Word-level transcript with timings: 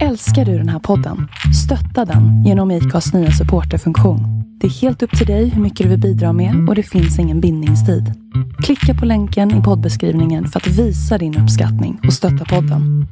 Älskar 0.00 0.44
du 0.44 0.58
den 0.58 0.68
här 0.68 0.78
podden? 0.78 1.28
Stötta 1.64 2.12
den 2.12 2.44
genom 2.44 2.70
IKAs 2.70 3.14
nya 3.14 3.30
supporterfunktion. 3.30 4.20
Det 4.60 4.66
är 4.66 4.70
helt 4.70 5.02
upp 5.02 5.18
till 5.18 5.26
dig 5.26 5.48
hur 5.48 5.62
mycket 5.62 5.84
du 5.84 5.90
vill 5.90 6.00
bidra 6.00 6.32
med 6.32 6.68
och 6.68 6.74
det 6.74 6.82
finns 6.82 7.18
ingen 7.18 7.40
bindningstid. 7.40 8.04
Klicka 8.62 9.00
på 9.00 9.06
länken 9.06 9.60
i 9.60 9.62
poddbeskrivningen 9.62 10.46
för 10.46 10.60
att 10.60 10.66
visa 10.66 11.18
din 11.18 11.38
uppskattning 11.38 12.00
och 12.06 12.12
stötta 12.12 12.44
podden. 12.44 13.06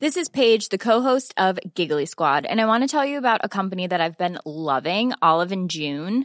This 0.00 0.16
is 0.16 0.28
Paige, 0.32 0.68
the 0.70 0.78
co-host 0.78 1.34
of 1.40 1.58
Giggly 1.74 2.06
Squad, 2.06 2.46
and 2.46 2.60
I 2.60 2.64
want 2.64 2.90
to 2.90 2.98
tell 2.98 3.08
you 3.08 3.18
about 3.18 3.44
a 3.44 3.48
company 3.48 3.88
that 3.88 4.00
I've 4.00 4.18
been 4.18 4.38
loving, 4.44 5.12
Olive 5.20 5.52
and 5.54 5.70
June. 5.72 6.24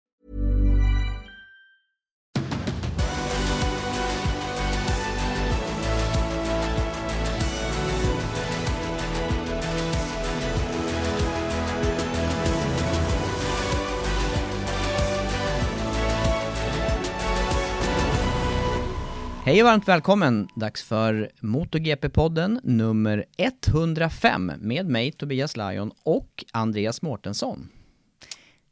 Hej 19.43 19.61
och 19.61 19.65
varmt 19.67 19.87
välkommen! 19.87 20.47
Dags 20.55 20.83
för 20.83 21.29
MotoGP-podden 21.39 22.59
nummer 22.63 23.25
105 23.37 24.51
med 24.57 24.85
mig 24.89 25.11
Tobias 25.11 25.57
Lajon 25.57 25.91
och 26.03 26.45
Andreas 26.53 27.01
Mårtensson. 27.01 27.69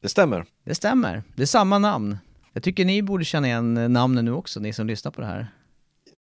Det 0.02 0.10
stämmer. 0.10 0.46
Det 0.64 0.76
stämmer, 0.76 1.24
det 1.36 1.42
är 1.42 1.46
samma 1.46 1.80
namn. 1.80 2.18
Jag 2.54 2.64
tycker 2.64 2.86
ni 2.86 3.02
borde 3.02 3.26
känna 3.26 3.48
igen 3.48 3.94
namnen 3.94 4.26
nu 4.26 4.32
också, 4.32 4.60
ni 4.60 4.74
som 4.74 4.88
lyssnar 4.88 5.12
på 5.12 5.22
det 5.22 5.28
här. 5.28 5.48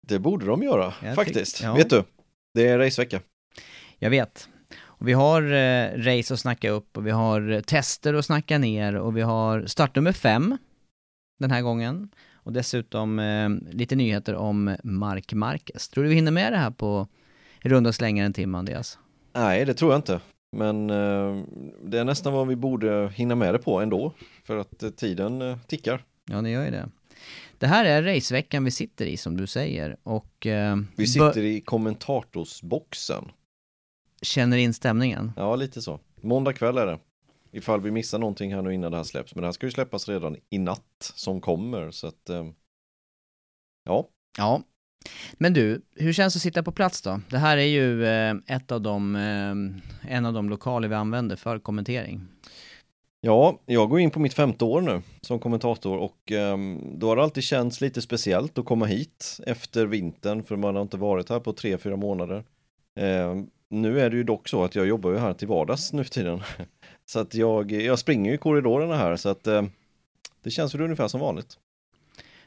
Det 0.08 0.18
borde 0.18 0.46
de 0.46 0.62
göra, 0.62 0.94
Jag 1.02 1.14
faktiskt. 1.14 1.62
ja. 1.62 1.74
Vet 1.74 1.90
du, 1.90 2.04
det 2.54 2.68
är 2.68 2.78
racevecka. 2.78 3.20
Jag 3.98 4.10
vet. 4.10 4.48
Och 4.80 5.08
vi 5.08 5.12
har 5.12 5.42
eh, 5.42 5.90
race 5.96 6.34
att 6.34 6.40
snacka 6.40 6.70
upp 6.70 6.96
och 6.96 7.06
vi 7.06 7.10
har 7.10 7.60
tester 7.60 8.14
att 8.14 8.24
snacka 8.26 8.58
ner 8.58 8.94
och 8.94 9.16
vi 9.16 9.20
har 9.20 9.66
startnummer 9.66 10.12
fem 10.12 10.58
den 11.38 11.50
här 11.50 11.62
gången. 11.62 12.08
Och 12.48 12.54
dessutom 12.54 13.18
eh, 13.18 13.48
lite 13.76 13.96
nyheter 13.96 14.34
om 14.34 14.76
Mark 14.84 15.32
Marquez. 15.32 15.88
Tror 15.88 16.04
du 16.04 16.10
vi 16.10 16.14
hinner 16.16 16.30
med 16.30 16.52
det 16.52 16.56
här 16.58 16.70
på 16.70 17.06
runda 17.60 17.92
slängar 17.92 18.24
en 18.24 18.32
timme, 18.32 18.58
Andreas? 18.58 18.98
Nej, 19.32 19.64
det 19.64 19.74
tror 19.74 19.92
jag 19.92 19.98
inte. 19.98 20.20
Men 20.56 20.90
eh, 20.90 21.42
det 21.82 21.98
är 21.98 22.04
nästan 22.04 22.32
vad 22.32 22.46
vi 22.48 22.56
borde 22.56 23.12
hinna 23.14 23.34
med 23.34 23.54
det 23.54 23.58
på 23.58 23.80
ändå. 23.80 24.12
För 24.44 24.56
att 24.56 24.82
eh, 24.82 24.90
tiden 24.90 25.42
eh, 25.42 25.58
tickar. 25.66 26.04
Ja, 26.30 26.40
ni 26.40 26.50
gör 26.50 26.64
ju 26.64 26.70
det. 26.70 26.88
Det 27.58 27.66
här 27.66 27.84
är 27.84 28.02
raceveckan 28.02 28.64
vi 28.64 28.70
sitter 28.70 29.06
i, 29.06 29.16
som 29.16 29.36
du 29.36 29.46
säger. 29.46 29.96
Och 30.02 30.46
eh, 30.46 30.76
Vi 30.96 31.06
sitter 31.06 31.38
i 31.44 31.60
kommentatorsboxen. 31.60 33.24
känner 34.22 34.56
in 34.56 34.74
stämningen. 34.74 35.32
Ja, 35.36 35.56
lite 35.56 35.82
så. 35.82 36.00
Måndag 36.20 36.52
kväll 36.52 36.78
är 36.78 36.86
det. 36.86 36.98
Ifall 37.50 37.80
vi 37.80 37.90
missar 37.90 38.18
någonting 38.18 38.54
här 38.54 38.62
nu 38.62 38.74
innan 38.74 38.90
det 38.90 38.96
här 38.96 39.04
släpps. 39.04 39.34
Men 39.34 39.42
det 39.42 39.46
här 39.46 39.52
ska 39.52 39.66
ju 39.66 39.72
släppas 39.72 40.08
redan 40.08 40.36
i 40.50 40.58
natt 40.58 41.12
som 41.14 41.40
kommer. 41.40 41.90
Så 41.90 42.06
att, 42.06 42.30
eh, 42.30 42.46
ja, 43.84 44.08
Ja. 44.38 44.62
Men 45.32 45.54
du, 45.54 45.82
hur 45.94 46.12
känns 46.12 46.34
det 46.34 46.38
att 46.38 46.42
sitta 46.42 46.62
på 46.62 46.72
plats 46.72 47.02
då? 47.02 47.20
Det 47.30 47.38
här 47.38 47.56
är 47.56 47.66
ju 47.66 48.06
eh, 48.06 48.34
ett 48.46 48.72
av 48.72 48.80
de, 48.80 49.16
eh, 49.16 50.12
en 50.14 50.26
av 50.26 50.32
de 50.32 50.48
lokaler 50.48 50.88
vi 50.88 50.94
använder 50.94 51.36
för 51.36 51.58
kommentering. 51.58 52.20
Ja, 53.20 53.60
jag 53.66 53.90
går 53.90 54.00
in 54.00 54.10
på 54.10 54.20
mitt 54.20 54.34
femte 54.34 54.64
år 54.64 54.80
nu 54.80 55.02
som 55.20 55.38
kommentator 55.38 55.98
och 55.98 56.32
ehm, 56.32 56.98
då 56.98 57.08
har 57.08 57.16
det 57.16 57.22
alltid 57.22 57.44
känts 57.44 57.80
lite 57.80 58.02
speciellt 58.02 58.58
att 58.58 58.64
komma 58.64 58.86
hit 58.86 59.40
efter 59.46 59.86
vintern 59.86 60.42
för 60.42 60.56
man 60.56 60.74
har 60.74 60.82
inte 60.82 60.96
varit 60.96 61.28
här 61.28 61.40
på 61.40 61.52
tre, 61.52 61.78
fyra 61.78 61.96
månader. 61.96 62.44
Ehm, 63.00 63.46
nu 63.70 64.00
är 64.00 64.10
det 64.10 64.16
ju 64.16 64.24
dock 64.24 64.48
så 64.48 64.64
att 64.64 64.74
jag 64.74 64.86
jobbar 64.86 65.10
ju 65.10 65.18
här 65.18 65.34
till 65.34 65.48
vardags 65.48 65.92
nu 65.92 66.04
för 66.04 66.10
tiden. 66.10 66.40
Så 67.08 67.18
att 67.20 67.34
jag, 67.34 67.72
jag 67.72 67.98
springer 67.98 68.34
i 68.34 68.38
korridorerna 68.38 68.96
här 68.96 69.16
så 69.16 69.28
att 69.28 69.46
ehm, 69.46 69.70
det 70.42 70.50
känns 70.50 70.74
väl 70.74 70.82
ungefär 70.82 71.08
som 71.08 71.20
vanligt. 71.20 71.58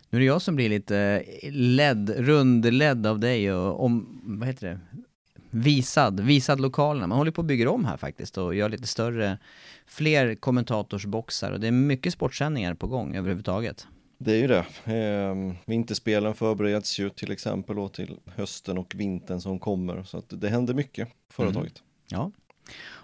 Nu 0.09 0.17
är 0.17 0.19
det 0.19 0.25
jag 0.25 0.41
som 0.41 0.55
blir 0.55 0.69
lite 0.69 1.23
ledd, 1.51 2.09
rundledd 2.09 3.07
av 3.07 3.19
dig 3.19 3.53
och 3.53 3.85
om, 3.85 4.21
vad 4.23 4.47
heter 4.47 4.67
det? 4.67 4.79
Visad, 5.50 6.19
visad 6.19 6.59
lokalerna. 6.59 7.07
Man 7.07 7.17
håller 7.17 7.31
på 7.31 7.41
att 7.41 7.47
bygga 7.47 7.69
om 7.69 7.85
här 7.85 7.97
faktiskt 7.97 8.38
och 8.38 8.55
gör 8.55 8.69
lite 8.69 8.88
större, 8.88 9.38
fler 9.85 10.35
kommentatorsboxar 10.35 11.51
och 11.51 11.59
det 11.59 11.67
är 11.67 11.71
mycket 11.71 12.13
sportsändningar 12.13 12.73
på 12.73 12.88
gång 12.88 13.16
överhuvudtaget. 13.16 13.88
Det 14.17 14.31
är 14.31 14.38
ju 14.38 14.47
det. 14.47 14.66
Ehm, 14.85 15.55
vinterspelen 15.66 16.33
förbereds 16.33 17.00
ju 17.00 17.09
till 17.09 17.31
exempel 17.31 17.75
då 17.75 17.89
till 17.89 18.19
hösten 18.35 18.77
och 18.77 18.94
vintern 18.95 19.41
som 19.41 19.59
kommer 19.59 20.03
så 20.03 20.17
att 20.17 20.25
det 20.29 20.50
händer 20.50 20.73
mycket 20.73 21.07
på 21.07 21.33
företaget. 21.33 21.83
Ja. 22.07 22.31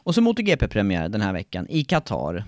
Och 0.08 0.16
så 0.16 0.22
MotoGP-premiär 0.22 1.10
den 1.10 1.22
här 1.22 1.34
veckan 1.34 1.68
i 1.70 1.84
Qatar. 1.84 2.44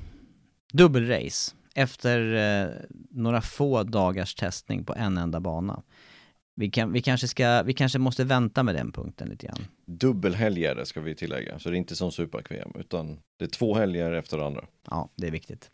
Dubbelrace 0.73 1.55
efter 1.75 2.33
eh, 2.33 2.69
några 3.11 3.41
få 3.41 3.83
dagars 3.83 4.35
testning 4.35 4.83
på 4.83 4.95
en 4.95 5.17
enda 5.17 5.39
bana. 5.39 5.83
Vi, 6.55 6.69
kan, 6.69 6.93
vi, 6.93 7.01
kanske 7.01 7.27
ska, 7.27 7.63
vi 7.63 7.73
kanske 7.73 7.99
måste 7.99 8.23
vänta 8.23 8.63
med 8.63 8.75
den 8.75 8.91
punkten 8.91 9.29
lite 9.29 9.45
grann. 9.47 9.65
Dubbelhelg 9.85 10.65
är 10.65 10.75
det 10.75 10.85
ska 10.85 11.01
vi 11.01 11.15
tillägga, 11.15 11.59
så 11.59 11.69
det 11.69 11.75
är 11.75 11.77
inte 11.77 11.95
som 11.95 12.11
super 12.11 12.43
utan 12.79 13.19
det 13.39 13.45
är 13.45 13.49
två 13.49 13.75
helger 13.75 14.11
efter 14.11 14.37
andra. 14.37 14.65
Ja, 14.89 15.09
det 15.15 15.27
är 15.27 15.31
viktigt. 15.31 15.71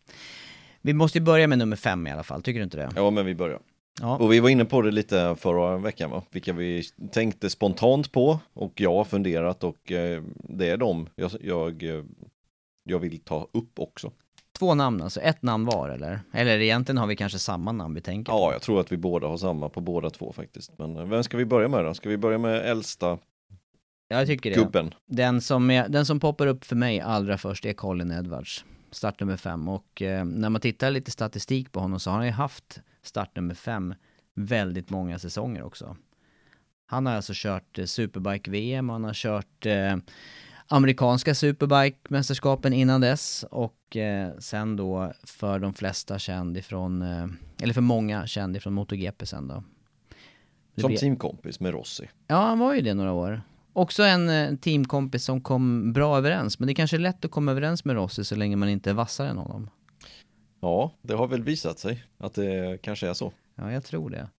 Vi 0.82 0.94
måste 0.94 1.18
ju 1.18 1.24
börja 1.24 1.48
med 1.48 1.58
nummer 1.58 1.76
fem 1.76 2.08
i 2.08 2.12
alla 2.12 2.24
fall, 2.24 2.44
tycker 2.44 2.60
du 2.60 2.64
inte 2.64 2.78
det? 2.78 2.90
Ja, 2.96 3.10
men 3.10 3.26
vi 3.26 3.36
börjar. 3.36 3.60
Ja, 4.02 4.18
Och 4.18 4.32
vi 4.34 4.40
var 4.40 4.50
inne 4.50 4.66
på 4.66 4.82
det 4.82 4.92
lite 4.92 5.36
förra 5.40 5.78
veckan, 5.78 6.12
va? 6.12 6.24
vilka 6.32 6.54
vi 6.54 6.84
tänkte 7.12 7.50
spontant 7.50 8.12
på 8.12 8.40
och 8.54 8.82
jag 8.82 8.94
har 8.94 9.04
funderat 9.04 9.64
och 9.64 9.92
eh, 9.92 10.24
det 10.38 10.70
är 10.70 10.78
de 10.78 11.08
jag, 11.16 11.32
jag, 11.42 11.84
eh, 11.84 12.04
jag 12.84 13.00
vill 13.00 13.20
ta 13.20 13.48
upp 13.52 13.80
också. 13.80 14.12
två 14.60 14.74
namn 14.76 15.02
alltså, 15.02 15.20
ett 15.22 15.42
namn 15.42 15.66
var 15.66 15.90
eller? 15.90 16.20
Eller 16.34 16.60
egentligen 16.60 16.98
har 16.98 17.08
vi 17.08 17.16
kanske 17.16 17.40
samma 17.40 17.72
namn 17.72 17.96
vi 17.96 18.02
tänker 18.02 18.32
på. 18.32 18.38
Ja, 18.38 18.52
jag 18.52 18.62
tror 18.62 18.80
att 18.80 18.92
vi 18.92 18.98
båda 18.98 19.28
har 19.28 19.38
samma 19.38 19.70
på 19.70 19.82
båda 19.82 20.10
två 20.10 20.32
faktiskt. 20.34 20.72
Men 20.78 20.98
eh, 20.98 21.06
vem 21.06 21.24
ska 21.24 21.38
vi 21.38 21.46
börja 21.46 21.68
med 21.68 21.86
då? 21.86 21.94
Ska 21.94 22.10
vi 22.10 22.18
börja 22.18 22.38
med 22.38 22.56
äldsta 22.70 23.18
Jag 24.08 24.28
tycker 24.28 24.50
det. 24.50 24.56
gubben? 24.56 24.94
Den 25.06 25.42
som, 25.42 25.72
är, 25.72 25.90
den 25.90 26.06
som 26.06 26.20
poppar 26.20 26.48
upp 26.48 26.66
för 26.66 26.76
mig 26.76 27.00
allra 27.02 27.38
först 27.38 27.66
är 27.66 27.74
Colin 27.74 28.12
Edwards, 28.12 28.66
startnummer 28.92 29.38
fem. 29.38 29.68
Och 29.70 30.02
eh, 30.02 30.26
när 30.26 30.50
man 30.50 30.62
tittar 30.62 30.92
lite 30.92 31.12
statistik 31.12 31.72
på 31.72 31.80
honom 31.80 32.00
så 32.00 32.10
har 32.10 32.18
han 32.18 32.26
ju 32.26 32.32
haft 32.32 32.82
startnummer 33.08 33.54
fem 33.56 33.96
väldigt 34.34 34.90
många 34.90 35.20
säsonger 35.20 35.64
också. 35.64 35.98
Han 36.88 37.06
har 37.06 37.14
alltså 37.14 37.32
kört 37.36 37.80
eh, 37.80 37.86
Superbike-VM, 37.86 38.90
han 38.90 39.04
har 39.04 39.14
kört 39.14 39.66
eh, 39.66 39.98
amerikanska 40.68 41.34
Superbike-mästerskapen 41.34 42.74
innan 42.74 43.02
dess 43.02 43.46
och 43.52 43.98
eh, 43.98 44.38
sen 44.40 44.76
då 44.76 45.14
för 45.24 45.60
de 45.60 45.74
flesta 45.74 46.20
känd 46.20 46.58
ifrån, 46.58 47.02
eh, 47.02 47.28
eller 47.62 47.74
för 47.74 47.82
många 47.82 48.28
känd 48.28 48.58
ifrån 48.58 48.74
MotoGP 48.74 49.26
sen 49.26 49.48
då. 49.48 49.64
Det 50.76 50.82
Som 50.82 50.88
blir- 50.88 50.98
teamkompis 50.98 51.60
med 51.60 51.72
Rossi. 51.72 52.10
Ja, 52.28 52.36
han 52.48 52.60
var 52.60 52.74
ju 52.74 52.82
det 52.82 52.94
några 52.94 53.12
år. 53.12 53.42
Också 53.74 54.04
en 54.04 54.30
eh, 54.30 54.56
teamkompis 54.56 55.24
som 55.26 55.42
kom 55.42 55.94
bra 55.94 56.18
överens, 56.18 56.60
men 56.60 56.68
det 56.68 56.72
är 56.72 56.76
kanske 56.76 56.98
är 56.98 57.00
lätt 57.00 57.26
att 57.26 57.32
komma 57.32 57.52
överens 57.52 57.86
med 57.86 57.96
Rossi 57.96 58.24
så 58.24 58.36
länge 58.36 58.56
man 58.56 58.70
inte 58.70 58.90
är 58.90 58.94
vassare 58.94 59.30
än 59.30 59.38
honom. 59.38 59.70
Ja, 60.66 60.92
det 61.02 61.14
har 61.14 61.28
väl 61.28 61.44
visat 61.44 61.80
sig 61.80 62.04
att 62.18 62.34
det 62.34 62.82
kanske 62.82 63.08
är 63.08 63.14
så. 63.14 63.34
Ja, 63.56 63.72
jag 63.72 63.84
tror 63.84 64.10
det. 64.10 64.30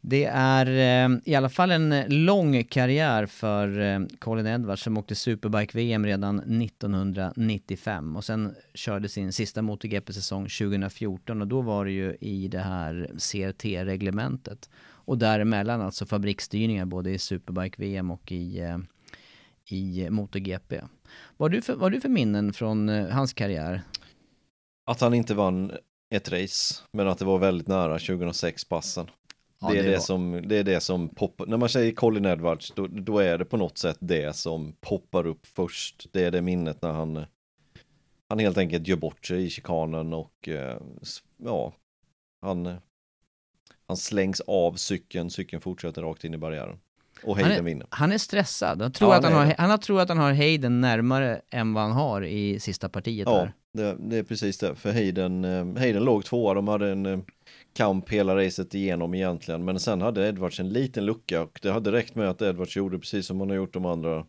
Det 0.00 0.24
är 0.24 0.66
eh, 0.66 1.18
i 1.24 1.34
alla 1.34 1.48
fall 1.48 1.70
en 1.70 2.04
lång 2.08 2.64
karriär 2.64 3.26
för 3.26 3.80
eh, 3.80 4.00
Colin 4.18 4.46
Edwards 4.46 4.82
som 4.82 4.96
åkte 4.96 5.14
Superbike-VM 5.14 6.06
redan 6.06 6.62
1995 6.62 8.16
och 8.16 8.24
sen 8.24 8.54
körde 8.74 9.08
sin 9.08 9.32
sista 9.32 9.62
MotoGP-säsong 9.62 10.42
2014 10.42 11.40
och 11.40 11.48
då 11.48 11.60
var 11.60 11.84
det 11.84 11.92
ju 11.92 12.16
i 12.20 12.48
det 12.48 12.60
här 12.60 13.10
CRT-reglementet. 13.18 14.70
Och 14.84 15.18
däremellan 15.18 15.80
alltså 15.80 16.06
fabriksstyrningar 16.06 16.84
både 16.84 17.10
i 17.10 17.18
Superbike-VM 17.18 18.10
och 18.10 18.32
i, 18.32 18.60
eh, 18.60 18.78
i 19.64 20.10
MotoGP. 20.10 20.80
Vad 21.36 21.50
har 21.50 21.56
du 21.56 21.62
för, 21.62 21.72
vad 21.72 21.82
har 21.82 21.90
du 21.90 22.00
för 22.00 22.08
minnen 22.08 22.52
från 22.52 22.88
hans 22.88 23.32
karriär? 23.32 23.82
Att 24.84 25.00
han 25.00 25.14
inte 25.14 25.34
vann 25.34 25.72
ett 26.10 26.28
race, 26.32 26.74
men 26.92 27.08
att 27.08 27.18
det 27.18 27.24
var 27.24 27.38
väldigt 27.38 27.68
nära 27.68 27.98
2006 27.98 28.64
passen. 28.64 29.10
Ja, 29.60 29.68
det, 29.70 29.78
är 29.78 29.82
det 29.82 29.90
det, 29.90 30.00
som, 30.00 30.48
det 30.48 30.56
är 30.56 30.64
det 30.64 30.80
som 30.80 31.08
poppar, 31.08 31.46
när 31.46 31.56
man 31.56 31.68
säger 31.68 31.92
Colin 31.92 32.24
Edwards, 32.24 32.72
då, 32.76 32.86
då 32.86 33.18
är 33.18 33.38
det 33.38 33.44
på 33.44 33.56
något 33.56 33.78
sätt 33.78 33.96
det 34.00 34.36
som 34.36 34.72
poppar 34.80 35.26
upp 35.26 35.46
först. 35.46 36.06
Det 36.12 36.24
är 36.24 36.30
det 36.30 36.42
minnet 36.42 36.82
när 36.82 36.92
han, 36.92 37.24
han 38.28 38.38
helt 38.38 38.58
enkelt 38.58 38.88
gör 38.88 38.96
bort 38.96 39.26
sig 39.26 39.44
i 39.44 39.50
chikanen 39.50 40.12
och 40.12 40.48
eh, 40.48 40.78
ja, 41.44 41.72
han, 42.42 42.74
han 43.86 43.96
slängs 43.96 44.40
av 44.40 44.72
cykeln, 44.74 45.30
cykeln 45.30 45.60
fortsätter 45.60 46.02
rakt 46.02 46.24
in 46.24 46.34
i 46.34 46.38
barriären. 46.38 46.78
Och 47.22 47.36
Han 47.36 47.44
Hayden 47.44 47.58
är, 47.60 47.62
vinner. 47.62 47.86
han 47.90 48.12
är 48.12 48.18
stressad. 48.18 48.82
Han 48.82 48.92
tror, 48.92 49.10
Ja, 49.10 49.16
att 49.16 49.24
han, 49.24 49.32
han 49.32 49.46
har, 49.46 49.54
han 49.58 49.70
har 49.70 49.78
tror 49.78 50.00
att 50.00 50.08
han 50.08 50.18
har 50.18 50.32
Hayden 50.32 50.80
närmare 50.80 51.40
än 51.50 51.74
vad 51.74 51.82
han 51.82 51.92
har 51.92 52.24
i 52.24 52.60
sista 52.60 52.88
partiet 52.88 53.28
Ja, 53.28 53.36
där. 53.36 53.52
Det, 53.74 53.96
det 54.00 54.16
är 54.16 54.22
precis 54.22 54.58
det. 54.58 54.74
För 54.74 54.92
Hayden, 54.92 55.44
eh, 55.44 55.78
Hayden 55.78 56.04
låg 56.04 56.24
tvåa, 56.24 56.54
de 56.54 56.68
hade 56.68 56.90
en 56.90 57.06
eh, 57.06 57.18
kamp 57.72 58.08
hela 58.08 58.36
racet 58.36 58.74
igenom 58.74 59.14
egentligen. 59.14 59.64
Men 59.64 59.80
sen 59.80 60.00
hade 60.00 60.28
Edwards 60.28 60.60
en 60.60 60.68
liten 60.68 61.04
lucka 61.06 61.42
och 61.42 61.58
det 61.62 61.70
hade 61.72 61.92
räckt 61.92 62.14
med 62.14 62.30
att 62.30 62.42
Edwards 62.42 62.76
gjorde 62.76 62.98
precis 62.98 63.26
som 63.26 63.40
han 63.40 63.48
har 63.50 63.56
gjort 63.56 63.72
de 63.72 63.86
andra 63.86 64.26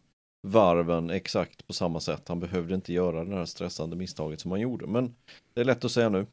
varven 0.47 1.09
exakt 1.09 1.68
på 1.68 1.74
samma 1.74 2.00
sätt. 2.00 2.27
Han 2.27 2.39
behövde 2.39 2.75
inte 2.75 2.94
göra 2.94 3.25
det 3.25 3.36
här 3.36 3.45
stressande 3.45 3.95
misstaget 3.95 4.39
som 4.39 4.51
han 4.51 4.59
gjorde. 4.59 4.88
Men 4.88 5.15
det 5.53 5.62
är 5.62 5.65
lätt 5.65 5.86
att 5.86 5.91
säga 5.91 6.09
nu. 6.09 6.25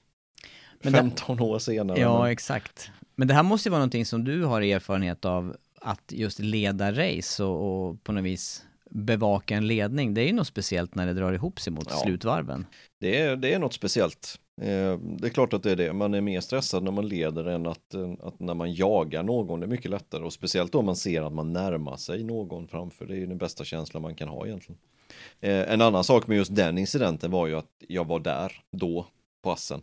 Men 0.82 0.92
det- 0.92 0.98
15 0.98 1.40
år 1.40 1.58
senare. 1.58 2.00
Ja, 2.00 2.22
men, 2.22 2.32
exakt. 2.32 2.90
Men 3.14 3.28
det 3.28 3.34
här 3.34 3.42
måste 3.42 3.68
ju 3.68 3.70
vara 3.70 3.78
någonting 3.78 4.06
som 4.06 4.24
du 4.24 4.44
har 4.44 4.62
erfarenhet 4.62 5.24
av, 5.24 5.56
att 5.80 6.12
just 6.12 6.38
leda 6.38 6.92
race 6.92 7.44
och, 7.44 7.88
och 7.88 8.04
på 8.04 8.12
något 8.12 8.24
vis 8.24 8.64
bevaka 8.94 9.56
en 9.56 9.66
ledning. 9.66 10.14
Det 10.14 10.20
är 10.22 10.26
ju 10.26 10.32
något 10.32 10.46
speciellt 10.46 10.94
när 10.94 11.06
det 11.06 11.12
drar 11.14 11.32
ihop 11.32 11.60
sig 11.60 11.72
mot 11.72 11.86
Ja. 11.90 11.96
slutvarven. 11.96 12.66
det, 13.00 13.18
är, 13.20 13.36
det 13.36 13.54
är 13.54 13.58
något 13.58 13.72
speciellt. 13.72 14.38
Eh, 14.60 14.98
det 14.98 15.26
är 15.26 15.28
klart 15.28 15.52
att 15.52 15.62
det 15.62 15.70
är 15.70 15.76
det. 15.76 15.92
Man 15.92 16.14
är 16.14 16.20
mer 16.20 16.40
stressad 16.40 16.82
när 16.82 16.90
man 16.90 17.08
leder 17.08 17.44
än 17.44 17.66
att, 17.66 17.94
eh, 17.94 18.12
att 18.22 18.40
när 18.40 18.54
man 18.54 18.74
jagar 18.74 19.22
någon. 19.22 19.60
Det 19.60 19.66
är 19.66 19.68
mycket 19.68 19.90
lättare 19.90 20.24
och 20.24 20.32
speciellt 20.32 20.74
om 20.74 20.84
man 20.86 20.96
ser 20.96 21.22
att 21.22 21.32
man 21.32 21.52
närmar 21.52 21.96
sig 21.96 22.24
någon 22.24 22.68
framför. 22.68 23.06
Det 23.06 23.14
är 23.14 23.18
ju 23.18 23.26
den 23.26 23.38
bästa 23.38 23.64
känslan 23.64 24.02
man 24.02 24.14
kan 24.14 24.28
ha 24.28 24.46
egentligen. 24.46 24.78
Eh, 25.40 25.72
en 25.72 25.80
annan 25.80 26.04
sak 26.04 26.26
med 26.26 26.36
just 26.36 26.54
den 26.56 26.78
incidenten 26.78 27.30
var 27.30 27.46
ju 27.46 27.54
att 27.56 27.70
jag 27.88 28.06
var 28.06 28.20
där 28.20 28.52
då 28.72 29.06
på 29.42 29.50
Assen. 29.50 29.82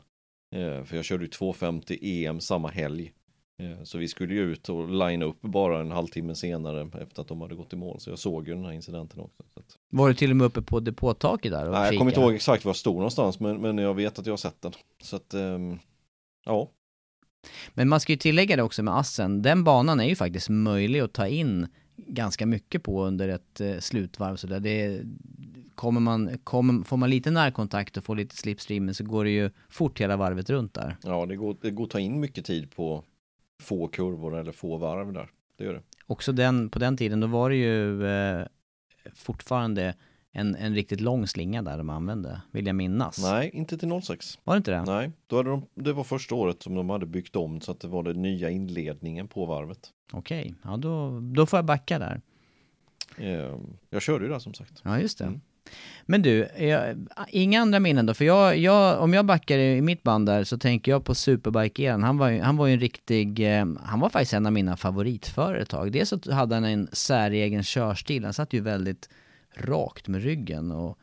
För 0.86 0.96
jag 0.96 1.06
körde 1.06 1.24
ju 1.24 1.30
250 1.30 1.98
EM 2.02 2.40
samma 2.40 2.68
helg. 2.68 3.12
Eh, 3.60 3.84
så 3.84 3.98
vi 3.98 4.08
skulle 4.08 4.34
ju 4.34 4.42
ut 4.42 4.70
och 4.70 4.90
line 4.90 5.22
upp 5.22 5.42
bara 5.42 5.82
en 5.82 5.92
halvtimme 5.92 6.36
senare 6.36 6.90
efter 7.02 7.22
att 7.22 7.28
de 7.28 7.42
hade 7.42 7.56
gått 7.56 7.74
i 7.74 7.76
mål. 7.76 8.00
Så 8.00 8.10
jag 8.10 8.20
såg 8.20 8.48
ju 8.48 8.54
den 8.54 8.66
här 8.66 8.72
incidenten 8.72 9.20
också. 9.20 9.44
Var 9.90 10.08
du 10.08 10.14
till 10.14 10.32
och 10.32 10.38
med 10.38 10.46
uppe 10.46 10.62
på 10.62 10.80
depåtaket 10.80 11.52
där 11.52 11.66
och 11.66 11.72
Nej, 11.72 11.86
jag 11.86 11.98
kommer 11.98 12.12
inte 12.12 12.22
ihåg 12.22 12.34
exakt 12.34 12.66
var 12.66 12.70
jag 12.70 12.76
stod 12.76 12.96
någonstans, 12.96 13.40
men, 13.40 13.62
men 13.62 13.78
jag 13.78 13.94
vet 13.94 14.20
att 14.20 14.26
jag 14.26 14.34
har 14.34 14.38
sett 14.38 14.62
den. 14.62 14.72
Så 15.04 15.16
att, 15.16 15.34
ehm, 15.34 15.80
ja, 16.46 16.70
Men 17.74 17.90
man 17.90 18.00
ska 18.00 18.14
ju 18.14 18.18
tillägga 18.18 18.56
det 18.56 18.64
också 18.64 18.84
med 18.84 18.98
Assen, 18.98 19.42
den 19.42 19.64
banan 19.64 20.00
är 20.00 20.06
ju 20.06 20.16
faktiskt 20.16 20.50
möjlig 20.50 21.00
att 21.00 21.14
ta 21.14 21.28
in 21.28 21.68
ganska 21.96 22.46
mycket 22.46 22.84
på 22.84 23.04
under 23.04 23.30
ett 23.30 23.62
eh, 23.62 23.78
slutvarv 23.80 24.36
så 24.36 24.48
där. 24.48 24.60
Det 24.60 25.02
kommer 25.76 26.00
man, 26.00 26.38
kommer, 26.44 26.84
får 26.84 26.98
man 26.98 27.10
lite 27.10 27.32
närkontakt 27.32 27.98
och 27.98 28.04
får 28.04 28.16
lite 28.16 28.36
slipstreamen 28.36 28.96
så 28.96 29.04
går 29.04 29.24
det 29.24 29.30
ju 29.30 29.52
fort 29.70 30.02
hela 30.02 30.18
varvet 30.18 30.50
runt 30.50 30.74
där. 30.74 30.98
ja 31.04 31.26
det, 31.26 31.36
går, 31.36 31.58
det 31.62 31.72
går 31.72 31.84
att 31.84 31.90
ta 31.90 32.00
in 32.00 32.20
mycket 32.20 32.46
tid 32.46 32.72
på 32.76 33.04
få 33.60 33.88
kurvor 33.88 34.38
eller 34.38 34.52
få 34.52 34.78
varv 34.78 35.14
där. 35.14 35.30
Det 35.58 35.64
gör 35.64 35.74
det. 35.74 35.82
Också 36.08 36.32
den, 36.32 36.70
på 36.70 36.80
den 36.80 36.98
tiden, 36.98 37.20
då 37.20 37.28
var 37.28 37.50
det 37.50 37.56
ju 37.56 38.08
eh, 38.08 38.46
fortfarande 39.14 39.96
en, 40.32 40.56
en 40.56 40.76
riktigt 40.76 41.02
lång 41.02 41.28
slinga 41.28 41.62
där 41.62 41.78
de 41.78 41.90
använde, 41.90 42.42
vill 42.52 42.68
jag 42.68 42.76
minnas. 42.76 43.24
Nej, 43.24 43.50
inte 43.54 43.78
till 43.78 44.02
06. 44.02 44.40
Var 44.44 44.54
det 44.54 44.58
inte 44.58 44.72
det? 44.72 44.84
Nej, 44.84 45.12
då 45.28 45.38
hade 45.38 45.50
de, 45.50 45.66
det 45.74 45.94
var 45.94 46.04
första 46.04 46.36
året 46.36 46.64
som 46.64 46.76
de 46.76 46.90
hade 46.90 47.06
byggt 47.06 47.36
om 47.36 47.62
så 47.62 47.72
att 47.72 47.80
det 47.80 47.88
var 47.88 48.04
den 48.04 48.22
nya 48.22 48.50
inledningen 48.50 49.28
på 49.28 49.46
varvet. 49.46 49.94
Okej, 50.12 50.56
ja 50.64 50.78
då, 50.78 51.20
då 51.20 51.46
får 51.46 51.58
jag 51.58 51.66
backa 51.66 52.00
där. 52.00 52.22
Ehm, 53.18 53.78
jag 53.90 54.02
körde 54.02 54.26
ju 54.26 54.32
där 54.32 54.40
som 54.40 54.54
sagt. 54.54 54.82
Ja, 54.84 55.00
just 55.00 55.18
det. 55.18 55.26
Mm. 55.26 55.42
Men 56.06 56.22
du, 56.22 56.48
jag, 56.58 57.08
inga 57.28 57.62
andra 57.62 57.80
minnen 57.80 58.06
då? 58.06 58.14
För 58.14 58.26
jag, 58.26 58.58
jag, 58.58 59.02
om 59.02 59.14
jag 59.14 59.26
backar 59.26 59.58
i 59.58 59.82
mitt 59.82 60.04
band 60.04 60.26
där 60.26 60.44
så 60.44 60.58
tänker 60.58 60.92
jag 60.92 61.06
på 61.06 61.14
Superbike-eran. 61.14 62.04
Han 62.04 62.18
var 62.18 62.30
ju, 62.30 62.42
han 62.42 62.58
var 62.58 62.68
ju 62.68 62.74
en 62.74 62.80
riktig, 62.80 63.58
eh, 63.58 63.66
han 63.84 64.00
var 64.00 64.10
faktiskt 64.10 64.34
en 64.34 64.46
av 64.46 64.54
mina 64.54 64.78
favoritförare 64.78 65.62
ett 65.62 65.70
tag. 65.70 65.92
Dels 65.92 66.10
så 66.10 66.32
hade 66.32 66.56
han 66.56 66.64
en 66.64 66.90
säregen 66.92 67.64
körstil, 67.64 68.24
han 68.24 68.34
satt 68.34 68.54
ju 68.54 68.62
väldigt 68.62 69.10
rakt 69.56 70.08
med 70.08 70.24
ryggen 70.24 70.72
och 70.72 70.98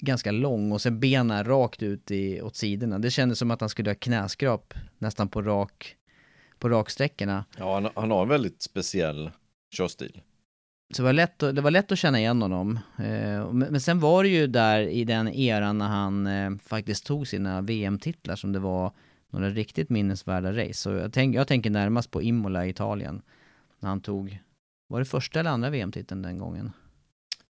ganska 0.00 0.30
lång 0.30 0.72
och 0.72 0.80
sen 0.80 1.00
benen 1.00 1.44
rakt 1.44 1.82
ut 1.82 2.10
i, 2.10 2.42
åt 2.42 2.56
sidorna. 2.56 2.98
Det 2.98 3.10
kändes 3.10 3.38
som 3.38 3.50
att 3.50 3.60
han 3.60 3.70
skulle 3.70 3.90
ha 3.90 3.94
knäskrap 3.94 4.74
nästan 4.98 5.28
på 5.28 5.42
rak, 5.42 5.96
på 6.58 6.68
raksträckorna. 6.68 7.44
Ja, 7.58 7.74
han, 7.74 7.88
han 7.94 8.10
har 8.10 8.22
en 8.22 8.28
väldigt 8.28 8.62
speciell 8.62 9.30
körstil. 9.76 10.20
Så 10.92 11.02
det 11.02 11.06
var 11.06 11.12
lätt 11.12 11.42
att, 11.42 11.56
det 11.56 11.62
var 11.62 11.70
lätt 11.70 11.92
att 11.92 11.98
känna 11.98 12.18
igen 12.18 12.42
honom. 12.42 12.78
Eh, 12.98 13.52
men, 13.52 13.80
sen 13.80 14.00
var 14.00 14.22
det 14.22 14.28
ju 14.28 14.46
där 14.46 14.80
i 14.80 15.04
den 15.04 15.28
eran 15.28 15.78
när 15.78 15.88
han 15.88 16.26
eh, 16.26 16.50
faktiskt 16.64 17.06
tog 17.06 17.28
sina 17.28 17.60
VM-titlar 17.60 18.36
som 18.36 18.52
det 18.52 18.58
var 18.58 18.92
några 19.30 19.50
riktigt 19.50 19.90
minnesvärda 19.90 20.52
race. 20.52 20.74
Så 20.74 20.90
jag, 20.90 21.12
tänk, 21.12 21.36
jag 21.36 21.48
tänker 21.48 21.70
närmast 21.70 22.10
på 22.10 22.22
Imola 22.22 22.66
i 22.66 22.68
Italien. 22.68 23.22
När 23.80 23.88
han 23.88 24.00
tog, 24.00 24.38
var 24.88 24.98
det 24.98 25.04
första 25.04 25.40
eller 25.40 25.50
andra 25.50 25.70
VM-titeln 25.70 26.22
den 26.22 26.38
gången? 26.38 26.72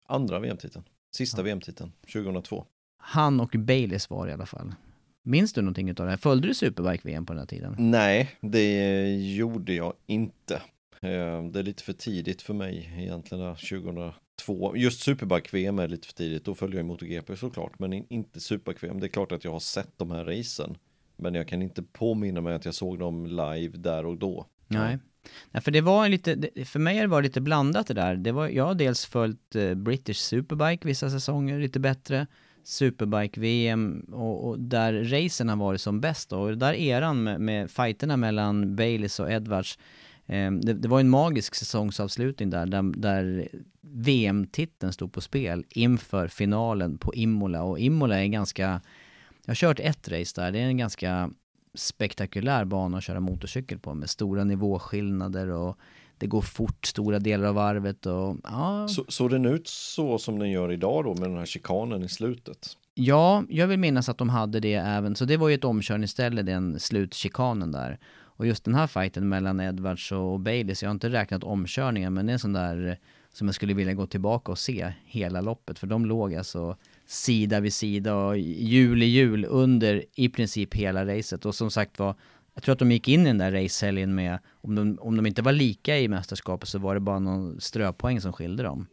Andra 0.07 0.39
VM-titeln. 0.39 0.85
Sista 1.15 1.37
Ja. 1.39 1.43
VM-titeln, 1.43 1.91
2002. 2.13 2.65
Han 2.97 3.39
och 3.39 3.55
Baileys 3.57 4.09
var 4.09 4.25
det 4.25 4.29
i 4.29 4.33
alla 4.33 4.45
fall. 4.45 4.73
Minns 5.23 5.53
du 5.53 5.61
någonting 5.61 5.89
utav 5.89 6.05
det 6.05 6.09
här? 6.09 6.17
Följde 6.17 6.47
du 6.47 6.53
Superbike-VM 6.53 7.25
på 7.25 7.33
den 7.33 7.39
här 7.39 7.47
tiden? 7.47 7.75
Nej, 7.77 8.29
det 8.41 9.15
gjorde 9.15 9.73
jag 9.73 9.93
inte. 10.05 10.61
Eh, 11.01 11.43
Det 11.43 11.59
är 11.59 11.63
lite 11.63 11.83
för 11.83 11.93
tidigt 11.93 12.41
för 12.41 12.53
mig 12.53 12.93
egentligen 12.97 13.43
där 13.43 13.55
2002. 13.55 14.75
Just 14.77 15.01
Superbike-VM 15.03 15.79
är 15.79 15.87
lite 15.87 16.07
för 16.07 16.13
tidigt, 16.13 16.45
då 16.45 16.55
följer 16.55 16.77
jag 16.77 16.85
MotoGP 16.85 17.35
såklart, 17.35 17.79
men 17.79 17.93
in- 17.93 18.05
inte 18.09 18.39
Superbike-VM. 18.39 18.99
Det 18.99 19.05
är 19.05 19.09
klart 19.09 19.31
att 19.31 19.43
jag 19.43 19.51
har 19.51 19.59
sett 19.59 19.97
de 19.97 20.11
här 20.11 20.25
racen, 20.25 20.77
men 21.17 21.33
jag 21.35 21.47
kan 21.47 21.61
inte 21.61 21.83
påminna 21.83 22.41
mig 22.41 22.53
att 22.53 22.65
jag 22.65 22.73
såg 22.73 22.99
dem 22.99 23.25
live 23.25 23.77
där 23.77 24.05
och 24.05 24.17
då. 24.17 24.45
Nej. 24.67 24.97
Nej, 25.51 25.63
för 25.63 25.71
det 25.71 25.81
var 25.81 26.09
lite, 26.09 26.49
för 26.65 26.79
mig 26.79 26.95
har 26.95 27.01
det 27.01 27.07
varit 27.07 27.25
lite 27.25 27.41
blandat 27.41 27.87
det 27.87 27.93
där. 27.93 28.15
Det 28.15 28.31
var, 28.31 28.47
jag 28.47 28.65
har 28.65 28.75
dels 28.75 29.05
följt 29.05 29.55
eh, 29.55 29.73
British 29.73 30.15
Superbike 30.17 30.87
vissa 30.87 31.09
säsonger 31.09 31.59
lite 31.59 31.79
bättre, 31.79 32.27
Superbike-VM 32.63 34.05
och, 34.13 34.47
och 34.47 34.59
där 34.59 34.93
racen 35.03 35.49
har 35.49 35.55
varit 35.55 35.81
som 35.81 36.01
bäst 36.01 36.29
då. 36.29 36.39
Och 36.39 36.57
där 36.57 36.73
eran 36.73 37.23
med, 37.23 37.41
med 37.41 37.71
fighterna 37.71 38.17
mellan 38.17 38.75
Baileys 38.75 39.19
och 39.19 39.31
Edwards, 39.31 39.79
det, 40.61 40.73
det 40.73 40.87
var 40.87 40.99
en 40.99 41.09
magisk 41.09 41.55
säsongsavslutning 41.55 42.49
där, 42.49 42.65
där, 42.65 42.81
där 42.97 43.49
VM-titeln 43.81 44.93
stod 44.93 45.13
på 45.13 45.21
spel 45.21 45.65
inför 45.69 46.27
finalen 46.27 46.97
på 46.97 47.13
Imola. 47.15 47.63
Och 47.63 47.79
Imola 47.79 48.21
är 48.21 48.27
ganska, 48.27 48.81
jag 49.45 49.49
har 49.49 49.55
kört 49.55 49.79
ett 49.79 50.09
race 50.09 50.41
där, 50.41 50.51
det 50.51 50.59
är 50.59 50.63
en 50.63 50.77
ganska 50.77 51.31
spektakulär 51.73 52.65
bana 52.65 52.97
att 52.97 53.03
köra 53.03 53.19
motorcykel 53.19 53.79
på 53.79 53.93
med 53.93 54.09
stora 54.09 54.43
nivåskillnader 54.43 55.47
och 55.47 55.77
det 56.17 56.27
går 56.27 56.41
fort 56.41 56.85
stora 56.85 57.19
delar 57.19 57.45
av 57.45 57.55
varvet 57.55 58.05
och 58.05 58.37
ja, 58.43 58.87
Så, 58.87 59.05
såg 59.07 59.29
den 59.29 59.45
ut 59.45 59.67
så 59.67 60.17
som 60.17 60.39
den 60.39 60.51
gör 60.51 60.71
idag 60.71 61.03
då 61.03 61.13
med 61.13 61.29
den 61.29 61.37
här 61.37 61.45
chikanen 61.45 62.03
i 62.03 62.09
slutet? 62.09 62.77
ja, 62.93 63.43
jag 63.49 63.67
vill 63.67 63.79
minnas 63.79 64.09
att 64.09 64.17
de 64.17 64.29
hade 64.29 64.59
det 64.59 64.73
även, 64.73 65.15
så 65.15 65.25
det 65.25 65.37
var 65.37 65.49
ju 65.49 65.55
ett 65.55 65.63
omkörningsställe 65.63 66.41
den 66.41 66.79
slutchikanen 66.79 67.71
där. 67.71 67.99
Och 68.41 68.47
just 68.47 68.63
den 68.63 68.75
här 68.75 68.87
fighten 68.87 69.29
mellan 69.29 69.59
Edwards 69.59 70.11
och 70.11 70.39
Baileys, 70.39 70.83
jag 70.83 70.89
har 70.89 70.93
inte 70.93 71.09
räknat 71.09 71.43
omkörningen 71.43 72.13
men 72.13 72.25
det 72.25 72.31
är 72.31 72.33
en 72.33 72.39
sån 72.39 72.53
där 72.53 72.87
eh, 72.87 72.95
som 73.33 73.47
jag 73.47 73.55
skulle 73.55 73.73
vilja 73.73 73.93
gå 73.93 74.07
tillbaka 74.07 74.51
och 74.51 74.57
se 74.57 74.93
hela 75.05 75.41
loppet 75.41 75.79
för 75.79 75.87
de 75.87 76.05
låg 76.05 76.35
alltså 76.35 76.77
sida 77.05 77.59
vid 77.59 77.73
sida 77.73 78.15
och 78.15 78.37
hjul 78.37 79.03
i 79.03 79.05
hjul 79.05 79.45
under 79.49 80.03
i 80.15 80.29
princip 80.29 80.73
hela 80.73 81.05
racet 81.05 81.45
och 81.45 81.55
som 81.55 81.71
sagt 81.71 81.99
var 81.99 82.15
jag 82.53 82.63
tror 82.63 82.73
att 82.73 82.79
de 82.79 82.91
gick 82.91 83.07
in 83.07 83.21
i 83.21 83.25
den 83.25 83.37
där 83.37 83.51
racehelgen 83.51 84.15
med, 84.15 84.39
om 84.53 84.75
de, 84.75 84.97
om 85.01 85.17
de 85.17 85.25
inte 85.25 85.41
var 85.41 85.51
lika 85.51 85.97
i 85.97 86.07
mästerskapet 86.07 86.69
så 86.69 86.79
var 86.79 86.93
det 86.93 86.99
bara 86.99 87.19
någon 87.19 87.61
ströpoäng 87.61 88.21
som 88.21 88.33
skilde 88.33 88.63
dem. 88.63 88.87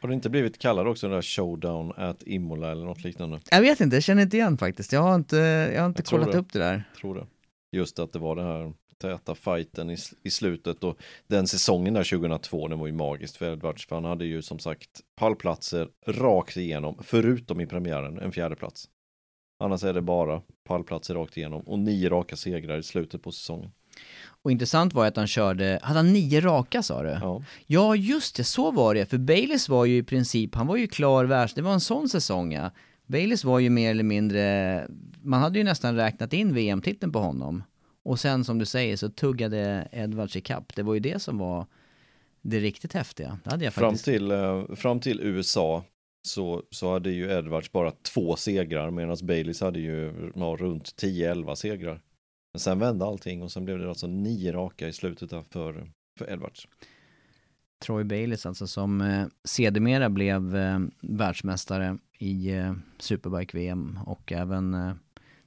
Har 0.00 0.08
det 0.08 0.14
inte 0.14 0.30
blivit 0.30 0.58
kallad 0.58 0.86
också 0.88 1.06
den 1.06 1.14
där 1.14 1.22
showdown 1.22 1.92
at 1.96 2.22
Imola 2.26 2.72
eller 2.72 2.84
något 2.84 3.04
liknande? 3.04 3.40
Jag 3.50 3.60
vet 3.60 3.80
inte, 3.80 3.96
jag 3.96 4.02
känner 4.02 4.22
inte 4.22 4.36
igen 4.36 4.58
faktiskt. 4.58 4.92
Jag 4.92 5.00
har 5.00 5.14
inte, 5.14 5.36
jag 5.74 5.80
har 5.80 5.88
inte 5.88 6.00
Jag 6.00 6.06
kollat 6.06 6.32
det. 6.32 6.38
upp 6.38 6.52
det 6.52 6.58
där. 6.58 6.84
Tror 7.00 7.14
det. 7.14 7.26
Just 7.72 7.98
att 7.98 8.12
det 8.12 8.18
var 8.18 8.36
den 8.36 8.46
här 8.46 8.72
täta 8.98 9.34
fighten 9.34 9.90
i, 9.90 9.96
i 10.22 10.30
slutet 10.30 10.84
och 10.84 10.98
den 11.26 11.46
säsongen 11.46 11.94
där 11.94 12.04
2002, 12.04 12.68
den 12.68 12.78
var 12.78 12.86
ju 12.86 12.92
magiskt 12.92 13.36
för 13.36 13.52
Edwards 13.52 13.86
för 13.86 13.96
han 13.96 14.04
hade 14.04 14.24
ju 14.24 14.42
som 14.42 14.58
sagt 14.58 15.00
pallplatser 15.16 15.88
rakt 16.06 16.56
igenom, 16.56 16.98
förutom 17.02 17.60
i 17.60 17.66
premiären, 17.66 18.18
en 18.18 18.32
fjärde 18.32 18.56
plats. 18.56 18.88
Annars 19.64 19.84
är 19.84 19.92
det 19.92 20.02
bara 20.02 20.42
pallplatser 20.64 21.14
rakt 21.14 21.36
igenom 21.36 21.62
och 21.62 21.78
nio 21.78 22.08
raka 22.08 22.36
segrar 22.36 22.78
i 22.78 22.82
slutet 22.82 23.22
på 23.22 23.32
säsongen. 23.32 23.70
Och 24.42 24.50
intressant 24.50 24.94
var 24.94 25.06
att 25.06 25.16
han 25.16 25.26
körde, 25.26 25.78
hade 25.82 25.98
han 25.98 26.12
nio 26.12 26.40
raka 26.40 26.82
sa 26.82 27.02
du? 27.02 27.08
Ja, 27.08 27.42
Ja, 27.66 27.96
just 27.96 28.36
det, 28.36 28.44
så 28.44 28.70
var 28.70 28.94
det. 28.94 29.06
För 29.06 29.18
Baileys 29.18 29.68
var 29.68 29.84
ju 29.84 29.96
i 29.96 30.02
princip, 30.02 30.54
han 30.54 30.66
var 30.66 30.76
ju 30.76 30.86
klar 30.86 31.24
världs... 31.24 31.54
Det 31.54 31.62
var 31.62 31.72
en 31.72 31.80
sån 31.80 32.08
säsong 32.08 32.52
ja. 32.52 32.70
Baileys 33.12 33.44
var 33.44 33.58
ju 33.58 33.70
mer 33.70 33.90
eller 33.90 34.04
mindre, 34.04 34.86
man 35.22 35.40
hade 35.40 35.58
ju 35.58 35.64
nästan 35.64 35.96
räknat 35.96 36.32
in 36.32 36.54
VM-titeln 36.54 37.12
på 37.12 37.18
honom. 37.18 37.62
Och 38.02 38.20
sen 38.20 38.44
som 38.44 38.58
du 38.58 38.66
säger 38.66 38.96
så 38.96 39.08
tuggade 39.08 39.88
Edwards 39.92 40.36
i 40.36 40.40
kapp. 40.40 40.76
Det 40.76 40.82
var 40.82 40.94
ju 40.94 41.00
det 41.00 41.22
som 41.22 41.38
var 41.38 41.66
det 42.42 42.60
riktigt 42.60 42.92
häftiga. 42.92 43.38
Det 43.44 43.50
hade 43.50 43.64
jag 43.64 43.74
fram, 43.74 43.90
faktiskt... 43.90 44.04
till, 44.04 44.30
eh, 44.30 44.64
fram 44.74 45.00
till 45.00 45.20
USA 45.20 45.84
så, 46.28 46.62
så 46.70 46.92
hade 46.92 47.10
ju 47.10 47.30
Edwards 47.30 47.72
bara 47.72 47.90
två 47.90 48.36
segrar 48.36 48.90
medan 48.90 49.16
Baileys 49.22 49.60
hade 49.60 49.80
ju 49.80 50.30
ja, 50.34 50.56
runt 50.58 50.84
10-11 50.84 51.54
segrar. 51.54 52.00
Men 52.52 52.60
sen 52.60 52.78
vände 52.78 53.04
allting 53.04 53.42
och 53.42 53.52
sen 53.52 53.64
blev 53.64 53.78
det 53.78 53.88
alltså 53.88 54.06
nio 54.06 54.52
raka 54.52 54.88
i 54.88 54.92
slutet 54.92 55.30
för, 55.50 55.90
för 56.18 56.30
Edwards. 56.30 56.68
Troy 57.82 58.04
Baileys 58.04 58.46
alltså 58.46 58.66
som 58.66 59.00
eh, 59.00 59.26
sedermera 59.44 60.10
blev 60.10 60.56
eh, 60.56 60.78
världsmästare 61.00 61.98
i 62.18 62.50
eh, 62.52 62.72
Superbike-VM 62.98 63.98
och 64.06 64.32
även 64.32 64.74
eh, 64.74 64.92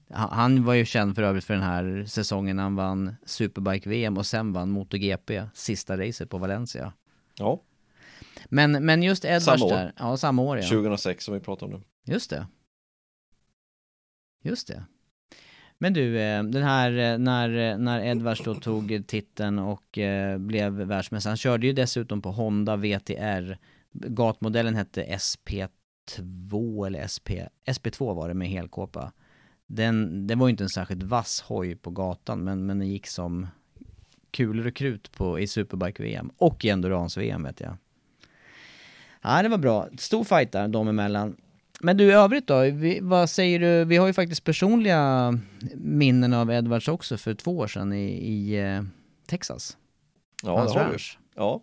han- 0.10 0.30
han 0.32 0.64
var 0.64 0.74
ju 0.74 0.86
känd 0.86 1.16
för 1.16 1.24
övrigt 1.24 1.44
för 1.46 1.54
den 1.54 1.64
här 1.64 2.06
säsongen 2.08 2.60
han 2.60 2.76
vann 2.76 3.16
Superbike-VM 3.26 4.18
och 4.18 4.26
sen 4.26 4.54
vann 4.54 4.70
MotoGP, 4.70 5.44
sista 5.54 5.98
racet 5.98 6.30
på 6.30 6.38
Valencia. 6.38 6.94
Ja, 7.38 7.62
Men, 8.50 8.72
men 8.86 9.04
just 9.04 9.26
Edwards 9.26 9.46
Samma 9.46 9.66
år. 9.66 9.70
där, 9.72 9.94
ja 9.98 10.18
samma 10.18 10.42
år 10.42 10.58
ja. 10.58 10.64
2006 10.70 11.26
som 11.26 11.34
vi 11.34 11.40
pratade 11.40 11.74
om 11.76 11.80
nu. 11.80 12.14
Just 12.14 12.30
det. 12.30 12.48
Just 14.44 14.68
det. 14.68 14.84
Men 15.78 15.94
du, 15.94 16.20
eh, 16.20 16.44
den 16.44 16.64
här 16.64 16.98
eh, 16.98 17.18
när, 17.18 17.72
eh, 17.72 17.78
när 17.78 18.06
Edwards 18.06 18.44
då 18.44 18.56
tog 18.56 19.04
titeln 19.08 19.60
och 19.60 20.00
blev 20.38 20.74
världsmästare, 20.74 21.32
han 21.32 21.38
körde 21.38 21.68
ju 21.68 21.74
dessutom 21.74 22.22
på 22.22 22.32
Honda 22.32 22.76
VTR. 22.76 23.58
Gatmodellen 23.92 24.76
hette 24.76 25.04
SP2 25.04 26.86
eller 26.88 27.08
SP, 27.16 27.30
SP2 27.66 28.16
var 28.16 28.28
det 28.28 28.34
med 28.34 28.50
helkåpa. 28.50 29.12
Den, 29.68 30.28
den 30.28 30.40
var 30.40 30.48
ju 30.48 30.52
inte 30.52 30.64
en 30.64 30.70
särskilt 30.70 31.04
vass 31.04 31.42
hoj 31.42 31.76
på 31.76 31.92
gatan, 31.92 32.44
men, 32.44 32.66
men 32.66 32.80
den 32.80 32.88
gick 32.88 33.08
som 33.08 33.48
kulor 34.32 34.68
och 34.68 34.76
krut 34.76 35.12
på, 35.12 35.40
i 35.40 35.48
Superbike-VM 35.48 36.32
och 36.38 36.66
i 36.66 36.70
Endurance-VM 36.70 37.44
vet 37.44 37.60
jag. 37.60 37.78
Ja, 39.22 39.42
det 39.42 39.50
var 39.50 39.58
bra. 39.58 39.88
Stor 39.98 40.24
fight 40.24 40.52
där, 40.52 40.68
de 40.68 40.88
emellan. 40.88 41.36
Men 41.80 41.98
du 41.98 42.04
i 42.04 42.12
övrigt 42.12 42.48
då, 42.48 42.62
vi, 42.62 43.00
vad 43.02 43.30
säger 43.30 43.60
du? 43.60 43.86
Vi 43.86 43.98
har 43.98 44.08
ju 44.08 44.14
faktiskt 44.14 44.44
personliga 44.44 45.34
minnen 45.76 46.34
av 46.34 46.52
Edwards 46.52 46.88
också 46.88 47.18
för 47.18 47.34
två 47.34 47.58
år 47.58 47.68
sedan 47.68 47.94
i, 47.94 48.06
i 48.08 48.60
eh, 48.60 48.82
Texas. 49.28 49.78
Ja, 50.44 50.58
Hans 50.58 50.74
det 50.74 50.80
har 50.80 50.86
vi. 50.86 50.92
ranch. 50.92 51.20
Ja, 51.36 51.62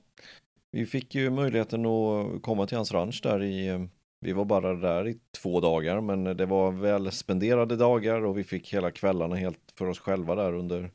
vi 0.73 0.87
fick 0.87 1.15
ju 1.15 1.31
möjligheten 1.31 1.87
att 1.87 2.43
komma 2.43 2.67
till 2.67 2.77
hans 2.77 2.93
ranch 2.93 3.21
där 3.23 3.43
i, 3.43 3.69
eh, 3.69 3.81
vi 4.21 4.33
var 4.33 4.45
bara 4.45 4.75
där 4.75 5.09
i 5.09 5.17
två 5.43 5.61
dagar, 5.61 6.01
men 6.01 6.25
det 6.25 6.47
var 6.47 6.71
väl 6.73 7.13
spenderade 7.13 7.77
dagar 7.77 8.25
och 8.25 8.39
vi 8.39 8.45
fick 8.45 8.75
hela 8.75 8.91
kvällarna 8.91 9.37
helt 9.37 9.59
för 9.79 9.87
oss 9.89 9.99
själva 9.99 10.35
där 10.35 10.53
under, 10.55 10.91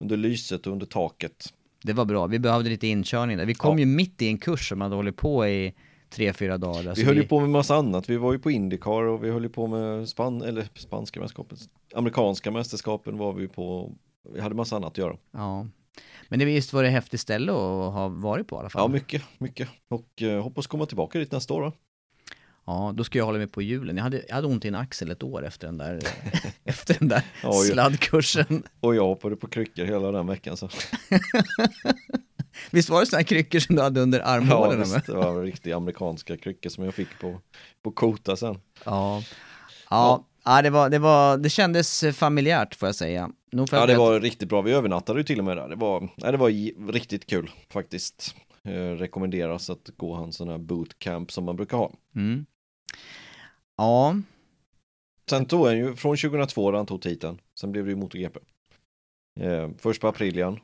under 0.00 0.16
lyset 0.16 0.66
och 0.66 0.72
under 0.72 0.86
taket. 0.86 1.52
Det 1.82 1.92
var 1.92 2.04
bra, 2.04 2.26
vi 2.26 2.38
behövde 2.38 2.70
lite 2.70 2.86
inkörning 2.86 3.36
där. 3.36 3.46
Vi 3.46 3.54
kom 3.54 3.78
Ja. 3.78 3.80
ju 3.80 3.86
mitt 3.86 4.22
i 4.22 4.28
en 4.28 4.38
kurs 4.38 4.68
som 4.68 4.80
hade 4.80 4.94
hållit 4.96 5.16
på 5.16 5.46
i 5.48 5.74
tre, 6.10 6.32
fyra 6.32 6.58
dagar. 6.58 6.94
Vi 6.96 7.04
höll 7.04 7.16
ju 7.16 7.26
på 7.26 7.40
med 7.40 7.50
massa 7.50 7.76
annat, 7.76 8.10
vi 8.10 8.16
var 8.16 8.32
ju 8.32 8.38
på 8.38 8.50
Indycar 8.50 9.02
och 9.02 9.24
vi 9.24 9.30
höll 9.30 9.42
ju 9.42 9.48
på 9.48 9.66
med 9.66 10.08
span, 10.08 10.42
eller 10.42 10.68
spanska 10.74 11.20
mästerskapen, 11.20 11.58
amerikanska 11.94 12.50
mästerskapen 12.50 13.18
var 13.18 13.32
vi 13.32 13.48
på, 13.48 13.92
vi 14.34 14.40
hade 14.40 14.54
massa 14.54 14.76
annat 14.76 14.90
att 14.90 14.98
göra. 14.98 15.16
Ja. 15.30 15.66
Men 16.28 16.38
det 16.38 16.44
visst 16.44 16.72
var 16.72 16.82
det 16.82 16.88
häftigt 16.88 17.20
ställe 17.20 17.52
att 17.52 17.92
ha 17.92 18.08
varit 18.08 18.48
på 18.48 18.56
i 18.56 18.58
alla 18.58 18.68
fall. 18.68 18.82
Ja, 18.82 18.88
mycket, 18.88 19.22
mycket. 19.38 19.68
Och 19.88 20.22
eh, 20.22 20.42
hoppas 20.42 20.66
komma 20.66 20.86
tillbaka 20.86 21.18
dit 21.18 21.32
nästa 21.32 21.54
år 21.54 21.62
då. 21.62 21.72
Ja, 22.64 22.92
då 22.96 23.04
ska 23.04 23.18
jag 23.18 23.26
hålla 23.26 23.38
mig 23.38 23.46
på 23.46 23.62
julen. 23.62 23.96
Jag 23.96 24.04
hade, 24.04 24.24
jag 24.28 24.34
hade 24.34 24.46
ont 24.46 24.64
i 24.64 24.68
en 24.68 24.74
axel 24.74 25.10
ett 25.10 25.22
år 25.22 25.46
efter 25.46 25.66
den 25.66 25.78
där, 25.78 26.00
efter 26.64 26.96
den 26.98 27.08
där 27.08 27.22
Ja, 27.42 27.52
sladdkursen. 27.52 28.62
Och 28.80 28.94
jag 28.94 29.06
hoppade 29.06 29.36
på 29.36 29.48
kryckor 29.48 29.84
hela 29.84 30.12
den 30.12 30.26
veckan 30.26 30.56
så. 30.56 30.68
Visst 32.72 32.88
var 32.88 33.00
det 33.00 33.06
sådana 33.06 33.24
kryckor 33.24 33.58
som 33.58 33.76
du 33.76 33.82
hade 33.82 34.00
under 34.00 34.18
Ja, 34.18 34.24
armhålorna 34.24 34.76
med? 34.76 34.88
visst, 34.88 35.06
det 35.06 35.12
var 35.12 35.42
riktiga 35.42 35.76
amerikanska 35.76 36.36
kryckor 36.36 36.70
som 36.70 36.84
jag 36.84 36.94
fick 36.94 37.18
på, 37.20 37.40
på 37.82 37.90
Kota 37.90 38.36
sen. 38.36 38.58
Ja. 38.84 39.22
Ja, 39.90 40.24
ja 40.44 40.62
det, 40.62 40.70
var, 40.70 40.90
det, 40.90 40.98
var, 40.98 41.36
det 41.36 41.50
kändes 41.50 42.04
familjärt 42.12 42.74
får 42.74 42.88
jag 42.88 42.94
säga. 42.94 43.30
Nog 43.52 43.68
för 43.68 43.76
Ja, 43.76 43.86
det 43.86 43.96
var 43.96 44.20
riktigt 44.20 44.48
bra. 44.48 44.62
Vi 44.62 44.72
övernattade 44.72 45.20
ju 45.20 45.24
till 45.24 45.38
och 45.38 45.44
med 45.44 45.56
där. 45.56 45.68
Det 45.68 45.76
var, 45.76 46.00
nej, 46.16 46.32
det 46.32 46.38
var 46.38 46.50
riktigt 46.92 47.26
kul 47.26 47.50
faktiskt. 47.72 48.34
Eh, 48.64 48.72
rekommenderas 48.72 49.70
att 49.70 49.90
gå 49.96 50.14
hans 50.14 50.36
sån 50.36 50.48
här 50.48 50.58
bootcamp 50.58 51.32
som 51.32 51.44
man 51.44 51.56
brukar 51.56 51.76
ha. 51.76 51.92
Mm. 52.16 52.46
Ja, 53.76 54.16
Sen 55.30 55.46
tog 55.46 55.66
han 55.66 55.78
ju, 55.78 55.96
från 55.96 56.16
2002 56.16 56.70
där 56.70 56.76
han 56.76 56.86
tog 56.86 57.02
titeln, 57.02 57.40
sen 57.60 57.72
blev 57.72 57.84
det 57.84 57.90
ju 57.90 57.96
MotoGP. 57.96 58.38
Eh, 59.40 59.68
först 59.78 60.00
på 60.00 60.08
Aprilian. 60.08 60.60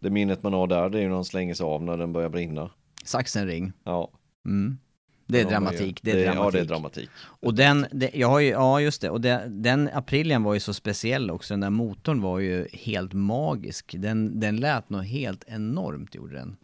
Det 0.00 0.10
minnet 0.10 0.42
man 0.42 0.52
har 0.52 0.66
där, 0.66 0.88
det 0.90 0.98
är 0.98 1.02
ju 1.02 1.08
när 1.08 1.14
han 1.14 1.24
slänger 1.24 1.54
sig 1.54 1.64
av 1.64 1.82
när 1.82 1.96
den 1.96 2.12
börjar 2.12 2.28
brinna. 2.28 2.70
Saxenring. 3.04 3.72
Ja. 3.84 4.10
Mm. 4.46 4.78
Det 5.26 5.38
är 5.40 5.44
ju- 5.44 5.50
dramatik, 5.50 6.00
det 6.02 6.10
är 6.10 6.24
dramatik. 6.24 6.44
Ja, 6.44 6.50
det 6.50 6.60
är 6.60 6.64
dramatik. 6.64 7.08
Och 7.22 7.54
den, 7.54 7.86
det, 7.92 8.10
jag 8.14 8.28
har 8.28 8.40
ju, 8.40 8.48
ja 8.48 8.80
just 8.80 9.00
det, 9.02 9.10
och 9.10 9.20
det, 9.20 9.44
den 9.48 9.90
Aprilian 9.94 10.42
var 10.42 10.54
ju 10.54 10.60
så 10.60 10.74
speciell 10.74 11.30
också, 11.30 11.54
den 11.54 11.60
där 11.60 11.70
motorn 11.70 12.20
var 12.22 12.38
ju 12.38 12.68
helt 12.72 13.12
magisk. 13.12 13.94
Den, 13.98 14.40
den 14.40 14.56
lät 14.56 14.90
nog 14.90 15.04
helt 15.04 15.44
enormt, 15.48 16.14
gjorde 16.14 16.34
den. 16.34 16.56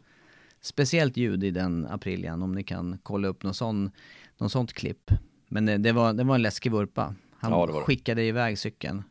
Speciellt 0.60 1.16
ljud 1.16 1.44
i 1.44 1.50
den 1.50 1.86
Aprilian, 1.90 2.42
om 2.42 2.52
ni 2.54 2.62
kan 2.64 2.98
kolla 3.02 3.28
upp 3.28 3.42
någon 3.42 3.54
sån, 3.54 3.90
någon 4.38 4.50
sånt 4.50 4.72
klipp. 4.72 5.10
Men 5.48 5.66
det, 5.66 5.76
det, 5.76 5.92
var, 5.92 6.12
det 6.12 6.24
var 6.24 6.34
en 6.34 6.42
läskig 6.42 6.72
vurpa. 6.72 7.14
Han 7.38 7.52
Ja, 7.52 7.66
det 7.66 7.72
det. 7.72 7.78
skickade 7.80 8.22
iväg 8.24 8.58
cykeln. 8.58 9.02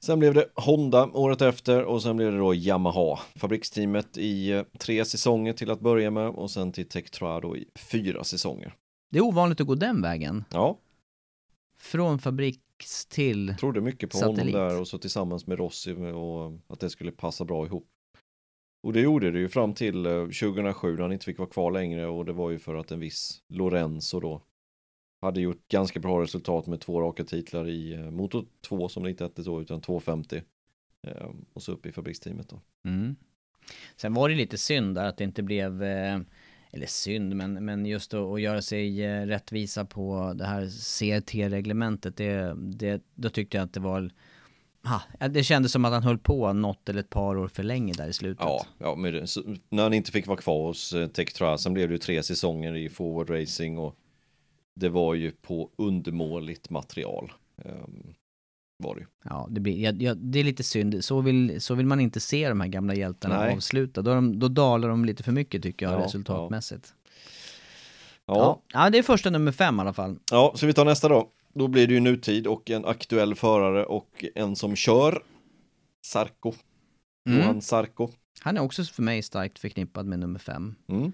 Sen 0.00 0.18
blev 0.18 0.34
det 0.34 0.48
Honda 0.54 1.06
året 1.06 1.42
efter 1.42 1.84
och 1.84 2.02
sen 2.02 2.16
blev 2.16 2.32
det 2.32 2.38
då 2.38 2.54
Yamaha, 2.54 3.18
fabriksteamet 3.36 4.18
i 4.18 4.50
eh, 4.50 4.62
tre 4.78 5.04
säsonger 5.04 5.52
till 5.52 5.70
att 5.70 5.80
börja 5.80 6.10
med 6.10 6.28
och 6.28 6.50
sen 6.50 6.72
till 6.72 6.88
Tektra 6.88 7.40
då 7.40 7.56
i 7.56 7.68
fyra 7.90 8.24
säsonger. 8.24 8.74
Det 9.10 9.18
är 9.18 9.22
ovanligt 9.22 9.60
att 9.60 9.66
gå 9.66 9.74
den 9.74 10.02
vägen. 10.02 10.44
Ja, 10.50 10.78
Från 11.78 12.18
fabriks 12.18 13.06
till... 13.06 13.54
trodde 13.60 13.80
mycket 13.80 14.10
på 14.10 14.16
Satellit. 14.16 14.54
honom 14.54 14.68
där 14.68 14.80
och 14.80 14.88
så 14.88 14.98
tillsammans 14.98 15.46
med 15.46 15.58
Rossi 15.58 15.92
och 16.14 16.52
att 16.72 16.80
det 16.80 16.90
skulle 16.90 17.10
passa 17.10 17.44
bra 17.44 17.66
ihop. 17.66 17.88
Och 18.82 18.92
det 18.92 19.00
gjorde 19.00 19.30
det 19.30 19.38
ju 19.38 19.48
fram 19.48 19.74
till 19.74 20.06
eh, 20.06 20.12
2007 20.22 20.94
när 20.94 21.02
han 21.02 21.12
inte 21.12 21.24
fick 21.24 21.38
vara 21.38 21.48
kvar 21.48 21.70
längre 21.70 22.06
och 22.06 22.24
det 22.24 22.32
var 22.32 22.50
ju 22.50 22.58
för 22.58 22.74
att 22.74 22.90
en 22.90 23.00
viss 23.00 23.42
Lorenzo 23.48 24.20
då 24.20 24.42
hade 25.20 25.40
gjort 25.40 25.68
ganska 25.68 26.00
bra 26.00 26.22
resultat 26.22 26.66
med 26.66 26.80
två 26.80 27.00
raka 27.00 27.24
titlar 27.24 27.68
i 27.68 27.92
eh, 27.94 28.10
Moto 28.10 28.44
2 28.68 28.88
som 28.88 29.02
det 29.02 29.10
inte 29.10 29.24
hette 29.24 29.42
då 29.42 29.62
utan 29.62 29.80
250. 29.80 30.42
Eh, 31.06 31.26
och 31.52 31.62
så 31.62 31.72
upp 31.72 31.86
i 31.86 31.92
fabriksteamet 31.92 32.48
då. 32.48 32.60
Mm. 32.84 33.16
Sen 33.96 34.14
var 34.14 34.28
det 34.28 34.34
lite 34.34 34.58
synd 34.58 34.94
där 34.94 35.04
att 35.04 35.16
det 35.16 35.24
inte 35.24 35.42
blev, 35.42 35.82
eh, 35.82 36.20
eller 36.70 36.86
synd, 36.86 37.36
men, 37.36 37.64
men 37.64 37.86
just 37.86 38.14
att, 38.14 38.20
att 38.20 38.40
göra 38.40 38.62
sig 38.62 39.04
eh, 39.04 39.26
rättvisa 39.26 39.84
på 39.84 40.32
det 40.36 40.44
här 40.44 40.66
CRT-reglementet, 40.66 42.16
det, 42.16 42.54
det, 42.56 43.02
då 43.14 43.28
tyckte 43.30 43.56
jag 43.56 43.64
att 43.64 43.72
det 43.72 43.80
var, 43.80 44.10
ha, 44.82 45.28
det 45.28 45.44
kändes 45.44 45.72
som 45.72 45.84
att 45.84 45.92
han 45.92 46.02
höll 46.02 46.18
på 46.18 46.52
något 46.52 46.88
eller 46.88 47.00
ett 47.00 47.10
par 47.10 47.38
år 47.38 47.48
för 47.48 47.62
länge 47.62 47.92
där 47.92 48.08
i 48.08 48.12
slutet. 48.12 48.44
Ja, 48.44 48.66
ja 48.78 48.94
men 48.94 49.26
när 49.68 49.82
han 49.82 49.94
inte 49.94 50.12
fick 50.12 50.26
vara 50.26 50.38
kvar 50.38 50.66
hos 50.66 50.94
Tektra, 51.14 51.58
sen 51.58 51.74
blev 51.74 51.88
det 51.88 51.94
ju 51.94 51.98
tre 51.98 52.22
säsonger 52.22 52.76
i 52.76 52.88
forward 52.88 53.30
racing 53.30 53.78
och 53.78 53.96
det 54.78 54.88
var 54.88 55.14
ju 55.14 55.30
på 55.30 55.70
undermåligt 55.76 56.70
material. 56.70 57.32
ehm, 57.64 58.14
var 58.84 58.94
det. 58.94 59.06
Ja, 59.24 59.46
det, 59.50 59.60
blir, 59.60 59.76
ja, 59.78 59.92
ja, 59.98 60.14
det 60.14 60.38
är 60.38 60.44
lite 60.44 60.62
synd. 60.62 61.04
Så 61.04 61.20
vill, 61.20 61.60
så 61.60 61.74
vill 61.74 61.86
man 61.86 62.00
inte 62.00 62.20
se 62.20 62.48
de 62.48 62.60
här 62.60 62.68
gamla 62.68 62.94
hjältarna 62.94 63.38
Nej. 63.40 63.54
avsluta. 63.56 64.02
Då, 64.02 64.14
de, 64.14 64.38
då 64.38 64.48
dalar 64.48 64.88
de 64.88 65.04
lite 65.04 65.22
för 65.22 65.32
mycket 65.32 65.62
tycker 65.62 65.86
jag 65.86 66.00
Ja, 66.00 66.04
resultatmässigt. 66.04 66.94
Ja, 68.26 68.34
Ja. 68.34 68.62
ja, 68.72 68.90
det 68.90 68.98
är 68.98 69.02
första 69.02 69.30
nummer 69.30 69.52
fem 69.52 69.76
i 69.78 69.80
alla 69.80 69.92
fall. 69.92 70.18
ja, 70.30 70.52
så 70.56 70.66
vi 70.66 70.72
tar 70.72 70.84
nästa 70.84 71.08
då. 71.08 71.30
Då 71.54 71.68
blir 71.68 71.86
det 71.86 71.94
ju 71.94 72.00
nutid 72.00 72.46
och 72.46 72.70
en 72.70 72.84
aktuell 72.84 73.34
förare 73.34 73.84
och 73.86 74.24
en 74.34 74.56
som 74.56 74.76
kör 74.76 75.22
Sarko. 76.06 76.52
Mm. 77.28 77.40
Johan 77.40 77.62
Sarko. 77.62 78.08
Han 78.40 78.56
är 78.56 78.60
också 78.60 78.84
för 78.84 79.02
mig 79.02 79.22
starkt 79.22 79.58
förknippad 79.58 80.06
med 80.06 80.18
nummer 80.18 80.38
fem. 80.38 80.74
Mm. 80.88 81.12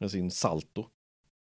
Med 0.00 0.10
sin 0.10 0.30
Salto. 0.30 0.86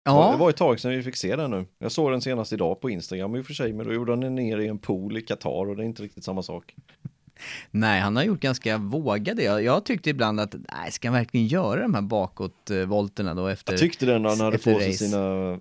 Ja. 0.04 0.30
Det 0.32 0.36
var 0.36 0.50
ett 0.50 0.56
tag 0.56 0.80
sedan 0.80 0.90
vi 0.90 1.02
fick 1.02 1.16
se 1.16 1.36
den 1.36 1.50
nu. 1.50 1.66
Jag 1.78 1.92
såg 1.92 2.10
den 2.10 2.20
senast 2.20 2.52
idag 2.52 2.80
på 2.80 2.90
Instagram 2.90 3.36
i 3.36 3.40
och 3.40 3.46
för 3.46 3.54
sig, 3.54 3.72
men 3.72 3.86
då 3.86 3.92
gjorde 3.92 4.12
han 4.12 4.20
den 4.20 4.34
ner 4.34 4.58
i 4.58 4.68
en 4.68 4.78
pool 4.78 5.16
i 5.16 5.22
Qatar 5.22 5.68
och 5.68 5.76
det 5.76 5.82
är 5.82 5.86
inte 5.86 6.02
riktigt 6.02 6.24
samma 6.24 6.42
sak. 6.42 6.74
nej 7.70 8.00
han 8.00 8.16
har 8.16 8.22
gjort 8.22 8.40
ganska 8.40 8.78
vågade. 8.78 9.42
Jag, 9.42 9.62
jag 9.62 9.84
tyckte 9.84 10.10
ibland 10.10 10.40
att, 10.40 10.54
nej 10.54 10.92
ska 10.92 11.08
han 11.08 11.14
verkligen 11.14 11.46
göra 11.46 11.82
de 11.82 11.94
här 11.94 12.02
bakåtvolterna 12.02 13.34
då 13.34 13.46
efter? 13.46 13.72
Jag 13.72 13.80
tyckte 13.80 14.06
den 14.06 14.22
när 14.22 14.30
han 14.30 14.40
hade 14.40 14.58
på 14.58 14.62
sig 14.62 14.74
race. 14.74 14.92
sina 14.92 15.52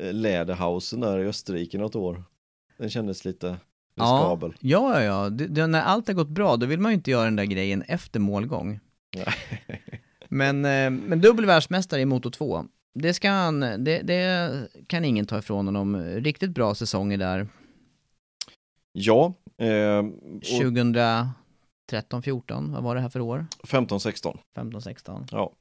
eh, 0.00 0.12
läderhausen 0.12 1.00
där 1.00 1.18
i 1.18 1.26
Österrike 1.26 1.78
något 1.78 1.96
år. 1.96 2.24
Den 2.78 2.90
kändes 2.90 3.24
lite 3.24 3.56
riskabel. 3.96 4.54
ja, 4.60 5.00
ja, 5.00 5.02
ja. 5.02 5.30
Det, 5.30 5.46
det, 5.46 5.66
när 5.66 5.82
allt 5.82 6.06
har 6.06 6.14
gått 6.14 6.28
bra, 6.28 6.56
då 6.56 6.66
vill 6.66 6.80
man 6.80 6.92
ju 6.92 6.96
inte 6.96 7.10
göra 7.10 7.24
den 7.24 7.36
där 7.36 7.44
grejen 7.44 7.82
efter 7.82 8.20
målgång. 8.20 8.80
Men, 10.28 10.64
eh, 10.64 10.90
men 10.90 11.20
dubbel 11.20 11.46
världsmästare 11.46 12.00
i 12.00 12.04
Moto 12.04 12.30
2, 12.30 12.64
det 12.94 13.14
ska 13.14 13.30
han, 13.30 13.60
det, 13.60 14.02
det 14.02 14.68
kan 14.86 15.04
ingen 15.04 15.26
ta 15.26 15.38
ifrån 15.38 15.66
honom. 15.66 15.96
Riktigt 15.96 16.50
bra 16.50 16.74
säsonger 16.74 17.18
där. 17.18 17.48
Ja, 18.92 19.34
eh, 19.58 19.98
och 19.98 20.42
2013, 20.42 22.22
14, 22.22 22.72
vad 22.72 22.82
var 22.82 22.94
det 22.94 23.00
här 23.00 23.08
för 23.08 23.20
år? 23.20 23.46
15-16. 23.62 24.38
15, 24.54 24.82
16. 24.82 25.26
Ja. 25.30 25.52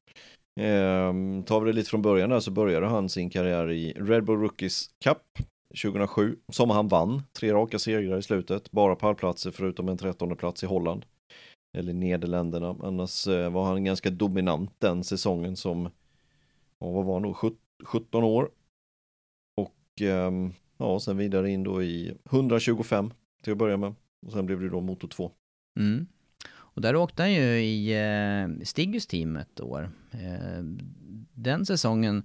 Ehm, 0.60 1.44
tar 1.44 1.60
vi 1.60 1.72
det 1.72 1.76
lite 1.76 1.90
från 1.90 2.02
början 2.02 2.30
där 2.30 2.40
så 2.40 2.52
började 2.52 2.88
han 2.88 3.10
sin 3.10 3.30
karriär 3.30 3.72
i 3.72 3.94
Red 3.94 4.24
Bull 4.24 4.40
Rookies 4.40 4.90
Cup 5.04 5.18
2007 5.84 6.36
som 6.52 6.70
han 6.70 6.88
vann. 6.88 7.24
Tre 7.40 7.54
raka 7.54 7.80
segrar 7.80 8.18
i 8.18 8.22
slutet, 8.22 8.72
bara 8.72 8.96
pallplatser 8.96 9.52
förutom 9.52 9.90
en 9.90 9.98
trettonde 9.98 10.36
plats 10.36 10.64
i 10.64 10.66
Holland. 10.66 11.06
Eller 11.78 11.94
Nederländerna. 11.94 12.76
Annars 12.84 13.28
eh, 13.28 13.50
var 13.50 13.66
han 13.66 13.84
ganska 13.84 14.10
dominant 14.10 14.72
den 14.80 15.04
säsongen 15.04 15.56
som, 15.56 15.90
och 16.80 16.94
vad 16.94 17.06
var 17.06 17.14
han 17.14 17.24
då, 17.24 17.54
17 17.86 18.24
år. 18.24 18.52
Och 19.58 20.02
ehm, 20.02 20.54
ja, 20.78 21.00
sen 21.00 21.18
vidare 21.18 21.52
in 21.52 21.64
då 21.64 21.84
i 21.84 22.18
125 22.32 23.14
till 23.44 23.52
att 23.52 23.60
börja 23.60 23.78
med. 23.78 23.96
Och 24.26 24.32
sen 24.32 24.46
blev 24.46 24.60
det 24.60 24.70
då 24.70 24.82
Motor 24.82 25.08
2. 25.08 25.32
Mm. 25.80 26.08
Och 26.52 26.82
där 26.82 26.96
åkte 26.96 27.22
han 27.22 27.34
ju 27.34 27.60
i 27.60 27.94
eh, 28.64 29.00
team 29.10 29.36
ett 29.36 29.62
år. 29.62 29.92
Eh, 30.12 30.64
den 31.34 31.66
säsongen 31.66 32.24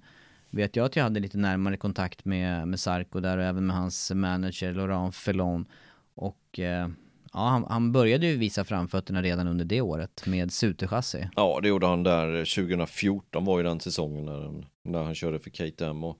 vet 0.49 0.75
jag 0.75 0.85
att 0.85 0.95
jag 0.95 1.03
hade 1.03 1.19
lite 1.19 1.37
närmare 1.37 1.77
kontakt 1.77 2.25
med, 2.25 2.67
med 2.67 2.79
Sarko 2.79 3.19
där 3.19 3.37
och 3.37 3.43
även 3.43 3.67
med 3.67 3.75
hans 3.75 4.11
manager 4.11 4.73
Laurent 4.73 5.15
Felon. 5.15 5.65
Och 6.13 6.59
eh, 6.59 6.89
ja, 7.35 7.41
han, 7.47 7.65
han 7.69 7.91
började 7.91 8.27
ju 8.27 8.37
visa 8.37 8.63
framfötterna 8.63 9.21
redan 9.21 9.47
under 9.47 9.65
det 9.65 9.81
året 9.81 10.23
med 10.27 10.51
Sute-chassi. 10.51 11.29
Ja, 11.35 11.59
det 11.61 11.67
gjorde 11.67 11.85
han 11.87 12.03
där 12.03 12.27
2014 12.55 13.45
var 13.45 13.57
ju 13.57 13.63
den 13.63 13.79
säsongen 13.79 14.25
när, 14.25 14.41
han- 14.41 14.65
när 14.83 15.03
han 15.03 15.15
körde 15.15 15.39
för 15.39 15.49
KTM 15.49 16.03
och, 16.03 16.17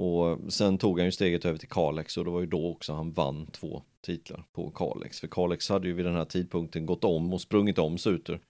och 0.00 0.52
sen 0.52 0.78
tog 0.78 0.98
han 0.98 1.06
ju 1.06 1.12
steget 1.12 1.44
över 1.44 1.58
till 1.58 1.68
Kalex 1.68 2.16
och 2.16 2.24
det 2.24 2.30
var 2.30 2.40
ju 2.40 2.46
då 2.46 2.70
också 2.70 2.92
han 2.92 3.12
vann 3.12 3.46
två 3.46 3.82
titlar 4.06 4.44
på 4.52 4.70
Kalex. 4.70 5.20
För 5.20 5.28
Kalex 5.28 5.68
hade 5.68 5.88
ju 5.88 5.94
vid 5.94 6.04
den 6.04 6.14
här 6.14 6.24
tidpunkten 6.24 6.86
gått 6.86 7.04
om 7.04 7.32
och 7.32 7.40
sprungit 7.40 7.78
om 7.78 7.98
Suter. 7.98 8.40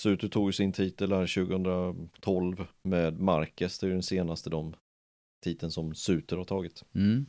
Suter 0.00 0.28
tog 0.28 0.48
ju 0.48 0.52
sin 0.52 0.72
titel 0.72 1.10
där 1.10 1.26
2012 1.26 2.66
med 2.82 3.20
Marquez, 3.20 3.78
det 3.78 3.86
är 3.86 3.88
ju 3.88 3.94
den 3.94 4.02
senaste 4.02 4.50
de 4.50 4.74
titeln 5.44 5.72
som 5.72 5.94
Suter 5.94 6.36
har 6.36 6.44
tagit. 6.44 6.84
Mm. 6.94 7.26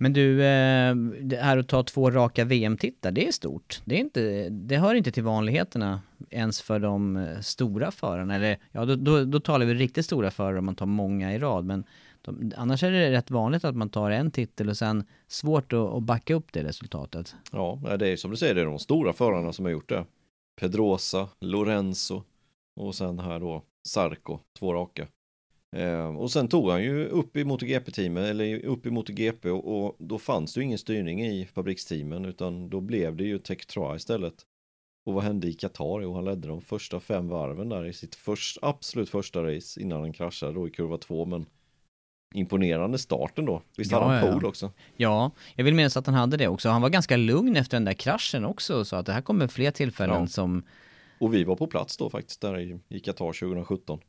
Men 0.00 0.12
du, 0.12 0.42
eh, 0.44 0.94
det 1.20 1.36
här 1.36 1.58
att 1.58 1.68
ta 1.68 1.82
två 1.82 2.10
raka 2.10 2.44
VM-titlar, 2.44 3.12
det 3.12 3.28
är 3.28 3.32
stort. 3.32 3.82
Det, 3.84 3.94
är 3.94 4.00
inte, 4.00 4.48
det 4.48 4.76
hör 4.76 4.94
inte 4.94 5.12
till 5.12 5.22
vanligheterna 5.22 6.00
ens 6.30 6.62
för 6.62 6.78
de 6.78 7.16
eh, 7.16 7.40
stora 7.40 7.90
förarna. 7.90 8.34
Eller 8.34 8.58
ja, 8.72 8.84
då, 8.84 8.96
då, 8.96 9.24
då 9.24 9.40
talar 9.40 9.66
vi 9.66 9.74
riktigt 9.74 10.04
stora 10.04 10.30
förare 10.30 10.58
om 10.58 10.64
man 10.64 10.74
tar 10.74 10.86
många 10.86 11.34
i 11.34 11.38
rad. 11.38 11.64
Men 11.64 11.84
de, 12.22 12.52
annars 12.56 12.82
är 12.82 12.90
det 12.90 13.10
rätt 13.10 13.30
vanligt 13.30 13.64
att 13.64 13.76
man 13.76 13.88
tar 13.88 14.10
en 14.10 14.30
titel 14.30 14.68
och 14.68 14.76
sen 14.76 15.04
svårt 15.26 15.72
att, 15.72 15.78
att 15.78 16.02
backa 16.02 16.34
upp 16.34 16.52
det 16.52 16.64
resultatet. 16.64 17.34
Ja, 17.52 17.80
det 17.98 18.08
är 18.08 18.16
som 18.16 18.30
du 18.30 18.36
säger, 18.36 18.54
det 18.54 18.60
är 18.60 18.66
de 18.66 18.78
stora 18.78 19.12
förarna 19.12 19.52
som 19.52 19.64
har 19.64 19.72
gjort 19.72 19.88
det. 19.88 20.04
Pedrosa, 20.60 21.28
Lorenzo 21.40 22.22
och 22.80 22.94
sen 22.94 23.18
här 23.18 23.40
då 23.40 23.62
Sarko, 23.88 24.38
två 24.58 24.74
raka. 24.74 25.06
Eh, 25.76 26.16
och 26.16 26.30
sen 26.30 26.48
tog 26.48 26.70
han 26.70 26.82
ju 26.82 27.06
upp 27.06 27.36
i 27.36 27.44
MotoGP-teamet, 27.44 28.24
eller 28.30 28.64
upp 28.64 28.86
i 28.86 28.90
MotoGP 28.90 29.50
och, 29.50 29.84
och 29.86 29.96
då 29.98 30.18
fanns 30.18 30.54
det 30.54 30.60
ju 30.60 30.64
ingen 30.64 30.78
styrning 30.78 31.26
i 31.26 31.46
fabriksteamen 31.46 32.24
utan 32.24 32.70
då 32.70 32.80
blev 32.80 33.16
det 33.16 33.24
ju 33.24 33.38
Tech 33.38 33.66
Tra 33.66 33.96
istället. 33.96 34.34
Och 35.06 35.14
vad 35.14 35.24
hände 35.24 35.46
i 35.48 35.54
Qatar? 35.54 36.00
Jo, 36.00 36.14
han 36.14 36.24
ledde 36.24 36.48
de 36.48 36.60
första 36.60 37.00
fem 37.00 37.28
varven 37.28 37.68
där 37.68 37.86
i 37.86 37.92
sitt 37.92 38.14
först, 38.14 38.58
absolut 38.62 39.10
första 39.10 39.42
race 39.44 39.80
innan 39.82 40.00
han 40.00 40.12
kraschade 40.12 40.52
då 40.52 40.68
i 40.68 40.70
kurva 40.70 40.98
två, 40.98 41.24
men 41.24 41.46
imponerande 42.34 42.98
starten 42.98 43.44
då. 43.44 43.62
Visst 43.76 43.92
Ja, 43.92 43.98
hade 43.98 44.18
han 44.18 44.26
ja, 44.26 44.38
ja. 44.42 44.48
också? 44.48 44.72
Ja, 44.96 45.30
jag 45.54 45.64
vill 45.64 45.74
minnas 45.74 45.96
att 45.96 46.06
han 46.06 46.14
hade 46.14 46.36
det 46.36 46.48
också. 46.48 46.68
Han 46.68 46.82
var 46.82 46.88
ganska 46.88 47.16
lugn 47.16 47.56
efter 47.56 47.76
den 47.76 47.84
där 47.84 47.92
kraschen 47.92 48.44
också, 48.44 48.84
så 48.84 48.96
att 48.96 49.06
det 49.06 49.12
här 49.12 49.22
kommer 49.22 49.46
fler 49.46 49.70
tillfällen 49.70 50.20
Ja. 50.20 50.26
som... 50.26 50.62
Och 51.20 51.34
vi 51.34 51.44
var 51.44 51.56
på 51.56 51.66
plats 51.66 51.96
då 51.96 52.10
faktiskt 52.10 52.40
där 52.40 52.58
i, 52.60 52.78
i 52.88 53.00
Qatar 53.00 53.32
2017. 53.32 54.00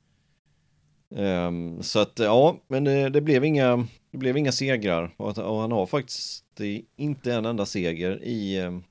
Ehm, 1.16 1.84
så 1.84 2.00
att 2.00 2.20
ja, 2.20 2.58
men 2.68 2.84
det, 2.84 3.10
det, 3.10 3.22
blev 3.22 3.46
inga, 3.46 3.88
det 4.12 4.18
blev 4.18 4.38
inga 4.38 4.52
segrar 4.52 5.16
och, 5.18 5.38
och 5.38 5.58
han 5.62 5.72
har 5.72 5.86
faktiskt 5.86 6.62
inte 6.96 7.34
en 7.34 7.46
enda 7.46 7.66
seger 7.66 8.24
i, 8.24 8.60
ehm, 8.60 8.84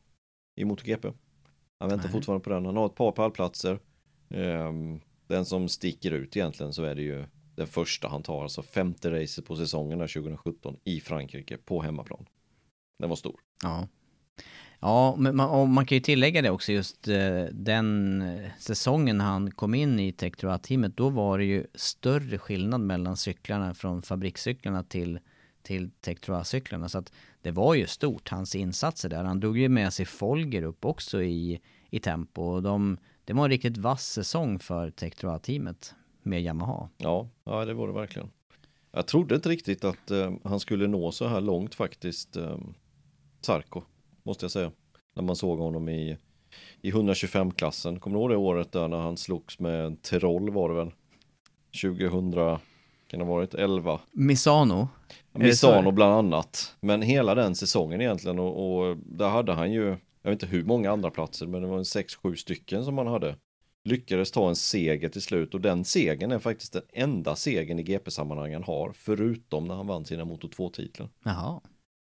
i 0.56 0.64
MotoGP. 0.64 1.08
Han 1.78 1.88
väntar 1.88 2.04
Nej. 2.04 2.12
fortfarande 2.12 2.44
på 2.44 2.50
den. 2.50 2.66
Han 2.66 2.76
har 2.76 2.86
ett 2.86 2.94
par 2.94 3.12
pallplatser. 3.12 3.78
Ehm, 4.30 5.00
den 5.26 5.44
som 5.44 5.68
sticker 5.68 6.10
ut 6.10 6.36
egentligen 6.36 6.72
så 6.72 6.82
är 6.84 6.94
det 6.94 7.02
ju 7.02 7.24
den 7.56 7.66
första 7.66 8.08
han 8.08 8.22
tar, 8.22 8.42
alltså 8.42 8.62
femte 8.62 9.10
racet 9.10 9.46
på 9.46 9.56
säsongen 9.56 9.98
där 9.98 10.06
2017 10.06 10.76
i 10.84 11.00
Frankrike 11.00 11.56
på 11.56 11.82
hemmaplan. 11.82 12.26
Den 12.98 13.08
var 13.08 13.16
stor. 13.16 13.40
Ja. 13.62 13.88
Ja, 14.80 15.16
men 15.18 15.36
man, 15.36 15.72
man 15.72 15.86
kan 15.86 15.96
ju 15.96 16.00
tillägga 16.00 16.42
det 16.42 16.50
också 16.50 16.72
just 16.72 17.08
eh, 17.08 17.44
den 17.50 18.22
eh, 18.22 18.50
säsongen 18.58 19.20
han 19.20 19.50
kom 19.50 19.74
in 19.74 20.00
i 20.00 20.12
Tektroa-teamet, 20.12 20.96
då 20.96 21.08
var 21.08 21.38
det 21.38 21.44
ju 21.44 21.66
större 21.74 22.38
skillnad 22.38 22.80
mellan 22.80 23.16
cyklarna 23.16 23.74
från 23.74 24.02
fabrikscyklarna 24.02 24.82
till, 24.82 25.20
till 25.62 25.90
Tektroa-cyklarna. 25.90 26.88
Så 26.88 26.98
att 26.98 27.12
det 27.42 27.50
var 27.50 27.74
ju 27.74 27.86
stort, 27.86 28.28
hans 28.28 28.54
insatser 28.54 29.08
där. 29.08 29.24
Han 29.24 29.40
drog 29.40 29.58
ju 29.58 29.68
med 29.68 29.92
sig 29.92 30.06
Folger 30.06 30.62
upp 30.62 30.84
också 30.84 31.22
i, 31.22 31.60
i 31.90 32.00
tempo 32.00 32.42
och 32.42 32.62
de, 32.62 32.98
det 33.24 33.32
var 33.32 33.44
en 33.44 33.50
riktigt 33.50 33.76
vass 33.76 34.06
säsong 34.06 34.58
för 34.58 34.90
Tektroa-teamet 34.90 35.94
med 36.22 36.42
Yamaha. 36.42 36.88
Ja, 36.96 37.28
ja 37.44 37.64
det 37.64 37.74
var 37.74 37.86
det 37.86 37.94
verkligen. 37.94 38.30
Jag 38.92 39.06
trodde 39.06 39.34
inte 39.34 39.48
riktigt 39.48 39.84
att 39.84 40.10
eh, 40.10 40.32
han 40.44 40.60
skulle 40.60 40.86
nå 40.86 41.12
så 41.12 41.26
här 41.28 41.40
långt 41.40 41.74
faktiskt, 41.74 42.36
eh, 42.36 42.58
Sarko, 43.40 43.82
måste 44.28 44.44
jag 44.44 44.50
säga. 44.50 44.72
När 45.14 45.22
man 45.22 45.36
såg 45.36 45.58
honom 45.58 45.88
i, 45.88 46.16
i 46.82 46.90
125-klassen. 46.90 48.00
Kommer 48.00 48.16
du 48.16 48.20
ihåg 48.20 48.30
det 48.30 48.36
året 48.36 48.72
där 48.72 48.88
när 48.88 48.98
han 48.98 49.16
slogs 49.16 49.58
med 49.58 50.02
Tirol 50.02 50.50
var 50.50 50.68
det 50.68 50.74
väl? 50.74 50.90
2000, 51.82 52.32
kan 53.06 53.18
det 53.20 53.26
ha 53.26 53.34
varit 53.34 53.54
11? 53.54 54.00
Misano, 54.12 54.88
Misano 55.32 55.90
bland 55.90 56.12
annat. 56.12 56.76
Men 56.80 57.02
hela 57.02 57.34
den 57.34 57.54
säsongen 57.54 58.00
egentligen 58.00 58.38
och, 58.38 58.78
och 58.78 58.96
där 58.96 59.28
hade 59.28 59.52
han 59.52 59.72
ju, 59.72 59.86
jag 60.22 60.30
vet 60.30 60.42
inte 60.42 60.46
hur 60.46 60.64
många 60.64 60.90
andra 60.90 61.10
platser 61.10 61.46
men 61.46 61.62
det 61.62 61.68
var 61.68 61.78
en 61.78 61.82
6-7 61.82 62.34
stycken 62.34 62.84
som 62.84 62.98
han 62.98 63.06
hade. 63.06 63.36
Lyckades 63.84 64.30
ta 64.30 64.48
en 64.48 64.56
seger 64.56 65.08
till 65.08 65.22
slut 65.22 65.54
och 65.54 65.60
den 65.60 65.84
segern 65.84 66.32
är 66.32 66.38
faktiskt 66.38 66.72
den 66.72 66.82
enda 66.92 67.36
segern 67.36 67.78
i 67.78 67.82
GP-sammanhang 67.82 68.52
han 68.52 68.64
har 68.64 68.92
förutom 68.94 69.64
när 69.64 69.74
han 69.74 69.86
vann 69.86 70.04
sina 70.04 70.24
Moto 70.24 70.48
2-titlar. 70.48 71.08
Jaha. 71.24 71.60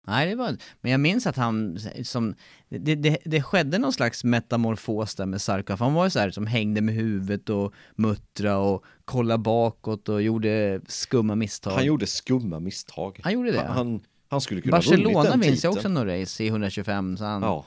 Nej, 0.08 0.30
det 0.30 0.36
var... 0.36 0.58
Men 0.82 0.92
jag 0.92 1.00
minns 1.00 1.28
att 1.28 1.36
han, 1.36 1.80
som, 2.04 2.36
det, 2.70 2.96
det, 2.96 3.18
det 3.26 3.42
skedde 3.42 3.78
någon 3.78 3.94
slags 3.94 4.24
metamorfos 4.24 5.16
där 5.16 5.26
med 5.26 5.42
Sarko, 5.42 5.78
för 5.78 5.86
han 5.86 5.94
var 5.94 6.04
ju 6.04 6.10
så 6.10 6.20
här 6.20 6.32
som 6.32 6.48
hängde 6.48 6.82
med 6.82 6.96
huvudet 6.96 7.50
och 7.50 7.74
muttra 7.96 8.58
och 8.58 8.84
kolla 9.06 9.38
bakåt 9.38 10.10
och 10.10 10.22
gjorde 10.22 10.82
skumma 10.88 11.36
misstag. 11.36 11.72
Han 11.72 11.86
gjorde 11.86 12.08
skumma 12.08 12.60
misstag. 12.60 13.20
Han 13.24 13.34
gjorde 13.34 13.52
det, 13.52 13.60
Han, 13.62 13.78
han, 13.78 14.02
han 14.30 14.42
skulle 14.42 14.62
kunna 14.62 14.72
Barcelona 14.78 15.24
den 15.24 15.40
minns 15.40 15.64
jag 15.64 15.74
också 15.74 15.90
någon 15.90 16.08
race 16.08 16.44
i 16.44 16.48
125, 16.48 17.18
så 17.18 17.24
han 17.24 17.42
Ja, 17.42 17.66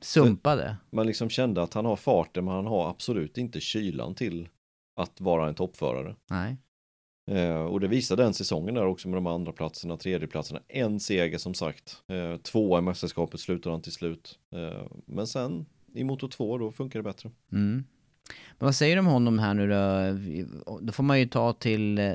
sumpade. 0.00 0.76
man 0.92 1.06
liksom 1.06 1.30
kände 1.30 1.62
att 1.62 1.74
han 1.74 1.84
har 1.84 1.96
farten 1.96 2.44
men 2.44 2.54
han 2.54 2.66
har 2.66 2.90
absolut 2.90 3.38
inte 3.38 3.60
kylan 3.60 4.14
till 4.14 4.48
att 4.96 5.20
vara 5.20 5.48
en 5.48 5.54
toppförare. 5.54 6.16
Nej. 6.30 6.56
Eh, 7.26 7.64
och 7.64 7.80
det 7.80 7.88
visar 7.88 8.16
den 8.16 8.34
säsongen 8.34 8.74
där 8.74 8.86
också 8.86 9.08
med 9.08 9.16
de 9.16 9.26
andra 9.26 9.52
platserna, 9.52 9.96
tredjeplatserna. 9.96 10.60
En 10.68 11.00
seger 11.00 11.38
som 11.38 11.54
sagt. 11.54 12.02
Eh, 12.08 12.36
tvåa 12.36 12.78
i 12.78 12.82
mästerskapet 12.82 13.40
slutar 13.40 13.70
han 13.70 13.82
till 13.82 13.92
slut. 13.92 14.38
Eh, 14.52 14.86
men 15.06 15.26
sen 15.26 15.66
i 15.94 16.04
Moto 16.04 16.28
2 16.28 16.58
då 16.58 16.72
funkar 16.72 16.98
det 16.98 17.02
bättre. 17.02 17.30
Mm. 17.52 17.84
Men 18.58 18.66
vad 18.66 18.74
säger 18.74 18.96
du 18.96 19.00
om 19.00 19.06
honom 19.06 19.38
här 19.38 19.54
nu 19.54 19.68
då? 19.68 20.80
Då 20.80 20.92
får 20.92 21.02
man 21.02 21.20
ju 21.20 21.26
ta 21.26 21.52
till, 21.52 21.98
eh, 21.98 22.14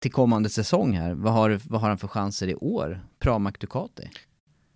till 0.00 0.12
kommande 0.12 0.48
säsong 0.48 0.92
här. 0.92 1.14
Vad 1.14 1.32
har, 1.32 1.60
vad 1.68 1.80
har 1.80 1.88
han 1.88 1.98
för 1.98 2.08
chanser 2.08 2.48
i 2.48 2.54
år? 2.54 3.00
Pramac 3.18 3.54
Ducati? 3.60 4.10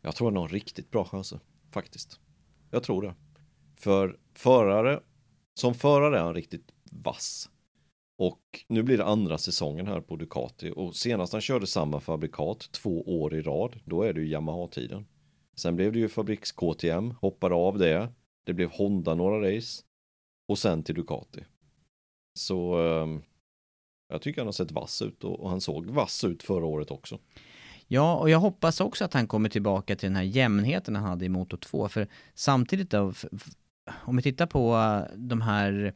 Jag 0.02 0.14
tror 0.14 0.30
han 0.30 0.36
har 0.36 0.48
riktigt 0.48 0.90
bra 0.90 1.04
chanser, 1.04 1.40
faktiskt. 1.70 2.20
jag 2.70 2.82
tror 2.82 3.02
det. 3.02 3.14
För 3.76 4.18
förare, 4.34 5.00
som 5.54 5.74
förare 5.74 6.18
är 6.18 6.22
han 6.22 6.34
riktigt 6.34 6.72
vass. 6.90 7.48
Och 8.22 8.64
nu 8.68 8.82
blir 8.82 8.98
det 8.98 9.04
andra 9.04 9.38
säsongen 9.38 9.86
här 9.86 10.00
på 10.00 10.16
Ducati 10.16 10.72
och 10.76 10.96
senast 10.96 11.32
han 11.32 11.42
körde 11.42 11.66
samma 11.66 12.00
fabrikat 12.00 12.72
två 12.72 13.20
år 13.20 13.34
i 13.34 13.42
rad, 13.42 13.80
då 13.84 14.02
är 14.02 14.12
det 14.12 14.20
ju 14.20 14.28
Yamaha-tiden. 14.28 15.06
Sen 15.56 15.76
blev 15.76 15.92
det 15.92 15.98
ju 15.98 16.08
fabriks 16.08 16.52
KTM, 16.52 17.10
hoppade 17.10 17.54
av 17.54 17.78
det. 17.78 18.12
Det 18.44 18.52
blev 18.52 18.70
Honda 18.70 19.14
några 19.14 19.56
race 19.56 19.82
och 20.48 20.58
sen 20.58 20.82
till 20.82 20.94
Ducati. 20.94 21.44
Så 22.38 22.74
ehm, 22.74 23.22
jag 24.08 24.22
tycker 24.22 24.40
han 24.40 24.46
har 24.46 24.52
sett 24.52 24.72
vass 24.72 25.02
ut 25.02 25.24
och, 25.24 25.50
han 25.50 25.60
såg 25.60 25.86
vass 25.86 26.24
ut 26.24 26.42
förra 26.42 26.66
året 26.66 26.90
också. 26.90 27.18
Ja, 27.88 28.16
och 28.16 28.30
jag 28.30 28.38
hoppas 28.38 28.80
också 28.80 29.04
att 29.04 29.14
han 29.14 29.26
kommer 29.26 29.48
tillbaka 29.48 29.96
till 29.96 30.06
den 30.06 30.16
här 30.16 30.22
jämnheten 30.22 30.96
han 30.96 31.04
hade 31.04 31.24
i 31.24 31.28
Moto 31.28 31.56
2, 31.56 31.88
för 31.88 32.08
samtidigt 32.34 32.90
då, 32.90 33.12
om 33.90 34.16
vi 34.16 34.22
tittar 34.22 34.46
på 34.46 34.74
eh, 34.76 35.16
de 35.16 35.40
här 35.40 35.94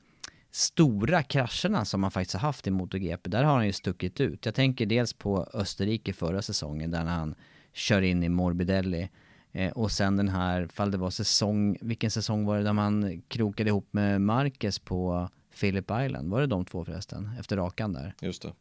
stora 0.57 1.23
krascherna 1.23 1.85
som 1.85 2.03
han 2.03 2.11
faktiskt 2.11 2.35
har 2.35 2.41
haft 2.41 2.67
i 2.67 2.71
MotoGP, 2.71 3.31
där 3.31 3.45
har 3.45 3.55
han 3.55 3.67
ju 3.67 3.73
stuckit 3.73 4.21
ut. 4.21 4.47
Jag 4.47 4.55
tänker 4.55 4.87
dels 4.87 5.13
på 5.13 5.47
Österrike 5.53 6.13
förra 6.13 6.43
säsongen, 6.43 6.91
där 6.91 7.05
han 7.05 7.35
kör 7.73 8.03
in 8.03 8.23
i 8.23 8.29
Morbidelli. 8.29 9.09
Eh, 9.53 9.73
och 9.73 9.91
sen 9.91 10.17
den 10.17 10.29
här, 10.29 10.67
fall 10.67 10.91
det 10.91 10.99
var 10.99 11.11
säsong, 11.11 11.79
vilken 11.81 12.11
säsong 12.11 12.45
var 12.45 12.57
det 12.57 12.63
där 12.63 12.73
man 12.73 13.23
krokade 13.29 13.71
ihop 13.71 13.89
med 13.91 14.21
Marquez 14.21 14.79
på 14.79 15.29
Philip 15.61 15.91
Island? 15.91 16.31
Var 16.31 16.41
det 16.41 16.47
de 16.47 16.65
två 16.65 16.85
förresten? 16.85 17.31
Efter 17.41 17.57
rakan 17.57 17.93
där? 17.93 18.15
Just 18.21 18.43
det. 18.43 18.53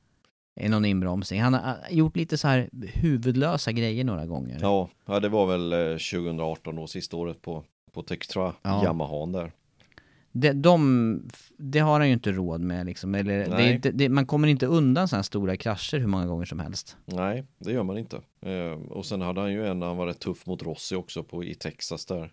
I 0.59 0.69
någon 0.69 0.85
inbromsning. 0.85 1.41
Han 1.41 1.53
har 1.53 1.77
gjort 1.89 2.15
lite 2.15 2.37
så 2.37 2.47
här 2.47 2.69
huvudlösa 2.93 3.71
grejer 3.71 4.03
några 4.03 4.25
gånger. 4.25 4.59
Ja, 4.61 4.89
ja 5.05 5.19
det 5.19 5.29
var 5.29 5.45
väl 5.45 5.71
2018 5.99 6.75
då, 6.75 6.87
sista 6.87 7.17
året 7.17 7.41
på, 7.41 7.63
på 7.91 8.01
Textra 8.01 8.53
ja. 8.61 8.83
Yamahan 8.83 9.31
där. 9.31 9.51
Det, 10.37 10.53
de, 10.53 11.21
det 11.57 11.79
har 11.79 11.99
han 11.99 12.07
ju 12.07 12.13
inte 12.13 12.31
råd 12.31 12.61
med 12.61 12.85
liksom. 12.85 13.15
Eller, 13.15 13.57
det 13.57 13.73
inte, 13.73 13.91
det, 13.91 14.09
man 14.09 14.25
kommer 14.25 14.47
inte 14.47 14.65
undan 14.65 15.07
sådana 15.07 15.23
stora 15.23 15.57
krascher 15.57 15.99
hur 15.99 16.07
många 16.07 16.25
gånger 16.25 16.45
som 16.45 16.59
helst. 16.59 16.97
Nej, 17.05 17.45
det 17.57 17.71
gör 17.71 17.83
man 17.83 17.97
inte. 17.97 18.21
Eh, 18.41 18.71
och 18.71 19.05
sen 19.05 19.21
hade 19.21 19.41
han 19.41 19.53
ju 19.53 19.67
en, 19.67 19.81
han 19.81 19.97
var 19.97 20.07
rätt 20.07 20.19
tuff 20.19 20.45
mot 20.45 20.63
Rossi 20.63 20.95
också 20.95 21.23
på, 21.23 21.43
i 21.43 21.55
Texas 21.55 22.05
där. 22.05 22.31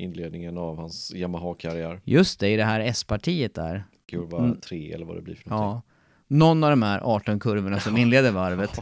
Inledningen 0.00 0.58
av 0.58 0.76
hans 0.76 1.14
Yamaha-karriär. 1.14 2.00
Just 2.04 2.40
det, 2.40 2.48
i 2.48 2.56
det 2.56 2.64
här 2.64 2.80
S-partiet 2.80 3.54
där. 3.54 3.84
Kurva 4.10 4.38
mm. 4.38 4.60
3 4.60 4.92
eller 4.92 5.06
vad 5.06 5.16
det 5.16 5.22
blir 5.22 5.34
för 5.34 5.50
någonting. 5.50 5.82
Ja, 5.86 5.91
någon 6.32 6.64
av 6.64 6.70
de 6.70 6.82
här 6.82 7.00
18 7.00 7.40
kurvorna 7.40 7.80
som 7.80 7.96
inleder 7.96 8.32
varvet. 8.32 8.80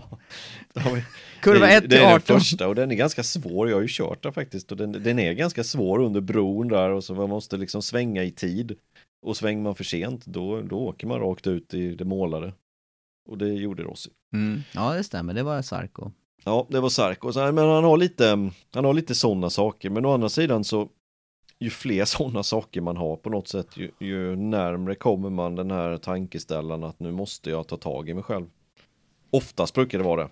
Kurva 1.41 1.69
1 1.69 1.91
till 1.91 1.99
18. 1.99 1.99
Det 1.99 1.99
är 1.99 2.11
den 2.11 2.21
första 2.21 2.69
och 2.69 2.75
den 2.75 2.91
är 2.91 2.95
ganska 2.95 3.23
svår, 3.23 3.69
jag 3.69 3.77
har 3.77 3.83
ju 3.83 3.89
kört 3.91 4.23
där 4.23 4.31
faktiskt 4.31 4.73
och 4.73 4.79
den, 4.79 4.93
den 4.93 5.19
är 5.19 5.33
ganska 5.33 5.65
svår 5.65 5.99
under 5.99 6.21
bron 6.21 6.69
där 6.69 6.91
och 6.91 7.05
så 7.05 7.15
man 7.15 7.29
måste 7.29 7.57
liksom 7.57 7.83
svänga 7.83 8.25
i 8.25 8.31
tid. 8.31 8.77
Och 9.27 9.37
svänger 9.37 9.63
man 9.63 9.75
för 9.75 9.85
sent 9.85 10.27
då, 10.27 10.61
då 10.61 10.79
åker 10.79 11.07
man 11.07 11.21
rakt 11.21 11.47
ut 11.47 11.75
i 11.75 11.95
det 11.95 12.05
målade. 12.05 12.53
Och 13.29 13.39
det 13.39 13.49
gjorde 13.49 13.83
Rossi. 13.83 14.11
Mm. 14.35 14.63
Ja 14.75 14.95
det 14.95 15.05
stämmer, 15.05 15.35
det 15.35 15.43
var 15.43 15.63
Sarko. 15.63 16.11
Ja 16.45 16.67
det 16.71 16.81
var 16.81 16.89
Sarko, 16.89 17.33
men 17.53 17.59
han 17.59 17.85
har 17.85 17.97
lite, 17.97 18.51
han 18.75 18.85
har 18.85 18.95
lite 18.95 19.15
sådana 19.15 19.51
saker 19.51 19.91
men 19.91 20.05
å 20.05 20.15
andra 20.15 20.29
sidan 20.29 20.65
så 20.65 20.89
ju 21.61 21.71
fler 21.71 22.05
sådana 22.05 22.43
saker 22.43 22.81
man 22.81 22.97
har 22.97 23.17
på 23.17 23.31
något 23.31 23.49
sätt, 23.49 23.77
ju, 23.77 23.91
ju 23.99 24.37
närmre 24.37 24.95
kommer 24.95 25.31
man 25.31 25.55
den 25.55 25.71
här 25.71 25.97
tankeställaren 25.97 26.85
att 26.85 27.01
nu 27.01 27.11
måste 27.11 27.51
jag 27.51 27.67
ta 27.67 27.77
tag 27.77 28.09
i 28.09 28.15
mig 28.15 28.23
själv. 28.23 28.47
Oftast 29.31 29.75
brukar 29.75 29.99
det 29.99 30.05
vara 30.05 30.23
det. 30.23 30.31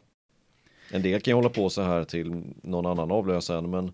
En 0.90 1.02
del 1.02 1.20
kan 1.20 1.30
ju 1.30 1.34
hålla 1.34 1.48
på 1.48 1.70
så 1.70 1.82
här 1.82 2.04
till 2.04 2.42
någon 2.62 2.86
annan 2.86 3.10
avlösare, 3.10 3.62
men 3.62 3.92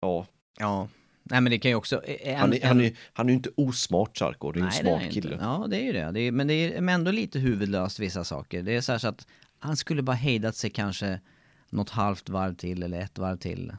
ja. 0.00 0.26
Ja, 0.58 0.88
nej 1.22 1.40
men 1.40 1.50
det 1.50 1.58
kan 1.58 1.70
ju 1.70 1.74
också. 1.74 2.02
En, 2.06 2.36
han, 2.36 2.52
är, 2.52 2.66
han, 2.66 2.80
är, 2.80 2.96
han 3.12 3.26
är 3.26 3.30
ju 3.30 3.36
inte 3.36 3.50
osmart 3.56 4.16
Sarko, 4.16 4.52
det 4.52 4.58
är 4.58 4.60
ju 4.60 4.66
en 4.66 4.72
smart 4.72 5.12
kille. 5.12 5.32
Inte. 5.32 5.44
Ja, 5.44 5.66
det 5.70 5.76
är 5.76 5.82
ju 5.82 5.92
det. 5.92 6.10
det 6.10 6.20
är, 6.20 6.32
men 6.32 6.46
det 6.46 6.54
är 6.54 6.88
ändå 6.88 7.10
lite 7.10 7.38
huvudlöst 7.38 7.98
vissa 7.98 8.24
saker. 8.24 8.62
Det 8.62 8.76
är 8.76 8.80
så 8.80 8.92
här 8.92 8.98
så 8.98 9.08
att 9.08 9.26
han 9.58 9.76
skulle 9.76 10.02
bara 10.02 10.16
hejdat 10.16 10.56
sig 10.56 10.70
kanske 10.70 11.20
något 11.70 11.90
halvt 11.90 12.28
varv 12.28 12.54
till 12.54 12.82
eller 12.82 13.00
ett 13.00 13.18
varv 13.18 13.36
till. 13.36 13.72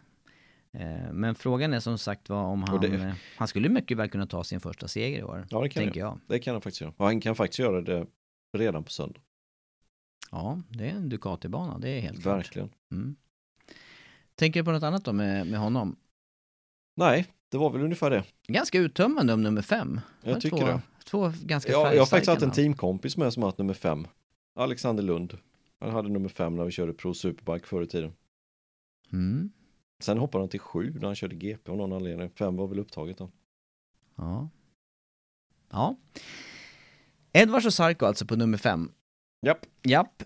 Eh, 0.79 1.13
men 1.13 1.35
frågan 1.35 1.73
är 1.73 1.79
som 1.79 1.97
sagt 1.97 2.29
var 2.29 2.43
om 2.43 2.63
han, 2.63 2.81
det... 2.81 2.87
Eh, 2.87 3.13
han 3.37 3.47
skulle 3.47 3.69
mycket 3.69 3.97
väl 3.97 4.09
kunna 4.09 4.27
ta 4.27 4.43
sin 4.43 4.59
första 4.59 4.87
seger 4.87 5.19
i 5.19 5.23
år. 5.23 5.47
Ja, 5.49 5.61
det 5.61 5.69
kan 5.69 5.83
jag. 5.83 5.95
jag. 5.95 6.19
Det 6.27 6.39
kan 6.39 6.53
han 6.53 6.61
faktiskt 6.61 6.81
göra. 6.81 6.93
Och 6.97 7.05
han 7.05 7.21
kan 7.21 7.35
faktiskt 7.35 7.59
göra 7.59 7.81
det 7.81 8.07
redan 8.57 8.83
på 8.83 8.91
söndag. 8.91 9.19
Ja, 10.31 10.61
det 10.69 10.89
är 10.89 10.95
en 10.95 11.09
Ducati-bana, 11.09 11.79
det 11.79 11.89
är 11.89 12.01
helt 12.01 12.25
Verkligen. 12.25 12.69
Mm. 12.91 13.15
Tänker 14.35 14.59
du 14.59 14.63
på 14.65 14.71
något 14.71 14.83
annat 14.83 15.05
då 15.05 15.13
med, 15.13 15.47
med 15.47 15.59
honom? 15.59 15.95
Nej, 16.95 17.25
det 17.49 17.57
var 17.57 17.69
väl 17.69 17.81
ungefär 17.81 18.09
det. 18.09 18.23
Ganska 18.47 18.79
uttömmande 18.79 19.33
om 19.33 19.43
nummer 19.43 19.61
fem. 19.61 20.01
Jag 20.21 20.41
tycker 20.41 20.57
två, 20.57 20.65
det. 20.65 20.81
Två 21.05 21.31
ganska 21.41 21.71
ja, 21.71 21.93
Jag 21.93 22.01
har 22.01 22.05
faktiskt 22.05 22.29
haft 22.29 22.41
en 22.41 22.51
teamkompis 22.51 23.17
med 23.17 23.33
som 23.33 23.43
har 23.43 23.47
haft 23.47 23.57
nummer 23.57 23.73
fem. 23.73 24.07
Alexander 24.55 25.03
Lund. 25.03 25.37
Han 25.79 25.89
hade 25.89 26.09
nummer 26.09 26.29
fem 26.29 26.55
när 26.55 26.65
vi 26.65 26.71
körde 26.71 26.93
Pro 26.93 27.13
Superbike 27.13 27.67
förr 27.67 27.81
i 27.81 27.87
tiden. 27.87 28.13
Mm. 29.13 29.51
Sen 30.03 30.17
hoppade 30.17 30.41
han 30.41 30.49
till 30.49 30.59
sju 30.59 30.93
när 30.93 31.05
han 31.05 31.15
körde 31.15 31.35
GP 31.35 31.71
av 31.71 31.77
någon 31.77 31.93
anledning. 31.93 32.29
Fem 32.29 32.55
var 32.55 32.67
väl 32.67 32.79
upptaget 32.79 33.17
då. 33.17 33.29
Ja. 34.15 34.49
Ja. 35.71 35.95
Edwards 37.33 37.65
och 37.65 37.73
Sarko 37.73 38.05
alltså 38.05 38.25
på 38.25 38.35
nummer 38.35 38.57
fem. 38.57 38.91
Japp. 39.45 39.65
Japp. 39.83 40.23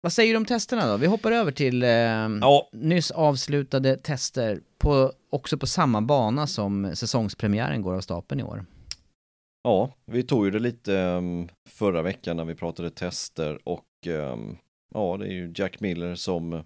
Vad 0.00 0.12
säger 0.12 0.32
du 0.32 0.36
om 0.36 0.44
testerna 0.44 0.86
då? 0.86 0.96
Vi 0.96 1.06
hoppar 1.06 1.32
över 1.32 1.52
till 1.52 1.82
eh, 1.82 1.88
ja. 1.88 2.68
nyss 2.72 3.10
avslutade 3.10 3.96
tester, 3.96 4.60
på, 4.78 5.12
också 5.30 5.58
på 5.58 5.66
samma 5.66 6.00
bana 6.00 6.46
som 6.46 6.96
säsongspremiären 6.96 7.82
går 7.82 7.94
av 7.94 8.00
stapeln 8.00 8.40
i 8.40 8.44
år. 8.44 8.64
Ja, 9.62 9.94
vi 10.06 10.22
tog 10.22 10.44
ju 10.44 10.50
det 10.50 10.58
lite 10.58 10.92
um, 10.92 11.48
förra 11.68 12.02
veckan 12.02 12.36
när 12.36 12.44
vi 12.44 12.54
pratade 12.54 12.90
tester 12.90 13.58
och 13.64 13.86
um, 14.06 14.58
ja, 14.94 15.16
det 15.16 15.26
är 15.26 15.32
ju 15.32 15.52
Jack 15.54 15.80
Miller 15.80 16.14
som 16.14 16.64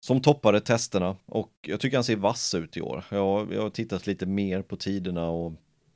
som 0.00 0.20
toppade 0.20 0.60
testerna 0.60 1.16
och 1.26 1.50
jag 1.60 1.80
tycker 1.80 1.96
han 1.96 2.04
ser 2.04 2.16
vass 2.16 2.54
ut 2.54 2.76
i 2.76 2.80
år. 2.80 3.04
Jag, 3.10 3.52
jag 3.52 3.62
har 3.62 3.70
tittat 3.70 4.06
lite 4.06 4.26
mer 4.26 4.62
på 4.62 4.76
tiderna 4.76 5.28
och 5.30 5.52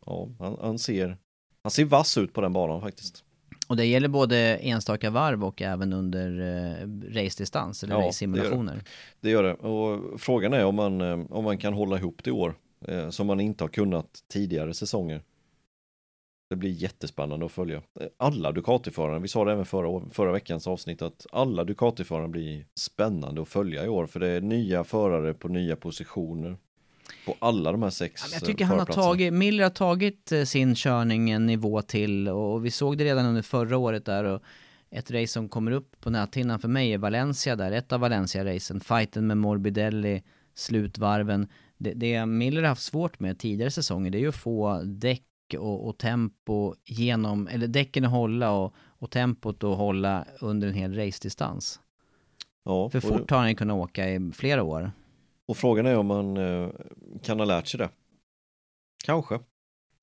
ja, 0.06 0.28
han, 0.38 0.56
han, 0.60 0.78
ser, 0.78 1.16
han 1.62 1.70
ser 1.70 1.84
vass 1.84 2.18
ut 2.18 2.32
på 2.32 2.40
den 2.40 2.52
banan 2.52 2.80
faktiskt. 2.80 3.24
Och 3.68 3.76
det 3.76 3.84
gäller 3.84 4.08
både 4.08 4.36
enstaka 4.56 5.10
varv 5.10 5.44
och 5.44 5.62
även 5.62 5.92
under 5.92 6.40
eh, 6.40 6.88
race-distans 7.14 7.84
eller 7.84 7.94
ja, 7.94 8.00
race-simulationer? 8.00 8.74
Det, 8.74 8.82
det 9.20 9.30
gör 9.30 9.42
det. 9.42 9.54
Och 9.54 10.20
frågan 10.20 10.52
är 10.52 10.64
om 10.64 10.74
man, 10.74 11.00
eh, 11.00 11.18
om 11.30 11.44
man 11.44 11.58
kan 11.58 11.74
hålla 11.74 11.98
ihop 11.98 12.24
det 12.24 12.30
i 12.30 12.32
år, 12.32 12.54
eh, 12.88 13.10
som 13.10 13.26
man 13.26 13.40
inte 13.40 13.64
har 13.64 13.68
kunnat 13.68 14.06
tidigare 14.32 14.74
säsonger. 14.74 15.22
Det 16.54 16.58
blir 16.58 16.70
jättespännande 16.70 17.46
att 17.46 17.52
följa. 17.52 17.82
Alla 18.16 18.52
Ducati-förare, 18.52 19.18
vi 19.18 19.28
sa 19.28 19.44
det 19.44 19.52
även 19.52 19.64
förra, 19.64 20.08
förra 20.10 20.32
veckans 20.32 20.66
avsnitt, 20.66 21.02
att 21.02 21.26
alla 21.32 21.64
Ducati-förare 21.64 22.28
blir 22.28 22.66
spännande 22.74 23.42
att 23.42 23.48
följa 23.48 23.84
i 23.84 23.88
år, 23.88 24.06
för 24.06 24.20
det 24.20 24.28
är 24.28 24.40
nya 24.40 24.84
förare 24.84 25.34
på 25.34 25.48
nya 25.48 25.76
positioner. 25.76 26.56
På 27.26 27.36
alla 27.38 27.72
de 27.72 27.82
här 27.82 27.90
sex 27.90 28.32
Jag 28.32 28.44
tycker 28.44 28.64
han 28.64 28.78
har 28.78 28.86
tagit, 28.86 29.32
Miller 29.32 29.62
har 29.62 29.70
tagit 29.70 30.32
eh, 30.32 30.44
sin 30.44 30.74
körning 30.74 31.30
en 31.30 31.46
nivå 31.46 31.82
till 31.82 32.28
och 32.28 32.64
vi 32.64 32.70
såg 32.70 32.98
det 32.98 33.04
redan 33.04 33.26
under 33.26 33.42
förra 33.42 33.76
året 33.76 34.04
där 34.04 34.24
och 34.24 34.42
ett 34.90 35.10
race 35.10 35.26
som 35.26 35.48
kommer 35.48 35.70
upp 35.70 36.00
på 36.00 36.10
näthinnan 36.10 36.58
för 36.58 36.68
mig 36.68 36.92
är 36.92 36.98
Valencia 36.98 37.56
där, 37.56 37.72
ett 37.72 37.92
av 37.92 38.00
Valencia-racen, 38.00 38.80
fighten 38.80 39.26
med 39.26 39.36
Morbidelli, 39.36 40.22
slutvarven. 40.54 41.48
Det, 41.78 41.92
det 41.92 42.26
Miller 42.26 42.62
har 42.62 42.68
haft 42.68 42.82
svårt 42.82 43.20
med 43.20 43.38
tidigare 43.38 43.70
säsonger, 43.70 44.10
det 44.10 44.18
är 44.18 44.20
ju 44.20 44.28
att 44.28 44.34
få 44.34 44.82
däck 44.84 45.22
och, 45.58 45.88
och 45.88 45.98
tempo 45.98 46.74
genom, 46.84 47.48
eller 47.48 47.66
däcken 47.66 48.04
att 48.04 48.10
hålla 48.10 48.52
och, 48.52 48.74
och 48.76 49.10
tempot 49.10 49.64
att 49.64 49.76
hålla 49.76 50.26
under 50.40 50.68
en 50.68 50.74
hel 50.74 50.94
racedistans. 50.94 51.80
Ja, 52.64 52.90
För 52.90 53.00
fort 53.00 53.30
har 53.30 53.38
han 53.38 53.56
kunnat 53.56 53.76
åka 53.76 54.10
i 54.10 54.30
flera 54.34 54.62
år. 54.62 54.92
Och 55.48 55.56
frågan 55.56 55.86
är 55.86 55.96
om 55.96 56.06
man 56.06 56.36
eh, 56.36 56.68
kan 57.22 57.38
ha 57.38 57.44
lärt 57.44 57.66
sig 57.66 57.78
det. 57.78 57.88
Kanske. 59.04 59.40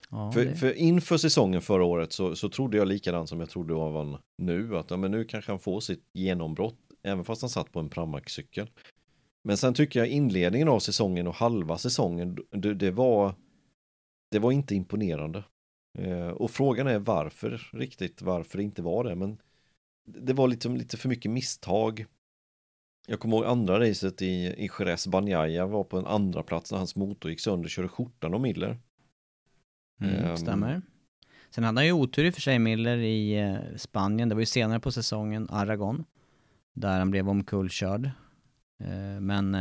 Ja, 0.09 0.31
för, 0.31 0.45
det... 0.45 0.55
för, 0.55 0.73
inför 0.73 1.17
säsongen 1.17 1.61
förra 1.61 1.83
året 1.83 2.13
så, 2.13 2.35
så 2.35 2.49
trodde 2.49 2.77
jag 2.77 2.87
likadant 2.87 3.29
som 3.29 3.39
jag 3.39 3.49
trodde 3.49 3.73
av 3.73 3.97
han 3.97 4.17
nu. 4.37 4.77
Att 4.77 4.91
ja, 4.91 4.97
men 4.97 5.11
nu 5.11 5.23
kanske 5.23 5.51
han 5.51 5.59
får 5.59 5.79
sitt 5.79 6.09
genombrott. 6.13 6.77
Även 7.03 7.25
fast 7.25 7.41
han 7.41 7.49
satt 7.49 7.71
på 7.71 7.79
en 7.79 7.89
Pramac-cykel. 7.89 8.69
Men 9.43 9.57
sen 9.57 9.73
tycker 9.73 9.99
jag 9.99 10.07
inledningen 10.07 10.67
av 10.67 10.79
säsongen 10.79 11.27
och 11.27 11.35
halva 11.35 11.77
säsongen, 11.77 12.37
det, 12.51 12.73
det 12.73 12.91
var 12.91 13.35
det 14.31 14.39
var 14.39 14.51
inte 14.51 14.75
imponerande. 14.75 15.43
Eh, 15.97 16.27
och 16.27 16.51
frågan 16.51 16.87
är 16.87 16.99
varför 16.99 17.69
riktigt, 17.73 18.21
varför 18.21 18.57
det 18.57 18.63
inte 18.63 18.81
var 18.81 19.03
det, 19.03 19.15
men 19.15 19.37
det 20.05 20.33
var 20.33 20.47
lite, 20.47 20.69
lite 20.69 20.97
för 20.97 21.09
mycket 21.09 21.31
misstag. 21.31 22.05
Jag 23.07 23.19
kommer 23.19 23.37
ihåg 23.37 23.45
andra 23.45 23.79
racet 23.79 24.21
i, 24.21 24.25
i 24.35 24.69
Jerez, 24.79 25.07
Banjaya 25.07 25.65
var 25.65 25.83
på 25.83 25.97
en 25.97 26.05
andra 26.05 26.43
plats 26.43 26.71
när 26.71 26.77
hans 26.77 26.95
motor 26.95 27.31
gick 27.31 27.39
sönder, 27.39 27.69
körde 27.69 27.87
skjortan 27.87 28.33
av 28.33 28.41
Miller. 28.41 28.79
Mm, 30.01 30.29
um, 30.29 30.37
stämmer. 30.37 30.81
Sen 31.49 31.63
hade 31.63 31.79
han 31.79 31.85
ju 31.85 31.91
otur 31.91 32.25
i 32.25 32.31
för 32.31 32.41
sig 32.41 32.59
Miller 32.59 32.97
i 32.97 33.39
eh, 33.39 33.75
Spanien, 33.77 34.29
det 34.29 34.35
var 34.35 34.41
ju 34.41 34.45
senare 34.45 34.79
på 34.79 34.91
säsongen, 34.91 35.47
Aragon. 35.49 36.05
Där 36.73 36.99
han 36.99 37.11
blev 37.11 37.29
omkullkörd. 37.29 38.05
Eh, 38.79 39.19
men 39.19 39.55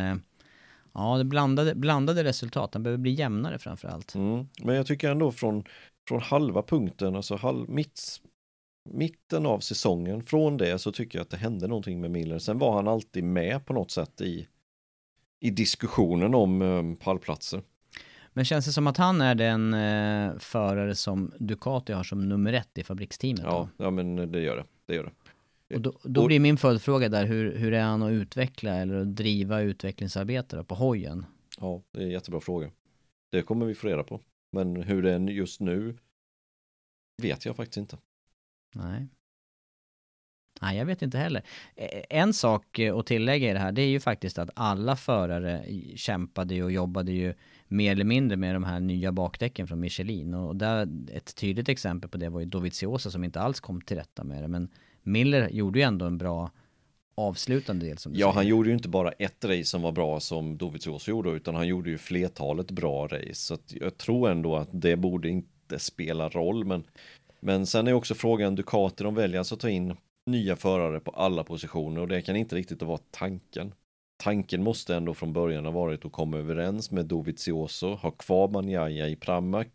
Ja, 0.94 1.18
det 1.18 1.24
blandade, 1.24 1.74
blandade 1.74 2.24
resultat. 2.24 2.74
Han 2.74 2.82
behöver 2.82 2.98
bli 2.98 3.10
jämnare 3.10 3.58
framför 3.58 3.88
allt. 3.88 4.14
Mm. 4.14 4.46
Men 4.62 4.74
jag 4.74 4.86
tycker 4.86 5.10
ändå 5.10 5.32
från, 5.32 5.64
från 6.08 6.20
halva 6.20 6.62
punkten, 6.62 7.16
alltså 7.16 7.36
halv, 7.36 7.70
mitt, 7.70 8.20
mitten 8.90 9.46
av 9.46 9.58
säsongen, 9.58 10.22
från 10.22 10.56
det 10.56 10.78
så 10.78 10.92
tycker 10.92 11.18
jag 11.18 11.22
att 11.22 11.30
det 11.30 11.36
hände 11.36 11.66
någonting 11.68 12.00
med 12.00 12.10
Miller. 12.10 12.38
Sen 12.38 12.58
var 12.58 12.72
han 12.72 12.88
alltid 12.88 13.24
med 13.24 13.66
på 13.66 13.72
något 13.72 13.90
sätt 13.90 14.20
i, 14.20 14.46
i 15.40 15.50
diskussionen 15.50 16.34
om 16.34 16.62
um, 16.62 16.96
pallplatser. 16.96 17.62
Men 18.32 18.44
känns 18.44 18.66
det 18.66 18.72
som 18.72 18.86
att 18.86 18.96
han 18.96 19.20
är 19.20 19.34
den 19.34 19.74
eh, 19.74 20.38
förare 20.38 20.94
som 20.94 21.32
Ducati 21.38 21.92
har 21.92 22.04
som 22.04 22.28
nummer 22.28 22.52
ett 22.52 22.78
i 22.78 22.84
fabriksteamet? 22.84 23.44
Ja, 23.44 23.68
då? 23.76 23.84
ja 23.84 23.90
men 23.90 24.32
det 24.32 24.40
gör 24.40 24.56
det. 24.56 24.64
det, 24.86 24.94
gör 24.94 25.04
det. 25.04 25.12
Och 25.74 25.80
då, 25.80 25.98
då 26.04 26.26
blir 26.26 26.40
min 26.40 26.56
följdfråga 26.56 27.08
där, 27.08 27.26
hur, 27.26 27.56
hur 27.56 27.72
är 27.72 27.82
han 27.82 28.02
att 28.02 28.10
utveckla 28.10 28.74
eller 28.74 28.94
att 28.94 29.16
driva 29.16 29.60
utvecklingsarbete 29.60 30.64
på 30.64 30.74
hojen? 30.74 31.26
Ja, 31.60 31.82
det 31.92 31.98
är 31.98 32.04
en 32.04 32.10
jättebra 32.10 32.40
fråga. 32.40 32.70
Det 33.32 33.42
kommer 33.42 33.66
vi 33.66 33.74
få 33.74 33.86
reda 33.86 34.02
på. 34.02 34.20
Men 34.52 34.82
hur 34.82 35.02
det 35.02 35.12
är 35.14 35.18
just 35.20 35.60
nu 35.60 35.96
vet 37.22 37.44
jag 37.44 37.56
faktiskt 37.56 37.76
inte. 37.76 37.98
Nej. 38.74 39.08
Nej, 40.62 40.78
jag 40.78 40.86
vet 40.86 41.02
inte 41.02 41.18
heller. 41.18 41.42
Eh, 41.76 42.02
En 42.10 42.34
sak 42.34 42.78
eh, 42.78 42.96
att 42.96 43.06
tillägga 43.06 43.50
i 43.50 43.52
det 43.52 43.58
här, 43.58 43.72
det 43.72 43.82
är 43.82 43.88
ju 43.88 44.00
faktiskt 44.00 44.38
att 44.38 44.50
alla 44.54 44.96
förare 44.96 45.64
kämpade 45.96 46.62
och 46.62 46.72
jobbade 46.72 47.12
ju 47.12 47.34
mer 47.68 47.92
eller 47.92 48.04
mindre 48.04 48.36
med 48.36 48.54
de 48.54 48.64
här 48.64 48.80
nya 48.80 49.12
bakdäcken 49.12 49.66
från 49.66 49.80
Michelin. 49.80 50.34
Och 50.34 50.56
där, 50.56 50.88
ett 51.12 51.36
tydligt 51.36 51.68
exempel 51.68 52.10
på 52.10 52.18
det 52.18 52.28
var 52.28 52.40
ju 52.40 52.46
Dovizioso 52.46 53.10
som 53.10 53.24
inte 53.24 53.40
alls 53.40 53.60
kom 53.60 53.80
till 53.80 53.96
rätta 53.96 54.24
med 54.24 54.42
det. 54.42 54.48
Men 54.48 54.68
Miller 55.02 55.48
gjorde 55.48 55.78
ju 55.78 55.82
ändå 55.82 56.06
en 56.06 56.18
bra 56.18 56.50
avslutande 57.14 57.86
del 57.86 57.98
som 57.98 58.12
du 58.12 58.18
Ja, 58.18 58.26
säger. 58.26 58.34
han 58.34 58.46
gjorde 58.46 58.68
ju 58.68 58.74
inte 58.74 58.88
bara 58.88 59.12
ett 59.12 59.44
race 59.44 59.64
som 59.64 59.82
var 59.82 59.92
bra 59.92 60.20
som 60.20 60.56
Dovizioso 60.56 61.10
gjorde, 61.10 61.30
utan 61.30 61.54
han 61.54 61.66
gjorde 61.68 61.90
ju 61.90 61.98
flertalet 61.98 62.70
bra 62.70 63.06
race. 63.06 63.34
Så 63.34 63.58
jag 63.68 63.96
tror 63.96 64.30
ändå 64.30 64.56
att 64.56 64.68
det 64.72 64.96
borde 64.96 65.28
inte 65.28 65.78
spela 65.78 66.28
roll, 66.28 66.64
men, 66.64 66.84
men 67.40 67.66
sen 67.66 67.86
är 67.88 67.92
också 67.92 68.14
frågan 68.14 68.54
Ducati, 68.54 69.04
de 69.04 69.14
väljer 69.14 69.38
alltså 69.38 69.54
att 69.54 69.60
ta 69.60 69.68
in 69.70 69.96
nya 70.26 70.56
förare 70.56 71.00
på 71.00 71.10
alla 71.10 71.44
positioner 71.44 72.00
och 72.00 72.08
det 72.08 72.22
kan 72.22 72.36
inte 72.36 72.56
riktigt 72.56 72.82
vara 72.82 72.98
tanken. 73.10 73.72
Tanken 74.22 74.62
måste 74.62 74.96
ändå 74.96 75.14
från 75.14 75.32
början 75.32 75.64
ha 75.64 75.72
varit 75.72 76.04
att 76.04 76.12
komma 76.12 76.38
överens 76.38 76.90
med 76.90 77.06
Dovizioso, 77.06 77.94
ha 77.94 78.10
kvar 78.10 78.48
Banjaya 78.48 79.08
i 79.08 79.16
Pramac 79.16 79.66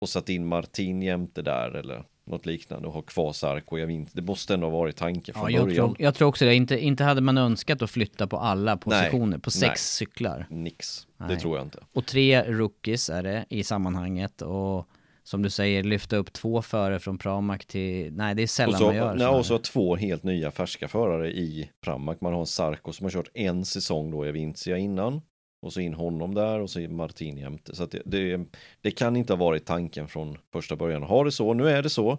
och 0.00 0.08
satt 0.08 0.28
in 0.28 0.46
Martin 0.46 1.02
jämte 1.02 1.42
där 1.42 1.70
eller 1.70 2.04
något 2.26 2.46
liknande 2.46 2.88
och 2.88 2.94
ha 2.94 3.02
kvar 3.02 3.32
Sarko. 3.32 3.78
Jag 3.78 3.90
inte, 3.90 4.10
det 4.14 4.22
måste 4.22 4.54
ändå 4.54 4.66
ha 4.70 4.78
varit 4.78 4.96
tanken 4.96 5.34
från 5.34 5.44
Ja, 5.44 5.50
jag, 5.50 5.64
början. 5.66 5.86
tror, 5.86 5.96
jag 5.98 6.14
tror 6.14 6.28
också 6.28 6.44
det. 6.44 6.54
Inte, 6.54 6.78
inte 6.78 7.04
hade 7.04 7.20
man 7.20 7.38
önskat 7.38 7.82
att 7.82 7.90
flytta 7.90 8.26
på 8.26 8.38
alla 8.38 8.76
positioner, 8.76 9.38
på 9.38 9.50
sex 9.50 9.66
nej. 9.66 9.76
cyklar. 9.78 10.46
Nix, 10.50 11.06
Nej. 11.16 11.28
det 11.28 11.36
tror 11.36 11.56
jag 11.56 11.66
inte. 11.66 11.78
Och 11.92 12.06
tre 12.06 12.42
rookies 12.42 13.10
är 13.10 13.22
det 13.22 13.44
i 13.50 13.64
sammanhanget 13.64 14.42
och 14.42 14.88
som 15.22 15.42
du 15.42 15.50
säger 15.50 15.82
lyfta 15.84 16.16
upp 16.16 16.32
två 16.32 16.62
före 16.62 16.98
från 16.98 17.18
Pramac 17.18 17.66
till, 17.66 18.12
nej 18.12 18.34
det 18.34 18.42
är 18.42 18.44
Och 18.44 18.50
sällan 18.50 18.78
så, 18.78 18.86
man 18.86 18.96
gör 18.96 19.14
nej, 19.14 19.26
och 19.26 19.46
så 19.46 19.54
här. 19.54 19.62
två 19.62 19.96
helt 19.96 20.22
nya 20.22 20.50
färska 20.50 20.88
förare 20.88 21.30
i 21.32 21.70
Pramac. 21.84 22.20
Man 22.20 22.32
har 22.32 22.40
en 22.40 22.46
Sarko 22.46 22.92
som 22.92 23.04
har 23.04 23.10
kört 23.10 23.28
en 23.34 23.64
säsong 23.64 24.10
då 24.10 24.26
i 24.26 24.32
Vincia 24.32 24.76
innan. 24.78 25.20
Och 25.66 25.72
så 25.72 25.80
in 25.80 25.94
honom 25.94 26.34
där 26.34 26.60
och 26.60 26.70
så 26.70 26.80
in 26.80 26.96
Martin 26.96 27.36
jämte. 27.36 27.76
Så 27.76 27.82
att 27.82 27.90
det, 27.90 28.02
det, 28.04 28.46
det 28.80 28.90
kan 28.90 29.16
inte 29.16 29.32
ha 29.32 29.38
varit 29.38 29.64
tanken 29.64 30.08
från 30.08 30.38
första 30.52 30.76
början. 30.76 31.02
Har 31.02 31.24
det 31.24 31.32
så, 31.32 31.54
nu 31.54 31.68
är 31.68 31.82
det 31.82 31.90
så. 31.90 32.10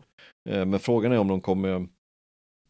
Eh, 0.49 0.65
men 0.65 0.79
frågan 0.79 1.11
är 1.11 1.17
om 1.17 1.27
de 1.27 1.41
kommer 1.41 1.87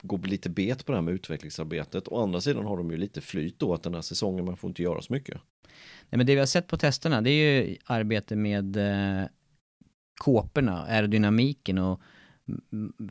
gå 0.02 0.18
lite 0.18 0.50
bet 0.50 0.86
på 0.86 0.92
det 0.92 0.98
här 0.98 1.04
med 1.04 1.14
utvecklingsarbetet. 1.14 2.08
Å 2.08 2.24
andra 2.24 2.42
sidan 2.42 2.66
har 2.66 2.78
de 2.78 2.92
ju 2.92 2.98
lite 2.98 3.22
flyt 3.22 3.60
då 3.60 3.74
att 3.74 3.84
den 3.84 3.94
här 3.94 4.02
säsongen 4.02 4.46
man 4.46 4.58
får 4.58 4.68
inte 4.68 4.84
göra 4.84 5.02
så 5.02 5.14
mycket. 5.14 5.38
Nej 6.10 6.18
men 6.18 6.26
det 6.26 6.34
vi 6.34 6.40
har 6.40 6.46
sett 6.46 6.68
på 6.68 6.78
testerna 6.78 7.22
det 7.22 7.30
är 7.30 7.64
ju 7.64 7.78
arbete 7.86 8.36
med 8.36 8.78
eh, 8.78 9.28
kåporna, 10.20 10.86
aerodynamiken 10.86 11.78
och 11.78 12.02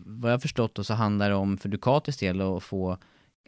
vad 0.06 0.32
jag 0.32 0.42
förstått 0.42 0.74
då 0.74 0.84
så 0.84 0.94
handlar 0.94 1.28
det 1.28 1.36
om 1.36 1.58
för 1.58 1.68
Ducatis 1.68 2.16
del 2.16 2.40
att 2.40 2.62
få 2.62 2.98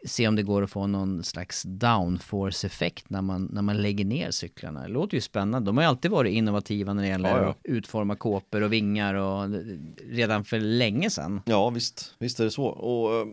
se 0.06 0.28
om 0.28 0.36
det 0.36 0.42
går 0.42 0.62
att 0.62 0.70
få 0.70 0.86
någon 0.86 1.24
slags 1.24 1.62
downforce-effekt 1.62 3.10
när 3.10 3.22
man, 3.22 3.48
när 3.52 3.62
man 3.62 3.82
lägger 3.82 4.04
ner 4.04 4.30
cyklarna. 4.30 4.82
Det 4.82 4.88
låter 4.88 5.14
ju 5.14 5.20
spännande. 5.20 5.68
De 5.68 5.76
har 5.76 5.84
ju 5.84 5.88
alltid 5.88 6.10
varit 6.10 6.32
innovativa 6.32 6.94
när 6.94 7.02
det 7.02 7.08
gäller 7.08 7.28
Ja, 7.28 7.42
ja. 7.42 7.50
att 7.50 7.58
utforma 7.64 8.16
kåpor 8.16 8.62
och 8.62 8.72
vingar 8.72 9.14
och 9.14 9.48
redan 10.10 10.44
för 10.44 10.60
länge 10.60 11.10
sedan. 11.10 11.40
Ja, 11.44 11.70
visst, 11.70 12.14
visst 12.18 12.40
är 12.40 12.44
det 12.44 12.50
så. 12.50 12.64
Och 12.66 13.14
eh, 13.14 13.26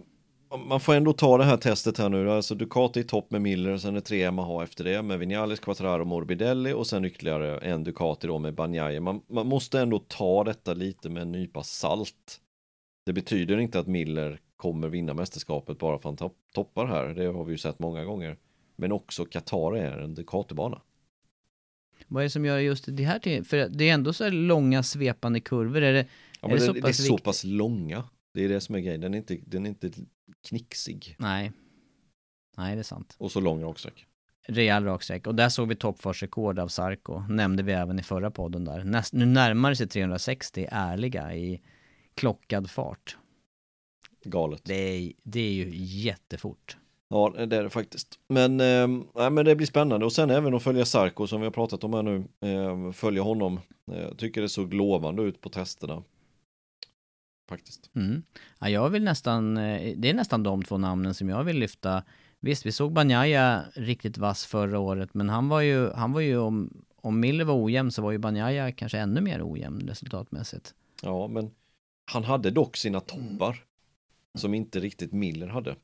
man 0.68 0.80
får 0.80 0.94
ändå 0.94 1.14
ta 1.14 1.38
det 1.38 1.44
här 1.44 1.58
testet 1.58 1.98
här 1.98 2.10
nu. 2.10 2.32
Alltså 2.32 2.56
Ducati 2.56 3.00
i 3.00 3.04
topp 3.04 3.32
med 3.32 3.42
Miller, 3.42 3.78
sen 3.78 3.96
är 3.96 4.00
tre 4.00 4.18
Yamaha 4.18 4.64
efter 4.64 4.84
det 4.84 5.02
med 5.02 5.20
Vinales, 5.20 5.60
Quattraro, 5.60 6.06
Morbidelli 6.06 6.74
och 6.74 6.88
sen 6.88 7.06
ytterligare 7.06 7.58
en 7.58 7.84
Ducati 7.84 8.28
då 8.28 8.40
med 8.40 8.56
Banjaya. 8.56 9.02
Man, 9.02 9.22
man 9.30 9.48
måste 9.48 9.80
ändå 9.80 10.00
ta 10.00 10.44
detta 10.44 10.74
lite 10.74 11.10
med 11.10 11.22
en 11.22 11.32
nypa 11.32 11.64
salt. 11.64 12.42
Det 13.06 13.14
betyder 13.14 13.58
inte 13.58 13.80
att 13.80 13.88
Miller 13.88 14.40
kommer 14.66 14.90
vinna 14.90 15.14
mästerskapet 15.14 15.78
bara 15.80 15.98
för 16.00 16.10
att 16.10 16.20
han 16.20 16.30
topp- 16.30 16.52
toppar 16.54 16.86
här. 16.86 17.08
Det 17.08 17.26
har 17.26 17.44
vi 17.46 17.52
ju 17.52 17.58
sett 17.58 17.80
många 17.80 18.04
gånger. 18.06 18.38
Men 18.76 18.92
också 18.92 19.26
Qatar 19.26 19.76
är 19.78 19.98
en 19.98 20.14
Ducatibana. 20.16 20.82
Vad 22.08 22.22
är 22.22 22.26
det 22.26 22.30
som 22.30 22.46
gör 22.46 22.60
just 22.60 22.86
det 22.88 23.04
här 23.04 23.20
till, 23.20 23.44
för 23.46 23.70
det 23.70 23.90
är 23.90 23.94
ändå 23.94 24.14
så 24.14 24.24
här 24.24 24.32
långa 24.32 24.84
svepande 24.84 25.40
kurvor. 25.40 25.82
Är 25.82 25.94
det, 25.94 26.08
Ja, 26.42 26.48
Är 26.48 26.52
det 26.54 26.60
det, 26.60 26.66
så 26.66 26.74
det 26.74 26.80
är 26.80 26.82
pass 26.82 26.98
så 26.98 27.04
viktigt? 27.04 27.24
pass 27.24 27.44
långa. 27.44 28.04
Det 28.34 28.44
är 28.46 28.50
det 28.50 28.62
som 28.62 28.76
är 28.76 28.80
grejen. 28.80 29.02
Den 29.02 29.14
är 29.14 29.18
inte, 29.18 29.38
den 29.46 29.66
är 29.66 29.70
inte 29.70 29.92
knixig. 30.48 31.16
nej. 31.20 31.52
Nej, 32.58 32.76
det 32.76 32.82
är 32.82 32.84
sant. 32.84 33.16
Och 33.20 33.32
så 33.32 33.40
lång 33.40 33.64
raksträck. 33.64 34.06
Rejäl 34.48 34.84
raksträck. 34.84 35.28
Och 35.28 35.36
där 35.36 35.50
såg 35.50 35.68
vi 35.68 35.76
toppfartsrekord 35.76 36.60
av 36.60 36.68
Sarko. 36.68 37.20
Nämnde 37.30 37.64
vi 37.64 37.72
även 37.74 38.00
i 38.00 38.04
förra 38.04 38.32
podden 38.32 38.66
där. 38.66 38.84
Näst, 38.84 39.14
nu 39.14 39.26
närmar 39.26 39.74
sig 39.74 39.88
360 39.88 40.68
ärliga 40.72 41.36
i 41.36 41.62
klockad 42.14 42.70
fart. 42.70 43.18
Galet. 44.26 44.62
Det 44.66 44.74
är, 44.76 45.14
det 45.24 45.40
är 45.40 45.52
ju 45.54 45.70
jättefort. 45.76 46.78
Ja, 47.10 47.34
det 47.48 47.56
är 47.58 47.64
det 47.64 47.70
faktiskt. 47.70 48.20
Men, 48.28 48.60
eh, 48.60 49.30
men 49.30 49.46
det 49.46 49.56
blir 49.56 49.68
spännande 49.68 50.06
och 50.06 50.14
sen 50.14 50.30
även 50.30 50.54
att 50.54 50.64
följa 50.64 50.86
Sarko 50.86 51.28
som 51.28 51.42
vi 51.42 51.46
har 51.46 51.52
pratat 51.52 51.84
om 51.84 51.94
här 51.94 52.04
nu. 52.04 52.24
Eh, 52.42 52.92
följa 52.92 53.22
honom. 53.22 53.60
Eh, 53.92 54.00
Jag 54.02 54.18
tycker 54.18 54.42
det 54.42 54.50
såg 54.50 54.74
lovande 54.74 55.24
ut 55.24 55.42
på 55.42 55.50
testerna. 55.50 56.04
Faktiskt. 57.50 57.90
Mm. 57.96 58.24
Ja, 58.60 58.70
jag 58.70 58.90
vill 58.90 59.04
nästan, 59.04 59.58
eh, 59.58 59.94
det 59.98 60.10
är 60.10 60.14
nästan 60.14 60.44
de 60.44 60.64
två 60.64 60.78
namnen 60.78 61.14
som 61.14 61.30
jag 61.30 61.44
vill 61.44 61.58
lyfta. 61.60 62.04
Visst, 62.40 62.66
vi 62.66 62.72
såg 62.72 62.92
Banjaya 62.94 63.64
riktigt 63.76 64.18
vass 64.18 64.46
förra 64.46 64.80
året, 64.80 65.14
men 65.14 65.30
han 65.30 65.50
var 65.50 65.62
ju, 65.62 65.92
han 65.92 66.12
var 66.14 66.22
ju 66.22 66.38
om, 66.38 66.84
om 67.02 67.20
Miller 67.20 67.46
var 67.46 67.64
ojämn 67.64 67.92
så 67.92 68.02
var 68.02 68.12
ju 68.12 68.18
Banjaya 68.18 68.72
kanske 68.72 68.98
ännu 68.98 69.22
mer 69.22 69.52
ojämn 69.52 69.88
resultatmässigt. 69.88 70.74
Ja, 71.02 71.28
men 71.28 71.52
han 72.12 72.24
hade 72.24 72.52
dock 72.52 72.78
sina 72.78 73.00
toppar. 73.00 73.64
Som 74.36 74.54
inte 74.54 74.80
riktigt 74.80 75.12
Miller 75.14 75.48
hade. 75.48 75.76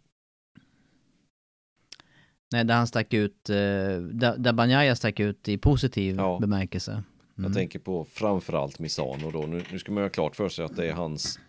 Nej, 2.53 2.63
där 2.65 2.75
han 2.75 2.87
stack 2.87 3.13
ut, 3.13 3.49
eh, 3.49 3.55
där, 3.55 4.37
där 4.37 4.53
Banjaya 4.53 4.95
stack 4.95 5.19
ut 5.19 5.47
i 5.49 5.57
positiv 5.57 6.15
Ja. 6.15 6.37
bemärkelse. 6.41 7.03
Jag 7.35 7.45
Mm. 7.45 7.53
tänker 7.53 7.79
på 7.79 8.05
framförallt 8.05 8.79
Misano 8.79 9.31
då. 9.31 9.41
Nu, 9.41 9.63
nu 9.71 9.79
ska 9.79 9.91
man 9.91 10.01
göra 10.01 10.09
klart 10.09 10.35
för 10.35 10.49
sig 10.49 10.65
att 10.65 10.75
det 10.75 10.89
är 10.89 10.93
hans 10.93 11.39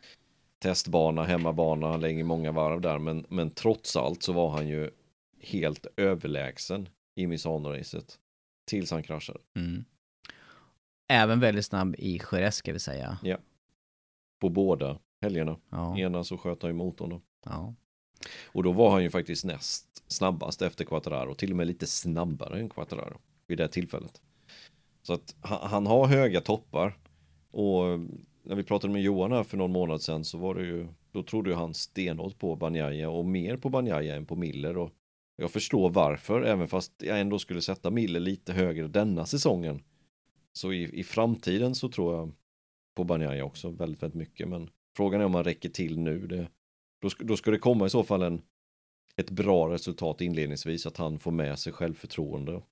testbana, 0.59 1.25
hemmabana, 1.25 1.88
han 1.88 2.01
lägger 2.01 2.25
många 2.25 2.53
varv 2.53 2.81
där. 2.81 2.99
Men, 2.99 3.27
men 3.29 3.51
trots 3.51 3.97
allt 3.97 4.23
så 4.23 4.33
var 4.33 4.51
han 4.51 4.69
ju 4.69 4.91
helt 5.41 5.87
överlägsen 5.97 6.88
i 7.15 7.27
Misano-racet. 7.27 8.19
Tills 8.71 8.91
han 8.91 9.03
kraschade. 9.03 9.38
Mm. 9.57 9.85
Även 11.12 11.41
väldigt 11.41 11.65
snabb 11.67 11.95
i 11.99 12.21
Jerez 12.33 12.55
ska 12.57 12.73
vi 12.73 12.79
säga. 12.79 13.19
På 14.41 14.49
båda 14.49 14.99
helgerna. 15.22 15.56
Ja, 15.70 15.98
Ena 15.98 16.24
så 16.24 16.38
sköt 16.38 16.62
han 16.62 16.70
ju 16.70 16.76
motorn 16.76 17.11
då. 17.11 17.20
ja. 17.44 17.74
Och 18.46 18.62
då 18.62 18.72
var 18.72 18.90
han 18.90 19.02
ju 19.02 19.11
faktiskt 19.11 19.44
näst 19.44 20.04
snabbast 20.12 20.62
efter 20.62 20.85
Quattararo, 20.85 21.35
till 21.35 21.50
och 21.50 21.56
med 21.56 21.66
lite 21.66 21.87
snabbare 21.87 22.58
än 22.58 22.68
Quattararo 22.68 23.18
vid 23.46 23.58
det 23.58 23.68
tillfället. 23.68 24.20
Så 25.02 25.12
att 25.12 25.35
han, 25.40 25.70
han 25.70 25.87
har 25.87 26.06
höga 26.06 26.40
toppar. 26.40 26.98
Och 27.50 28.00
när 28.42 28.56
vi 28.56 28.62
pratade 28.62 28.92
med 28.92 29.02
Johan 29.02 29.32
här 29.32 29.42
för 29.42 29.56
någon 29.56 29.72
månad 29.72 30.02
sedan 30.02 30.24
så 30.24 30.38
var 30.38 30.54
det 30.54 30.64
ju, 30.64 30.88
då 31.12 31.22
trodde 31.22 31.50
ju 31.50 31.56
han 31.56 31.74
stenhårt 31.74 32.38
på 32.38 32.56
Banjaya 32.56 33.11
och 33.11 33.24
mer 33.24 33.56
på 33.56 33.68
Banjaya 33.68 34.16
än 34.16 34.26
på 34.26 34.37
Miller. 34.37 34.76
Och 34.76 34.90
jag 35.37 35.50
förstår 35.50 35.90
varför, 35.90 36.42
även 36.42 36.68
fast 36.68 36.92
jag 36.98 37.20
ändå 37.20 37.38
skulle 37.38 37.62
sätta 37.62 37.90
Miller 37.90 38.20
lite 38.20 38.52
högre 38.52 38.88
denna 38.88 39.26
säsongen. 39.26 39.82
Så 40.52 40.72
i, 40.72 41.00
i 41.00 41.04
framtiden 41.04 41.74
så 41.74 41.88
tror 41.88 42.14
jag 42.14 42.32
på 42.94 43.04
Banjaya 43.04 43.44
också 43.44 43.70
väldigt, 43.70 44.02
väldigt 44.02 44.18
mycket. 44.18 44.48
Men 44.48 44.70
frågan 44.96 45.20
är 45.20 45.24
om 45.24 45.35
han 45.35 45.44
räcker 45.44 45.68
till 45.68 45.98
nu. 45.98 46.26
Det, 46.26 46.48
då, 47.02 47.09
då 47.18 47.37
ska 47.37 47.50
det 47.50 47.59
komma 47.59 47.87
i 47.87 47.90
så 47.90 48.02
fall 48.02 48.22
en, 48.22 48.42
ett 49.16 49.31
bra 49.31 49.72
resultat 49.72 50.20
inledningsvis, 50.20 50.87
att 50.87 50.96
han 50.96 51.18
får 51.18 51.31
med 51.31 51.59
sig 51.59 51.72
självförtroende. 51.72 52.62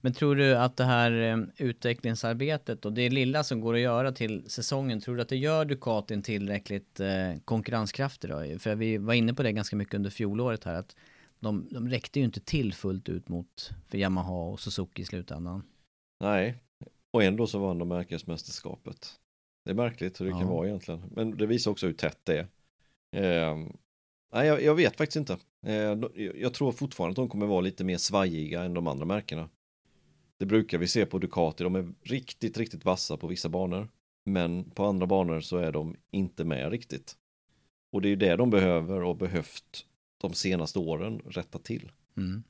Men 0.00 0.12
tror 0.12 0.36
du 0.36 0.56
att 0.56 0.76
det 0.76 0.84
här 0.84 1.12
eh, 1.12 1.66
utvecklingsarbetet 1.66 2.84
och 2.84 2.92
det 2.92 3.10
lilla 3.10 3.44
som 3.44 3.60
går 3.60 3.74
att 3.74 3.80
göra 3.80 4.12
till 4.12 4.50
säsongen, 4.50 5.00
tror 5.00 5.16
du 5.16 5.22
att 5.22 5.28
det 5.28 5.36
gör 5.36 5.64
Ducatin 5.64 6.22
tillräckligt 6.22 7.00
eh, 7.00 7.36
konkurrenskraftig 7.44 8.30
då? 8.30 8.58
För 8.58 8.74
vi 8.74 8.98
var 8.98 9.14
inne 9.14 9.34
på 9.34 9.42
det 9.42 9.52
ganska 9.52 9.76
mycket 9.76 9.94
under 9.94 10.10
fjolåret 10.10 10.64
här, 10.64 10.74
att 10.74 10.96
de, 11.40 11.68
de 11.70 11.88
räckte 11.88 12.18
ju 12.18 12.24
inte 12.24 12.40
till 12.40 12.74
fullt 12.74 13.08
ut 13.08 13.28
mot 13.28 13.70
för 13.86 13.98
Yamaha 13.98 14.34
och 14.34 14.60
Suzuki 14.60 15.02
i 15.02 15.04
slutändan. 15.04 15.62
Nej, 16.20 16.56
och 17.12 17.22
ändå 17.22 17.46
så 17.46 17.58
vann 17.58 17.78
de 17.78 17.88
märkesmästerskapet. 17.88 19.20
Det 19.66 19.72
är 19.72 19.74
märkligt 19.74 20.20
hur 20.20 20.24
det 20.24 20.30
Ja. 20.30 20.38
kan 20.38 20.48
vara 20.48 20.66
egentligen. 20.68 21.02
Men 21.14 21.36
det 21.36 21.46
visar 21.46 21.70
också 21.70 21.86
hur 21.86 21.92
tätt 21.92 22.18
det 22.24 22.38
är. 23.12 23.50
Eh, 23.50 23.56
nej, 24.32 24.46
jag, 24.46 24.62
jag 24.62 24.74
vet 24.74 24.96
faktiskt 24.96 25.16
inte. 25.16 25.36
Eh, 25.66 25.74
jag- 26.36 26.54
tror 26.54 26.72
fortfarande 26.72 27.10
att 27.10 27.16
de 27.16 27.28
kommer 27.28 27.46
vara 27.46 27.60
lite 27.60 27.84
mer 27.84 27.96
svajiga 27.96 28.62
än 28.62 28.74
de 28.74 28.86
andra 28.86 29.04
märkena. 29.04 29.48
Det 30.38 30.46
brukar 30.46 30.78
vi 30.78 30.86
se 30.88 31.06
på 31.06 31.18
Ducati. 31.18 31.64
De 31.64 31.74
är 31.76 31.92
riktigt, 32.02 32.58
riktigt 32.58 32.84
vassa 32.84 33.16
på 33.16 33.26
vissa 33.26 33.48
banor. 33.48 33.88
Men 34.24 34.70
på 34.70 34.84
andra 34.84 35.06
banor 35.06 35.40
så 35.40 35.56
är 35.56 35.72
de 35.72 35.96
inte 36.10 36.44
med 36.44 36.70
riktigt. 36.70 37.16
Och 37.92 38.02
det 38.02 38.08
är 38.08 38.10
ju 38.10 38.16
det 38.16 38.36
de 38.36 38.50
behöver 38.50 39.02
och 39.02 39.16
behövt 39.16 39.86
de 40.20 40.32
senaste 40.32 40.78
åren 40.78 41.22
rätta 41.26 41.58
till. 41.58 41.92
Mm. 42.16 42.42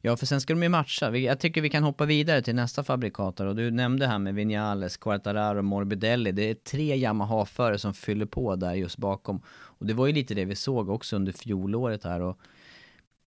Ja, 0.00 0.16
för 0.16 0.26
sen 0.26 0.40
ska 0.40 0.54
de 0.54 0.62
ju 0.62 0.68
matcha. 0.68 1.16
Jag 1.16 1.40
tycker 1.40 1.60
vi 1.60 1.70
kan 1.70 1.82
hoppa 1.82 2.04
vidare 2.04 2.42
till 2.42 2.54
nästa 2.54 2.84
fabrikator 2.84 3.46
och 3.46 3.56
du 3.56 3.70
nämnde 3.70 4.06
här 4.06 4.18
med 4.18 4.34
Vinales, 4.34 4.96
Quartararo 4.96 5.58
och 5.58 5.64
Morbidelli. 5.64 6.32
Det 6.32 6.50
är 6.50 6.54
tre 6.54 6.96
Yamaha-förare 6.96 7.78
som 7.78 7.94
fyller 7.94 8.26
på 8.26 8.56
där 8.56 8.74
just 8.74 8.98
bakom. 8.98 9.42
Och 9.48 9.86
det 9.86 9.94
var 9.94 10.06
ju 10.06 10.12
lite 10.12 10.34
det 10.34 10.44
vi 10.44 10.54
såg 10.54 10.88
också 10.88 11.16
under 11.16 11.32
fjolåret 11.32 12.04
här 12.04 12.20
och 12.20 12.38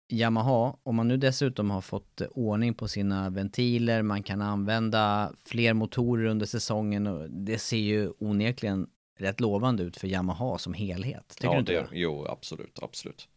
Yamaha, 0.10 0.76
om 0.84 0.96
man 0.96 1.08
nu 1.08 1.18
dessutom 1.18 1.72
har 1.72 1.82
fått 1.82 2.22
ordning 2.32 2.74
på 2.74 2.88
sina 2.88 3.30
ventiler, 3.30 4.02
man 4.02 4.24
kan 4.24 4.42
använda 4.42 5.34
fler 5.46 5.74
motorer 5.74 6.26
under 6.26 6.46
säsongen 6.46 7.08
och 7.08 7.30
det 7.30 7.60
ser 7.60 7.78
ju 7.78 8.12
onekligen 8.20 8.88
rätt 9.20 9.40
lovande 9.40 9.84
ut 9.84 9.98
för 9.98 10.08
Yamaha 10.08 10.58
som 10.58 10.74
helhet. 10.74 11.28
Tycker 11.28 11.48
ja, 11.48 11.54
du 11.54 11.60
inte 11.60 11.72
det, 11.72 11.80
det? 11.80 11.88
Jo, 11.92 12.26
absolut, 12.30 12.80
absolut. 12.82 13.28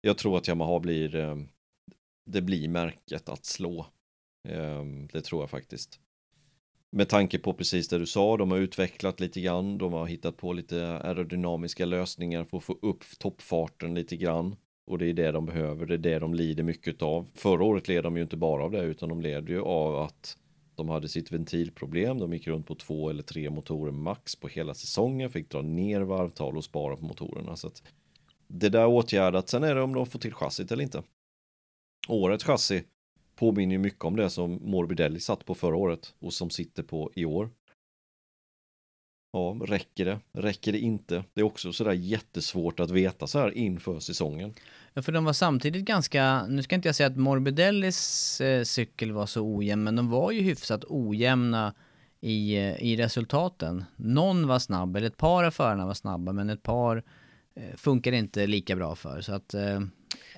Jag 0.00 0.18
tror 0.18 0.36
att 0.38 0.48
Yamaha 0.48 0.80
blir, 0.80 1.16
eh, 1.16 1.36
det 2.28 2.42
blir 2.42 2.68
märket 2.68 3.28
att 3.28 3.44
slå. 3.44 3.86
Ehm, 4.48 5.06
det 5.06 5.20
tror 5.20 5.42
jag 5.42 5.50
faktiskt. 5.50 6.00
Med 6.90 7.08
tanke 7.08 7.38
på 7.38 7.54
precis 7.54 7.88
det 7.88 7.98
du 7.98 8.06
sa, 8.06 8.36
de 8.36 8.50
har 8.50 8.58
utvecklat 8.58 9.20
lite 9.20 9.40
grann, 9.40 9.78
de 9.78 9.92
har 9.92 10.06
hittat 10.06 10.36
på 10.36 10.52
lite 10.52 10.86
aerodynamiska 10.86 11.84
lösningar 11.84 12.44
för 12.44 12.56
att 12.56 12.64
få 12.64 12.78
upp 12.82 13.04
toppfarten 13.18 13.94
lite 13.94 14.16
grann. 14.16 14.56
Och 14.86 14.98
det 14.98 15.06
är 15.06 15.12
det 15.12 15.32
de 15.32 15.46
behöver, 15.46 15.86
det 15.86 15.94
är 15.94 15.98
det 15.98 16.18
de 16.18 16.34
lider 16.34 16.62
mycket 16.62 17.02
av. 17.02 17.26
Förra 17.34 17.64
året 17.64 17.88
led 17.88 18.04
de 18.04 18.16
ju 18.16 18.22
inte 18.22 18.36
bara 18.36 18.64
av 18.64 18.70
det, 18.70 18.82
utan 18.82 19.08
de 19.08 19.20
led 19.20 19.48
ju 19.48 19.60
av 19.60 19.96
att 19.96 20.36
de 20.74 20.88
hade 20.88 21.08
sitt 21.08 21.32
ventilproblem, 21.32 22.18
de 22.18 22.32
gick 22.32 22.46
runt 22.46 22.66
på 22.66 22.74
två 22.74 23.10
eller 23.10 23.22
tre 23.22 23.50
motorer 23.50 23.92
max 23.92 24.36
på 24.36 24.48
hela 24.48 24.74
säsongen, 24.74 25.30
fick 25.30 25.50
dra 25.50 25.62
ner 25.62 26.00
varvtal 26.00 26.56
och 26.56 26.64
spara 26.64 26.96
på 26.96 27.04
motorerna. 27.04 27.56
Så 27.56 27.66
att 27.66 27.82
det 28.46 28.68
där 28.68 28.86
åtgärdat, 28.86 29.48
sen 29.48 29.64
är 29.64 29.74
det 29.74 29.82
om 29.82 29.94
de 29.94 30.06
får 30.06 30.18
till 30.18 30.34
chassit 30.34 30.72
eller 30.72 30.82
inte. 30.82 31.02
Årets 32.08 32.44
chassi 32.44 32.84
påminner 33.36 33.72
ju 33.72 33.78
mycket 33.78 34.04
om 34.04 34.16
det 34.16 34.30
som 34.30 34.58
Morbidelli 34.62 35.20
satt 35.20 35.44
på 35.44 35.54
förra 35.54 35.76
året 35.76 36.14
och 36.18 36.32
som 36.32 36.50
sitter 36.50 36.82
på 36.82 37.12
i 37.14 37.24
år. 37.24 37.50
Ja, 39.32 39.56
räcker 39.66 40.04
det? 40.04 40.20
Räcker 40.32 40.72
det 40.72 40.78
inte? 40.78 41.24
Det 41.34 41.40
är 41.40 41.44
också 41.44 41.72
sådär 41.72 41.92
jättesvårt 41.92 42.80
att 42.80 42.90
veta 42.90 43.26
så 43.26 43.38
här 43.38 43.50
inför 43.50 44.00
säsongen. 44.00 44.54
Ja, 44.94 45.02
för 45.02 45.12
de 45.12 45.24
var 45.24 45.32
samtidigt 45.32 45.84
ganska, 45.84 46.46
nu 46.46 46.62
ska 46.62 46.74
inte 46.74 46.88
jag 46.88 46.96
säga 46.96 47.06
att 47.06 47.16
Morbidellis 47.16 48.40
eh, 48.40 48.62
cykel 48.64 49.12
var 49.12 49.26
så 49.26 49.56
ojämn, 49.56 49.84
men 49.84 49.96
de 49.96 50.10
var 50.10 50.30
ju 50.30 50.40
hyfsat 50.40 50.84
ojämna 50.88 51.74
i, 52.20 52.56
eh, 52.56 52.82
i 52.82 52.96
resultaten. 52.96 53.84
Någon 53.96 54.46
var 54.46 54.58
snabb, 54.58 54.96
eller 54.96 55.06
ett 55.06 55.16
par 55.16 55.44
av 55.44 55.50
förarna 55.50 55.86
var 55.86 55.94
snabba, 55.94 56.32
men 56.32 56.50
ett 56.50 56.62
par 56.62 57.02
eh, 57.54 57.76
funkar 57.76 58.12
inte 58.12 58.46
lika 58.46 58.76
bra 58.76 58.94
för. 58.94 59.20
Så 59.20 59.32
att, 59.32 59.54
eh, 59.54 59.80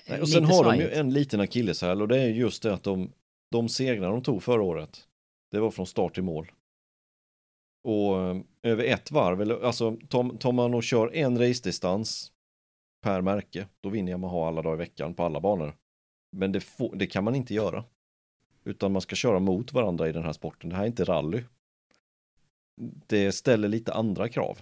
Nej, 0.07 0.21
och 0.21 0.27
lite 0.27 0.31
sen 0.31 0.45
har 0.45 0.63
de 0.63 0.75
ju 0.75 0.81
svajigt. 0.81 0.97
en 0.97 1.13
liten 1.13 1.39
akilleshäl 1.39 2.01
och 2.01 2.07
det 2.07 2.21
är 2.21 2.27
just 2.27 2.63
det 2.63 2.73
att 2.73 2.83
de, 2.83 3.11
de 3.51 3.69
segrar 3.69 4.11
de 4.11 4.21
tog 4.21 4.43
förra 4.43 4.63
året, 4.63 5.07
det 5.51 5.59
var 5.59 5.71
från 5.71 5.87
start 5.87 6.13
till 6.13 6.23
mål. 6.23 6.51
Och 7.83 8.21
eh, 8.21 8.37
över 8.63 8.83
ett 8.83 9.11
varv, 9.11 9.41
eller 9.41 9.65
alltså 9.65 9.97
tar, 10.09 10.37
tar 10.37 10.51
man 10.51 10.73
och 10.73 10.83
kör 10.83 11.15
en 11.15 11.37
race-distans 11.37 12.31
per 13.01 13.21
märke, 13.21 13.67
då 13.81 13.89
vinner 13.89 14.11
Yamaha 14.11 14.47
alla 14.47 14.61
dagar 14.61 14.75
i 14.75 14.77
veckan 14.77 15.13
på 15.13 15.23
alla 15.23 15.39
banor. 15.39 15.75
Men 16.31 16.51
det, 16.51 16.61
får, 16.61 16.95
det 16.95 17.07
kan 17.07 17.23
man 17.23 17.35
inte 17.35 17.53
göra. 17.53 17.83
Utan 18.63 18.91
man 18.91 19.01
ska 19.01 19.15
köra 19.15 19.39
mot 19.39 19.73
varandra 19.73 20.09
i 20.09 20.11
den 20.11 20.23
här 20.23 20.33
sporten. 20.33 20.69
Det 20.69 20.75
här 20.75 20.83
är 20.83 20.87
inte 20.87 21.03
rally. 21.03 21.43
Det 23.07 23.31
ställer 23.31 23.67
lite 23.67 23.93
andra 23.93 24.29
krav. 24.29 24.61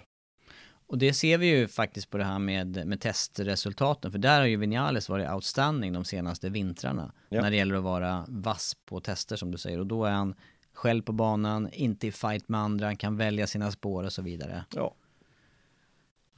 Och 0.89 0.97
det 0.97 1.13
ser 1.13 1.37
vi 1.37 1.47
ju 1.47 1.67
faktiskt 1.67 2.09
på 2.09 2.17
det 2.17 2.23
här 2.23 2.39
med, 2.39 2.87
med 2.87 3.01
testresultaten, 3.01 4.11
för 4.11 4.19
där 4.19 4.39
har 4.39 4.47
ju 4.47 4.57
Vinales 4.57 5.09
varit 5.09 5.29
outstanding 5.29 5.93
de 5.93 6.05
senaste 6.05 6.49
vintrarna. 6.49 7.11
Ja. 7.29 7.41
När 7.41 7.51
det 7.51 7.57
gäller 7.57 7.75
att 7.75 7.83
vara 7.83 8.25
vass 8.27 8.75
på 8.85 8.99
tester 8.99 9.35
som 9.35 9.51
du 9.51 9.57
säger. 9.57 9.79
Och 9.79 9.87
då 9.87 10.05
är 10.05 10.11
han 10.11 10.35
själv 10.73 11.01
på 11.01 11.11
banan, 11.11 11.69
inte 11.73 12.07
i 12.07 12.11
fight 12.11 12.49
med 12.49 12.59
andra, 12.59 12.85
han 12.85 12.97
kan 12.97 13.17
välja 13.17 13.47
sina 13.47 13.71
spår 13.71 14.03
och 14.03 14.13
så 14.13 14.21
vidare. 14.21 14.65
Ja, 14.75 14.95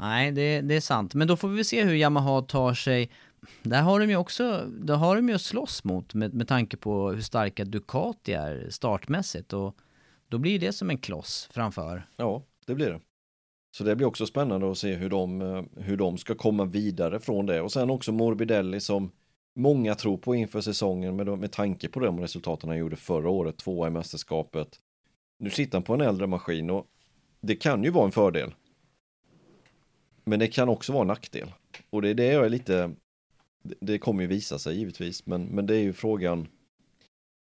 Nej, 0.01 0.31
det, 0.31 0.61
det 0.61 0.75
är 0.75 0.81
sant. 0.81 1.13
Men 1.13 1.27
då 1.27 1.37
får 1.37 1.47
vi 1.47 1.63
se 1.63 1.83
hur 1.83 1.93
Yamaha 1.93 2.41
tar 2.41 2.73
sig. 2.73 3.09
Där 3.63 3.81
har 3.81 3.99
de 3.99 4.09
ju 4.09 4.15
också, 4.15 4.65
där 4.67 4.95
har 4.95 5.15
de 5.15 5.29
ju 5.29 5.35
att 5.35 5.41
slåss 5.41 5.83
mot 5.83 6.13
med, 6.13 6.33
med 6.33 6.47
tanke 6.47 6.77
på 6.77 7.11
hur 7.11 7.21
starka 7.21 7.65
Ducati 7.65 8.33
är 8.33 8.67
startmässigt. 8.69 9.53
Och 9.53 9.75
då 10.27 10.37
blir 10.37 10.59
det 10.59 10.73
som 10.73 10.89
en 10.89 10.97
kloss 10.97 11.49
framför. 11.51 12.07
ja, 12.17 12.43
det 12.65 12.75
blir 12.75 12.89
det. 12.89 12.99
Så 13.71 13.84
det 13.84 13.95
blir 13.95 14.07
också 14.07 14.25
spännande 14.25 14.71
att 14.71 14.77
se 14.77 14.93
hur 14.95 15.10
de, 15.10 15.41
eh, 15.41 15.63
hur 15.77 15.97
de 15.97 16.17
ska 16.17 16.36
komma 16.36 16.65
vidare 16.65 17.19
från 17.19 17.45
det. 17.45 17.62
Och 17.62 17.71
sen 17.71 17.89
också 17.89 18.12
Morbidelli 18.12 18.79
som 18.79 19.12
många 19.55 19.95
tror 19.95 20.17
på 20.17 20.36
inför 20.36 20.62
säsongen 20.62 21.15
med, 21.15 21.27
med 21.27 21.51
tanke 21.51 21.88
på 21.89 21.99
de 21.99 22.19
resultaten 22.19 22.69
han 22.69 22.77
gjorde 22.77 22.95
förra 22.95 23.29
året, 23.29 23.57
tvåa 23.57 23.88
i 23.88 23.91
mästerskapet. 23.91 24.79
Nu 25.39 25.49
sitter 25.49 25.73
han 25.77 25.84
på 25.84 25.93
en 25.93 26.01
äldre 26.01 26.27
maskin 26.27 26.69
och 26.69 26.88
det 27.41 27.55
kan 27.55 27.84
ju 27.84 27.89
vara 27.89 28.05
en 28.05 28.12
fördel. 28.12 28.53
Men 30.23 30.39
det 30.39 30.47
kan 30.47 30.69
också 30.69 30.93
vara 30.93 31.01
en 31.01 31.07
nackdel. 31.07 31.53
Och 31.89 32.01
det 32.01 32.10
är 32.10 32.13
det 32.13 32.25
jag 32.34 32.45
är 32.45 32.49
lite, 32.49 32.91
det- 33.63 33.75
det 33.79 33.97
kommer 33.99 34.21
ju 34.21 34.27
visa 34.27 34.60
sig 34.60 34.77
givetvis, 34.77 35.25
men, 35.25 35.43
men 35.45 35.65
det 35.65 35.75
är 35.75 35.79
ju 35.81 35.93
frågan. 35.93 36.47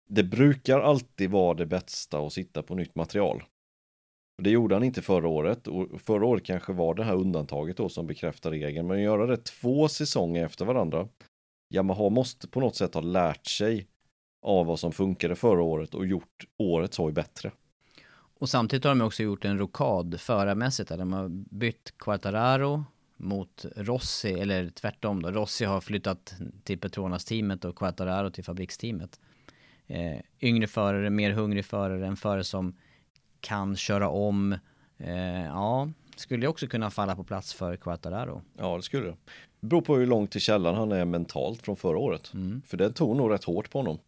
Det 0.08 0.22
brukar 0.22 0.80
alltid 0.80 1.30
vara 1.30 1.54
det 1.54 1.66
bästa 1.66 2.18
att 2.18 2.32
sitta 2.32 2.62
på 2.62 2.74
nytt 2.74 2.94
material. 2.94 3.42
Och 4.38 4.44
Det 4.44 4.50
gjorde 4.50 4.74
han 4.74 4.84
inte 4.84 5.02
förra 5.02 5.28
året 5.28 5.66
och 5.66 6.00
förra 6.00 6.26
året 6.26 6.44
kanske 6.44 6.72
var 6.72 6.94
det 6.94 7.04
här 7.04 7.14
undantaget 7.14 7.76
då 7.76 7.88
som 7.88 8.06
bekräftar 8.06 8.50
regeln. 8.50 8.86
Men 8.86 8.96
att 8.96 9.02
göra 9.02 9.26
det 9.26 9.36
två 9.36 9.88
säsonger 9.88 10.44
efter 10.44 10.64
varandra. 10.64 11.08
Yamaha 11.74 12.08
måste 12.08 12.48
på 12.48 12.60
något 12.60 12.76
sätt 12.76 12.94
ha 12.94 13.00
lärt 13.00 13.46
sig 13.46 13.86
av 14.42 14.66
vad 14.66 14.78
som 14.78 14.92
funkade 14.92 15.36
förra 15.36 15.62
året 15.62 15.94
och 15.94 16.06
gjort 16.06 16.46
årets 16.58 16.98
hoj 16.98 17.12
bättre. 17.12 17.50
Och 18.38 18.48
samtidigt 18.48 18.84
har 18.84 18.90
de 18.90 19.00
också 19.00 19.22
gjort 19.22 19.44
en 19.44 19.58
rokad 19.58 20.20
förarmässigt. 20.20 20.88
Där 20.88 20.98
de 20.98 21.12
har 21.12 21.28
bytt 21.28 21.94
Quartararo 21.98 22.84
mot 23.16 23.64
Rossi, 23.76 24.32
eller 24.32 24.70
tvärtom 24.70 25.22
då. 25.22 25.30
Rossi 25.30 25.64
har 25.64 25.80
flyttat 25.80 26.34
till 26.64 26.78
Petronas-teamet 26.78 27.64
och 27.64 27.76
Quartararo 27.76 28.30
till 28.30 28.44
fabriksteamet. 28.44 29.20
Eh, 29.86 30.20
yngre 30.40 30.66
förare, 30.66 31.10
mer 31.10 31.30
hungrig 31.30 31.64
förare, 31.64 32.06
en 32.06 32.16
förare 32.16 32.44
som 32.44 32.74
kan 33.40 33.76
köra 33.76 34.08
om. 34.08 34.52
Eh, 34.98 35.44
ja, 35.44 35.88
skulle 36.16 36.46
också 36.46 36.66
kunna 36.66 36.90
falla 36.90 37.16
på 37.16 37.24
plats 37.24 37.54
för 37.54 37.76
Quartararo. 37.76 38.42
Ja, 38.58 38.76
det 38.76 38.82
skulle 38.82 39.06
det. 39.06 39.16
Det 39.60 39.66
beror 39.66 39.80
på 39.82 39.96
hur 39.96 40.06
långt 40.06 40.30
till 40.30 40.40
källan 40.40 40.74
han 40.74 40.92
är 40.92 41.04
mentalt 41.04 41.62
från 41.62 41.76
förra 41.76 41.98
året. 41.98 42.30
Mm. 42.34 42.62
För 42.66 42.76
det 42.76 42.92
tog 42.92 43.16
nog 43.16 43.30
rätt 43.32 43.44
hårt 43.44 43.70
på 43.70 43.78
honom. 43.78 43.98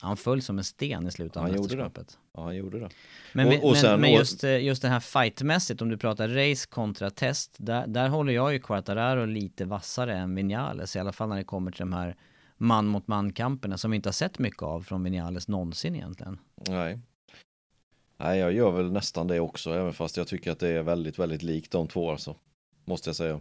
Han 0.00 0.16
föll 0.16 0.42
som 0.42 0.58
en 0.58 0.64
sten 0.64 1.06
i 1.06 1.10
slutet 1.10 1.36
av 1.36 1.42
Han 1.42 1.50
gjorde 1.52 1.68
det. 1.76 1.76
mästerskapet. 1.76 2.18
Ja, 2.34 2.42
han 2.44 2.56
gjorde 2.56 2.78
det. 2.80 2.88
Men, 3.32 3.46
Och- 3.46 3.52
men- 3.52 3.62
och 3.62 3.76
sen- 3.76 4.00
men, 4.00 4.12
just, 4.12 4.44
eh, 4.44 4.64
just 4.64 4.82
det 4.82 4.88
här 4.88 5.00
fightmässigt, 5.00 5.82
om 5.82 5.88
du 5.88 5.96
pratar 5.96 6.28
race 6.28 6.66
kontra 6.68 7.10
test, 7.10 7.56
där, 7.58 7.86
där 7.86 8.08
håller 8.08 8.32
jag 8.32 8.52
ju 8.52 8.58
Quartararo 8.58 9.24
lite 9.24 9.64
vassare 9.64 10.16
än 10.16 10.34
Vinales, 10.34 10.96
i 10.96 10.98
alla 10.98 11.12
fall 11.12 11.28
när 11.28 11.36
det 11.36 11.44
kommer 11.44 11.70
till 11.70 11.78
de 11.80 11.92
här 11.92 12.16
man 12.56 12.86
mot 12.86 13.06
man-kamperna 13.06 13.78
som 13.78 13.90
vi 13.90 13.96
inte 13.96 14.08
har 14.08 14.12
sett 14.12 14.38
mycket 14.38 14.62
av 14.62 14.82
från 14.82 15.02
Vinales 15.04 15.48
någonsin 15.48 15.94
egentligen. 15.96 16.38
Nej. 16.68 16.98
Nej, 18.18 18.38
jag 18.38 18.52
gör 18.52 18.70
väl 18.70 18.92
nästan 18.92 19.26
det 19.26 19.40
också, 19.40 19.74
även 19.74 19.92
fast 19.92 20.16
jag 20.16 20.26
tycker 20.26 20.50
att 20.52 20.58
det 20.58 20.68
är 20.68 20.82
väldigt, 20.82 21.18
väldigt 21.18 21.42
likt 21.42 21.72
de 21.72 21.88
två 21.88 22.10
alltså. 22.10 22.36
Måste 22.84 23.08
jag 23.08 23.16
säga. 23.16 23.40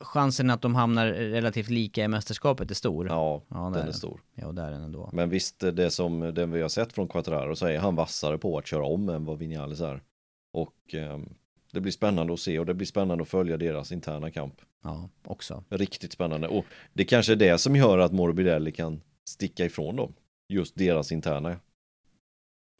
Chansen 0.00 0.50
att 0.50 0.62
de 0.62 0.74
hamnar 0.74 1.06
relativt 1.06 1.68
lika 1.68 2.04
i 2.04 2.08
mästerskapet 2.08 2.70
är 2.70 2.74
stor. 2.74 3.06
Ja, 3.06 3.42
Ja, 3.48 3.56
det 3.56 3.62
den 3.64 3.74
är 3.74 3.84
den. 3.84 3.94
stor. 3.94 4.20
Ja, 4.34 4.52
där 4.52 4.66
är 4.66 4.70
den 4.70 4.82
ändå. 4.82 5.10
Men 5.12 5.30
visst, 5.30 5.58
det 5.60 5.90
som 5.90 6.20
den 6.20 6.50
vi 6.50 6.62
har 6.62 6.68
sett 6.68 6.92
från 6.92 7.08
Quattararo 7.08 7.56
så 7.56 7.66
är 7.66 7.78
han 7.78 7.94
vassare 7.94 8.38
på 8.38 8.58
att 8.58 8.66
köra 8.66 8.84
om 8.86 9.08
än 9.08 9.24
vad 9.24 9.38
Vinales 9.38 9.80
är. 9.80 10.02
Och 10.52 10.74
ehm, 10.94 11.34
det 11.72 11.80
blir 11.80 11.92
spännande 11.92 12.32
att 12.32 12.40
se 12.40 12.58
och 12.58 12.66
det 12.66 12.74
blir 12.74 12.86
spännande 12.86 13.22
att 13.22 13.28
följa 13.28 13.56
deras 13.56 13.92
interna 13.92 14.30
kamp. 14.30 14.60
Ja, 14.82 15.08
också. 15.24 15.64
Riktigt 15.68 16.12
spännande. 16.12 16.48
Och 16.48 16.64
det 16.92 17.04
kanske 17.04 17.32
är 17.32 17.36
det 17.36 17.58
som 17.58 17.76
gör 17.76 17.98
att 17.98 18.12
Morbidelli 18.12 18.72
kan 18.72 19.00
sticka 19.28 19.64
ifrån 19.64 19.96
dem. 19.96 20.14
Just 20.48 20.74
deras 20.76 21.12
interna 21.12 21.56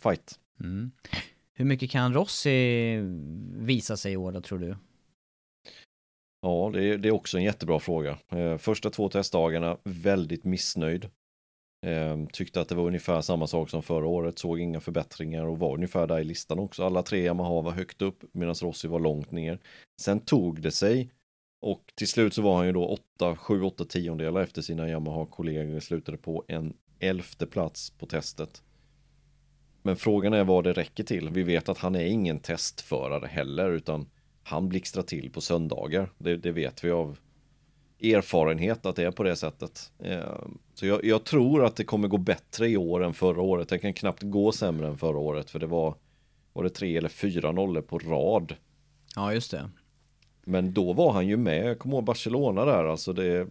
fight. 0.03 0.39
Mm. 0.61 0.91
Hur 1.55 1.65
mycket 1.65 1.91
kan 1.91 2.15
Rossi 2.15 2.97
visa 3.53 3.97
sig 3.97 4.13
i 4.13 4.17
år 4.17 4.33
då, 4.33 4.41
tror 4.41 4.59
du? 4.59 4.77
Ja, 6.43 6.71
det 6.75 6.85
är, 6.85 6.99
det 6.99 7.09
är 7.09 7.13
också 7.13 7.39
en 7.39 7.45
jättebra 7.45 7.79
fråga. 7.79 8.19
Eh, 8.29 8.57
första 8.57 8.91
två 8.91 9.09
testdagarna 9.09 9.77
väldigt 9.85 10.45
missnöjd. 10.45 11.11
Eh, 11.87 12.27
tyckte 12.33 12.61
att 12.61 12.69
det 12.69 12.75
var 12.75 12.87
ungefär 12.87 13.21
samma 13.21 13.47
sak 13.47 13.71
som 13.71 13.83
förra 13.83 14.07
året, 14.07 14.39
såg 14.39 14.61
inga 14.61 14.81
förbättringar 14.81 15.45
och 15.45 15.59
var 15.59 15.75
ungefär 15.75 16.07
där 16.07 16.19
i 16.19 16.25
listan 16.25 16.59
också. 16.59 16.85
Alla 16.85 17.03
tre 17.03 17.25
Yamaha 17.25 17.61
var 17.61 17.73
högt 17.73 18.03
upp 18.03 18.25
medan 18.33 18.55
Rossi 18.55 18.89
var 18.89 19.01
långt 19.01 19.31
ner. 19.31 19.59
Sen 20.01 20.21
tog 20.21 20.63
det 20.63 20.71
sig 20.71 21.11
och 21.63 21.93
till 21.95 22.09
slut 22.09 22.35
så 22.35 22.43
var 22.43 22.57
han 22.57 22.67
ju 22.67 22.73
då 22.73 22.87
8, 22.87 23.37
7, 23.37 23.63
8 23.63 23.85
tiondelar 23.85 24.43
efter 24.43 24.63
sina 24.63 24.89
Yamaha-kollegor 24.89 25.81
slutade 25.81 26.19
på 26.19 26.45
en 26.49 26.75
elfte 27.01 27.47
plats 27.47 27.91
på 27.91 28.07
testet. 28.07 28.63
Men 29.87 29.97
frågan 29.97 30.33
är 30.33 30.45
vad 30.45 30.65
det 30.65 30.73
räcker 30.73 31.05
till. 31.05 31.31
Vi 31.31 31.43
vet 31.43 31.69
att 31.69 31.79
han 31.79 31.95
är 31.95 32.05
ingen 32.05 32.39
testförare 32.39 33.27
heller 33.27 33.71
utan 33.71 34.07
han 34.43 34.69
blixtrar 34.69 35.03
till 35.03 35.31
på 35.31 35.41
söndagar. 35.41 36.13
Det, 36.19 36.37
det 36.37 36.53
vet 36.53 36.85
vi 36.85 36.91
av 36.91 37.19
erfarenhet 38.03 38.87
att 38.87 38.97
det 38.97 39.05
är 39.05 39.11
på 39.11 39.23
det 39.23 39.37
sättet. 39.37 39.93
Eh, 39.99 40.39
så 40.75 40.87
jag, 40.87 41.05
jag, 41.05 41.25
tror 41.25 41.65
att 41.65 41.77
det 41.77 41.85
kommer 41.85 42.09
gå 42.09 42.17
bättre 42.17 42.69
i 42.69 42.77
år 42.77 43.05
än 43.05 43.15
förra 43.15 43.41
året. 43.41 43.69
Det 43.69 43.79
kan 43.79 43.93
knappt 43.93 44.23
gå 44.23 44.53
sämre 44.53 44.89
än 44.89 44.99
förra 44.99 45.19
året 45.19 45.51
för 45.51 45.59
det 45.59 45.67
var, 45.67 45.95
var 46.53 46.63
det 46.63 46.71
tre 46.71 46.97
eller 46.97 47.09
fyra 47.09 47.53
nollor 47.53 47.83
på 47.83 47.99
rad. 47.99 48.55
Ja, 49.17 49.33
just 49.33 49.51
det. 49.51 49.71
Men 50.45 50.73
då 50.73 50.93
var 50.93 51.13
han 51.13 51.27
ju 51.27 51.37
med, 51.37 51.67
jag 51.67 51.79
kommer 51.79 51.97
ihåg 51.97 52.05
Barcelona 52.05 52.65
där, 52.65 52.85
alltså 52.85 53.13
det, 53.13 53.49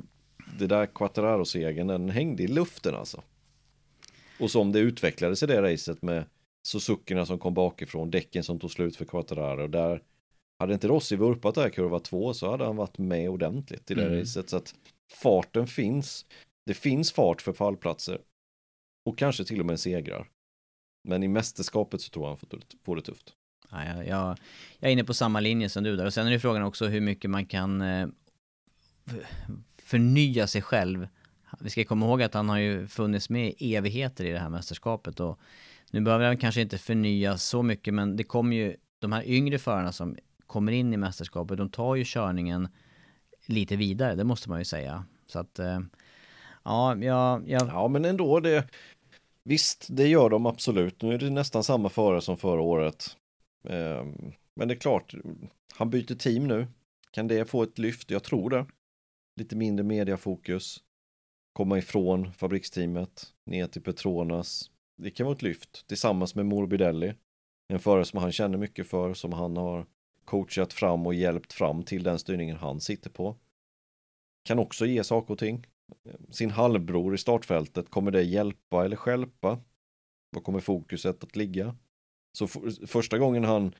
det 0.59 0.67
där 0.67 0.85
Quattararo-segern, 0.85 1.87
den 1.87 2.09
hängde 2.09 2.43
i 2.43 2.47
luften 2.47 2.95
alltså. 2.95 3.21
Och 4.39 4.51
som 4.51 4.71
det 4.71 4.79
utvecklades 4.79 5.43
i 5.43 5.45
det 5.45 5.61
racet 5.61 6.01
med 6.01 6.25
Suzuki 6.67 7.25
som 7.25 7.39
kom 7.39 7.53
bakifrån, 7.53 8.11
däcken 8.11 8.43
som 8.43 8.59
tog 8.59 8.71
slut 8.71 8.95
för 8.95 9.05
Quattararo, 9.05 9.67
där 9.67 10.01
hade 10.59 10.73
inte 10.73 10.87
Rossi 10.87 11.15
vurpat 11.15 11.55
där 11.55 11.69
kurva 11.69 11.99
två 11.99 12.33
så 12.33 12.51
hade 12.51 12.65
han 12.65 12.75
varit 12.75 12.97
med 12.97 13.29
ordentligt 13.29 13.91
i 13.91 13.93
det 13.93 14.05
mm. 14.05 14.19
racet. 14.19 14.49
Så 14.49 14.57
att 14.57 14.75
farten 15.11 15.67
finns. 15.67 16.25
Det 16.65 16.73
finns 16.73 17.11
fart 17.11 17.41
för 17.41 17.53
fallplatser. 17.53 18.21
Och 19.05 19.17
kanske 19.17 19.45
till 19.45 19.59
och 19.59 19.65
med 19.65 19.79
segrar. 19.79 20.29
Men 21.07 21.23
i 21.23 21.27
mästerskapet 21.27 22.01
så 22.01 22.09
tror 22.09 22.25
jag 22.25 22.29
han 22.29 22.61
får 22.83 22.95
det 22.95 23.01
tufft. 23.01 23.33
Ja, 23.71 23.85
jag, 23.85 24.07
jag, 24.07 24.37
jag 24.79 24.89
är 24.89 24.93
inne 24.93 25.03
på 25.03 25.13
samma 25.13 25.39
linje 25.39 25.69
som 25.69 25.83
du 25.83 25.95
där. 25.95 26.05
Och 26.05 26.13
sen 26.13 26.27
är 26.27 26.31
det 26.31 26.39
frågan 26.39 26.63
också 26.63 26.87
hur 26.87 27.01
mycket 27.01 27.29
man 27.29 27.45
kan 27.45 27.81
eh, 27.81 28.07
förnya 29.77 30.47
sig 30.47 30.61
själv. 30.61 31.07
Vi 31.59 31.69
ska 31.69 31.85
komma 31.85 32.05
ihåg 32.05 32.23
att 32.23 32.33
han 32.33 32.49
har 32.49 32.57
ju 32.57 32.87
funnits 32.87 33.29
med 33.29 33.53
i 33.57 33.75
evigheter 33.75 34.25
i 34.25 34.31
det 34.31 34.39
här 34.39 34.49
mästerskapet. 34.49 35.19
Och 35.19 35.39
nu 35.91 36.01
behöver 36.01 36.25
han 36.25 36.37
kanske 36.37 36.61
inte 36.61 36.77
förnya 36.77 37.37
så 37.37 37.63
mycket, 37.63 37.93
men 37.93 38.15
det 38.15 38.23
kommer 38.23 38.55
ju 38.55 38.75
de 38.99 39.11
här 39.11 39.23
yngre 39.27 39.59
förarna 39.59 39.91
som 39.91 40.17
kommer 40.47 40.71
in 40.71 40.93
i 40.93 40.97
mästerskapet, 40.97 41.57
de 41.57 41.69
tar 41.69 41.95
ju 41.95 42.03
körningen 42.05 42.67
lite 43.45 43.75
vidare, 43.75 44.15
det 44.15 44.23
måste 44.23 44.49
man 44.49 44.59
ju 44.59 44.65
säga. 44.65 45.05
Så 45.27 45.39
att, 45.39 45.59
eh, 45.59 45.79
ja, 46.63 46.95
ja, 46.95 47.41
ja. 47.45 47.67
Ja, 47.67 47.87
men 47.87 48.05
ändå 48.05 48.39
det. 48.39 48.67
Visst, 49.43 49.87
det 49.89 50.07
gör 50.07 50.29
de 50.29 50.45
absolut. 50.45 51.01
Nu 51.01 51.13
är 51.13 51.17
det 51.17 51.29
nästan 51.29 51.63
samma 51.63 51.89
förare 51.89 52.21
som 52.21 52.37
förra 52.37 52.61
året. 52.61 53.17
Ehm, 53.69 54.33
men 54.55 54.67
det 54.67 54.73
är 54.73 54.79
klart, 54.79 55.15
han 55.73 55.89
byter 55.89 56.15
team 56.15 56.47
nu. 56.47 56.67
Kan 57.11 57.27
det 57.27 57.49
få 57.49 57.63
ett 57.63 57.79
lyft? 57.79 58.11
Jag 58.11 58.23
tror 58.23 58.49
det. 58.49 58.65
Lite 59.35 59.55
mindre 59.55 59.83
mediafokus. 59.83 60.83
Komma 61.55 61.77
ifrån 61.77 62.33
fabriksteamet, 62.33 63.33
ner 63.45 63.67
till 63.67 63.81
Petronas. 63.81 64.71
Det 64.97 65.11
kan 65.11 65.25
vara 65.25 65.35
ett 65.35 65.41
lyft 65.41 65.87
tillsammans 65.87 66.35
med 66.35 66.45
Morbidelli. 66.45 67.13
En 67.67 67.79
förare 67.79 68.05
som 68.05 68.19
han 68.19 68.31
känner 68.31 68.57
mycket 68.57 68.87
för, 68.87 69.13
som 69.13 69.33
han 69.33 69.57
har 69.57 69.85
coachat 70.25 70.73
fram 70.73 71.07
och 71.07 71.13
hjälpt 71.13 71.53
fram 71.53 71.83
till 71.83 72.03
den 72.03 72.19
styrningen 72.19 72.57
han 72.57 72.81
sitter 72.81 73.09
på. 73.09 73.35
Kan 74.43 74.59
också 74.59 74.85
ge 74.85 75.03
saker 75.03 75.33
och 75.33 75.39
ting. 75.39 75.67
Sin 76.29 76.49
halvbror 76.49 77.15
i 77.15 77.17
startfältet, 77.17 77.89
kommer 77.89 78.11
det 78.11 78.23
hjälpa 78.23 78.85
eller 78.85 78.95
skälpa? 78.95 79.59
Var 80.29 80.41
kommer 80.41 80.59
fokuset 80.59 81.23
att 81.23 81.35
ligga? 81.35 81.75
Så 82.37 82.47
första 82.87 83.17
gången 83.17 83.43
han, 83.43 83.75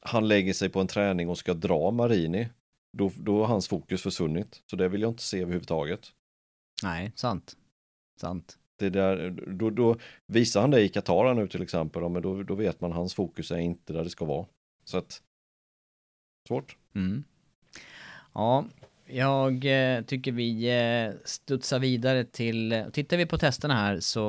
han 0.00 0.28
lägger 0.28 0.52
sig 0.52 0.68
på 0.68 0.80
en 0.80 0.86
träning 0.86 1.28
och 1.28 1.38
ska 1.38 1.54
dra 1.54 1.90
Marini, 1.90 2.48
då, 2.92 3.10
då 3.16 3.40
har 3.40 3.46
hans 3.46 3.68
fokus 3.68 4.02
försvunnit. 4.02 4.62
Så 4.66 4.76
det 4.76 4.88
vill 4.88 5.02
jag 5.02 5.10
inte 5.10 5.22
se 5.22 5.40
överhuvudtaget. 5.40 6.12
Nej, 6.82 7.12
sant. 7.14 7.56
Sant. 8.20 8.58
Det 8.78 8.90
där, 8.90 9.30
då, 9.30 9.70
då 9.70 9.96
visar 10.26 10.60
han 10.60 10.70
det 10.70 10.80
i 10.80 10.88
Qatar 10.88 11.34
nu 11.34 11.48
till 11.48 11.62
exempel, 11.62 12.08
men 12.08 12.22
då, 12.22 12.42
då 12.42 12.54
vet 12.54 12.80
man 12.80 12.92
hans 12.92 13.14
fokus 13.14 13.50
är 13.50 13.58
inte 13.58 13.92
där 13.92 14.04
det 14.04 14.10
ska 14.10 14.24
vara. 14.24 14.46
Så 14.84 14.98
att 14.98 15.22
Svårt. 16.48 16.76
Mm. 16.94 17.24
Ja, 18.34 18.64
jag 19.06 19.64
eh, 19.64 20.02
tycker 20.02 20.32
vi 20.32 20.70
eh, 20.70 21.14
studsar 21.24 21.78
vidare 21.78 22.24
till, 22.24 22.84
tittar 22.92 23.16
vi 23.16 23.26
på 23.26 23.38
testerna 23.38 23.74
här 23.74 24.00
så 24.00 24.28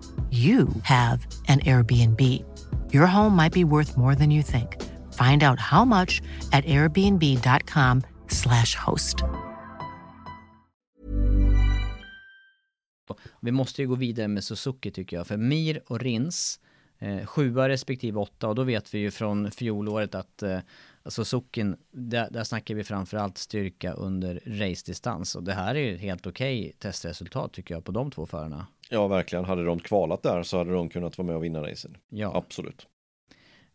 you 0.31 0.67
have 0.83 1.27
an 1.47 1.59
Airbnb. 1.59 2.19
Your 2.93 3.05
home 3.05 3.35
might 3.35 3.53
be 3.53 3.63
worth 3.63 3.97
more 3.97 4.15
than 4.15 4.31
you 4.31 4.43
think. 4.43 4.81
Find 5.13 5.43
out 5.43 5.59
how 5.59 5.85
much 5.85 6.21
at 6.51 6.65
airbnb.com 6.65 8.01
slash 8.27 8.75
host. 8.75 9.23
Vi 13.41 13.51
måste 13.51 13.81
ju 13.81 13.87
gå 13.87 13.95
vidare 13.95 14.27
med 14.27 14.43
Suzuki 14.43 14.91
tycker 14.91 15.17
jag, 15.17 15.27
för 15.27 15.37
Mir 15.37 15.81
och 15.87 15.99
Rins, 15.99 16.59
eh, 16.99 17.25
sjua 17.25 17.69
respektive 17.69 18.19
åtta, 18.19 18.47
och 18.47 18.55
då 18.55 18.63
vet 18.63 18.93
vi 18.93 18.99
ju 18.99 19.11
från 19.11 19.51
fjolåret 19.51 20.15
att 20.15 20.43
eh, 20.43 20.59
alltså 21.03 21.25
Suzuki, 21.25 21.73
där, 21.91 22.29
där 22.31 22.43
snackar 22.43 22.75
vi 22.75 22.83
framförallt 22.83 23.37
styrka 23.37 23.93
under 23.93 24.41
race-distans, 24.45 25.35
och 25.35 25.43
det 25.43 25.53
här 25.53 25.75
är 25.75 25.79
ju 25.79 25.97
helt 25.97 26.27
okej 26.27 26.59
okay 26.59 26.71
testresultat 26.71 27.53
tycker 27.53 27.73
jag 27.73 27.85
på 27.85 27.91
de 27.91 28.11
två 28.11 28.25
förarna. 28.25 28.67
Ja, 28.93 29.07
verkligen. 29.07 29.45
Hade 29.45 29.65
de 29.65 29.79
kvalat 29.79 30.23
där 30.23 30.43
så 30.43 30.57
hade 30.57 30.73
de 30.73 30.89
kunnat 30.89 31.17
vara 31.17 31.25
med 31.25 31.35
och 31.35 31.43
vinna 31.43 31.61
racen. 31.61 31.97
Ja. 32.09 32.35
Absolut. 32.35 32.87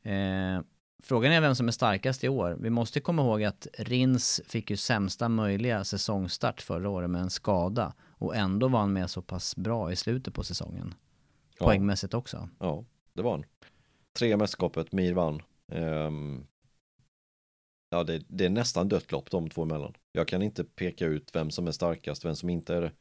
Eh, 0.02 0.60
frågan 1.02 1.32
är 1.32 1.40
vem 1.40 1.54
som 1.54 1.68
är 1.68 1.72
starkast 1.72 2.24
i 2.24 2.28
år. 2.28 2.56
Vi 2.60 2.70
måste 2.70 3.00
komma 3.00 3.22
ihåg 3.22 3.44
att 3.44 3.66
Rins 3.78 4.40
fick 4.46 4.70
ju 4.70 4.76
sämsta 4.76 5.28
möjliga 5.28 5.84
säsongstart 5.84 6.60
förra 6.60 6.90
året 6.90 7.10
med 7.10 7.20
en 7.20 7.30
skada. 7.30 7.94
Och 8.18 8.36
ändå 8.36 8.68
var 8.68 8.80
han 8.80 8.92
med 8.92 9.10
så 9.10 9.22
pass 9.22 9.56
bra 9.56 9.92
i 9.92 9.96
slutet 9.96 10.34
på 10.34 10.44
säsongen. 10.44 10.94
Ja. 11.58 11.66
Poängmässigt 11.66 12.14
också. 12.14 12.48
Ja, 12.58 12.84
det 13.12 13.22
var 13.22 13.30
han. 13.30 13.44
Tre 14.18 14.36
mästerskapet, 14.36 14.92
Mir 14.92 15.14
vann. 15.14 15.42
Um, 15.72 16.46
ja, 17.90 18.04
det, 18.04 18.22
det 18.28 18.44
är 18.44 18.50
nästan 18.50 18.88
dött 18.88 19.12
lopp 19.12 19.30
de 19.30 19.50
två 19.50 19.62
emellan. 19.62 19.94
Jag 20.12 20.28
kan 20.28 20.42
inte 20.42 20.64
peka 20.64 21.06
ut 21.06 21.30
vem 21.34 21.50
som 21.50 21.66
är 21.66 21.72
starkast, 21.72 22.24
vem 22.24 22.36
som 22.36 22.50
inte 22.50 22.74
är 22.74 22.80
det. 22.80 22.92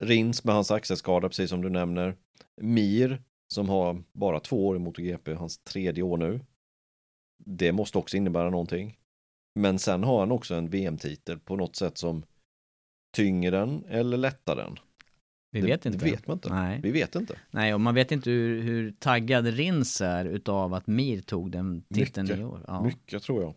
Rins 0.00 0.44
med 0.44 0.54
hans 0.54 0.70
axelskada, 0.70 1.28
precis 1.28 1.50
som 1.50 1.62
du 1.62 1.70
nämner. 1.70 2.16
Mir, 2.60 3.22
som 3.48 3.68
har 3.68 4.02
bara 4.12 4.40
två 4.40 4.66
år 4.66 4.76
i 4.76 4.78
MotoGP, 4.78 5.34
hans 5.34 5.58
tredje 5.58 6.02
år 6.02 6.16
nu. 6.16 6.40
Det 7.44 7.72
måste 7.72 7.98
också 7.98 8.16
innebära 8.16 8.50
någonting. 8.50 8.98
Men 9.54 9.78
sen 9.78 10.04
har 10.04 10.20
han 10.20 10.32
också 10.32 10.54
en 10.54 10.70
VM-titel 10.70 11.38
på 11.38 11.56
något 11.56 11.76
sätt 11.76 11.98
som 11.98 12.24
tynger 13.16 13.50
den 13.52 13.84
eller 13.88 14.16
lättar 14.16 14.56
den. 14.56 14.78
Vi 15.50 15.60
Det- 15.60 15.66
vet 15.66 15.86
inte. 15.86 15.98
det 15.98 16.10
vet 16.10 16.26
man 16.26 16.36
inte. 16.36 16.48
Nej. 16.54 16.80
Vi 16.82 16.90
vet 16.90 17.14
inte. 17.14 17.38
Nej, 17.50 17.74
och 17.74 17.80
man 17.80 17.94
vet 17.94 18.12
inte 18.12 18.30
hur, 18.30 18.62
hur 18.62 18.90
taggad 18.98 19.46
Rins 19.46 20.00
är 20.00 20.24
utav 20.24 20.74
att 20.74 20.86
Mir 20.86 21.20
tog 21.20 21.50
den 21.50 21.82
titeln 21.94 22.26
Mycket. 22.26 22.40
i 22.40 22.44
år. 22.44 22.64
Ja. 22.66 22.84
Mycket 22.84 23.22
tror 23.22 23.42
jag. 23.42 23.54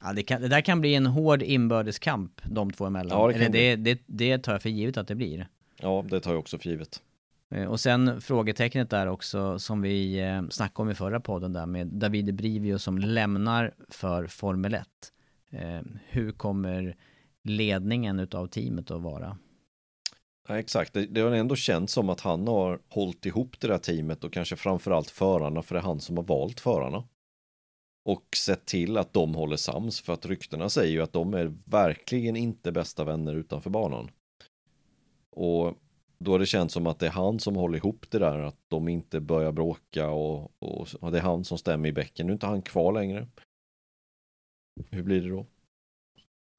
Ja, 0.00 0.12
det, 0.12 0.22
kan, 0.22 0.40
det 0.40 0.48
där 0.48 0.60
kan 0.60 0.80
bli 0.80 0.94
en 0.94 1.06
hård 1.06 1.42
inbördeskamp 1.42 2.40
de 2.44 2.70
två 2.70 2.86
emellan. 2.86 3.18
Ja, 3.20 3.26
det 3.28 3.34
Eller 3.34 3.48
det, 3.48 3.76
det, 3.76 4.00
det 4.06 4.38
tar 4.38 4.52
jag 4.52 4.62
för 4.62 4.68
givet 4.68 4.96
att 4.96 5.08
det 5.08 5.14
blir. 5.14 5.48
Ja, 5.80 6.04
det 6.10 6.20
tar 6.20 6.30
jag 6.30 6.38
också 6.38 6.58
för 6.58 6.70
givet. 6.70 7.02
Eh, 7.50 7.64
Och 7.64 7.80
sen 7.80 8.20
frågetecknet 8.20 8.90
där 8.90 9.06
också 9.06 9.58
som 9.58 9.82
vi 9.82 10.20
eh, 10.20 10.42
snackade 10.50 10.82
om 10.82 10.90
i 10.90 10.94
förra 10.94 11.20
podden 11.20 11.52
där 11.52 11.66
med 11.66 11.86
Davide 11.86 12.32
Brivio 12.32 12.78
som 12.78 12.98
lämnar 12.98 13.74
för 13.88 14.26
Formel 14.26 14.74
1. 14.74 14.86
Eh, 15.50 15.80
hur 16.08 16.32
kommer 16.32 16.96
ledningen 17.44 18.20
utav 18.20 18.46
teamet 18.46 18.90
att 18.90 19.02
vara? 19.02 19.38
Ja, 20.48 20.58
exakt, 20.58 20.92
det, 20.92 21.06
det 21.06 21.20
har 21.20 21.30
ändå 21.30 21.56
känts 21.56 21.92
som 21.92 22.08
att 22.08 22.20
han 22.20 22.48
har 22.48 22.78
hållit 22.88 23.26
ihop 23.26 23.60
det 23.60 23.68
där 23.68 23.78
teamet 23.78 24.24
och 24.24 24.32
kanske 24.32 24.56
framförallt 24.56 25.10
förarna, 25.10 25.62
för 25.62 25.74
det 25.74 25.80
är 25.80 25.84
han 25.84 26.00
som 26.00 26.16
har 26.16 26.24
valt 26.24 26.60
förarna. 26.60 27.04
Och 28.04 28.36
sett 28.36 28.66
till 28.66 28.96
att 28.96 29.12
de 29.12 29.34
håller 29.34 29.56
sams, 29.56 30.00
för 30.00 30.12
att 30.12 30.26
ryktena 30.26 30.68
säger 30.68 30.92
ju 30.92 31.02
att 31.02 31.12
de 31.12 31.34
är 31.34 31.54
verkligen 31.64 32.36
inte 32.36 32.72
bästa 32.72 33.04
vänner 33.04 33.34
utanför 33.34 33.70
banan. 33.70 34.10
Och 35.30 35.74
då 36.18 36.32
har 36.32 36.38
det 36.38 36.46
känts 36.46 36.74
som 36.74 36.86
att 36.86 36.98
det 36.98 37.06
är 37.06 37.10
han 37.10 37.40
som 37.40 37.56
håller 37.56 37.78
ihop 37.78 38.10
det 38.10 38.18
där, 38.18 38.38
att 38.38 38.58
de 38.68 38.88
inte 38.88 39.20
börjar 39.20 39.52
bråka 39.52 40.10
och, 40.10 40.52
och, 40.58 40.88
och 41.00 41.12
det 41.12 41.18
är 41.18 41.22
han 41.22 41.44
som 41.44 41.58
stämmer 41.58 41.88
i 41.88 41.92
bäcken. 41.92 42.26
Nu 42.26 42.32
är 42.32 42.34
inte 42.34 42.46
han 42.46 42.62
kvar 42.62 42.92
längre. 42.92 43.28
Hur 44.90 45.02
blir 45.02 45.22
det 45.22 45.28
då? 45.28 45.46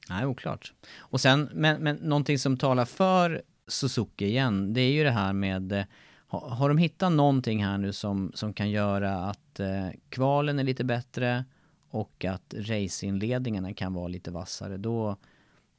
Nej, 0.09 0.25
oklart. 0.25 0.73
Och 0.97 1.21
sen, 1.21 1.49
men, 1.53 1.83
men 1.83 1.95
någonting 1.95 2.39
som 2.39 2.57
talar 2.57 2.85
för 2.85 3.41
Suzuki 3.67 4.25
igen, 4.25 4.73
det 4.73 4.81
är 4.81 4.91
ju 4.91 5.03
det 5.03 5.11
här 5.11 5.33
med, 5.33 5.71
eh, 5.71 5.85
har, 6.29 6.49
har 6.49 6.67
de 6.69 6.77
hittat 6.77 7.11
någonting 7.11 7.63
här 7.63 7.77
nu 7.77 7.93
som, 7.93 8.31
som 8.35 8.53
kan 8.53 8.69
göra 8.69 9.15
att 9.15 9.59
eh, 9.59 9.87
kvalen 10.09 10.59
är 10.59 10.63
lite 10.63 10.83
bättre 10.83 11.45
och 11.89 12.25
att 12.25 12.53
racingledningarna 12.57 13.73
kan 13.73 13.93
vara 13.93 14.07
lite 14.07 14.31
vassare, 14.31 14.77
då, 14.77 15.15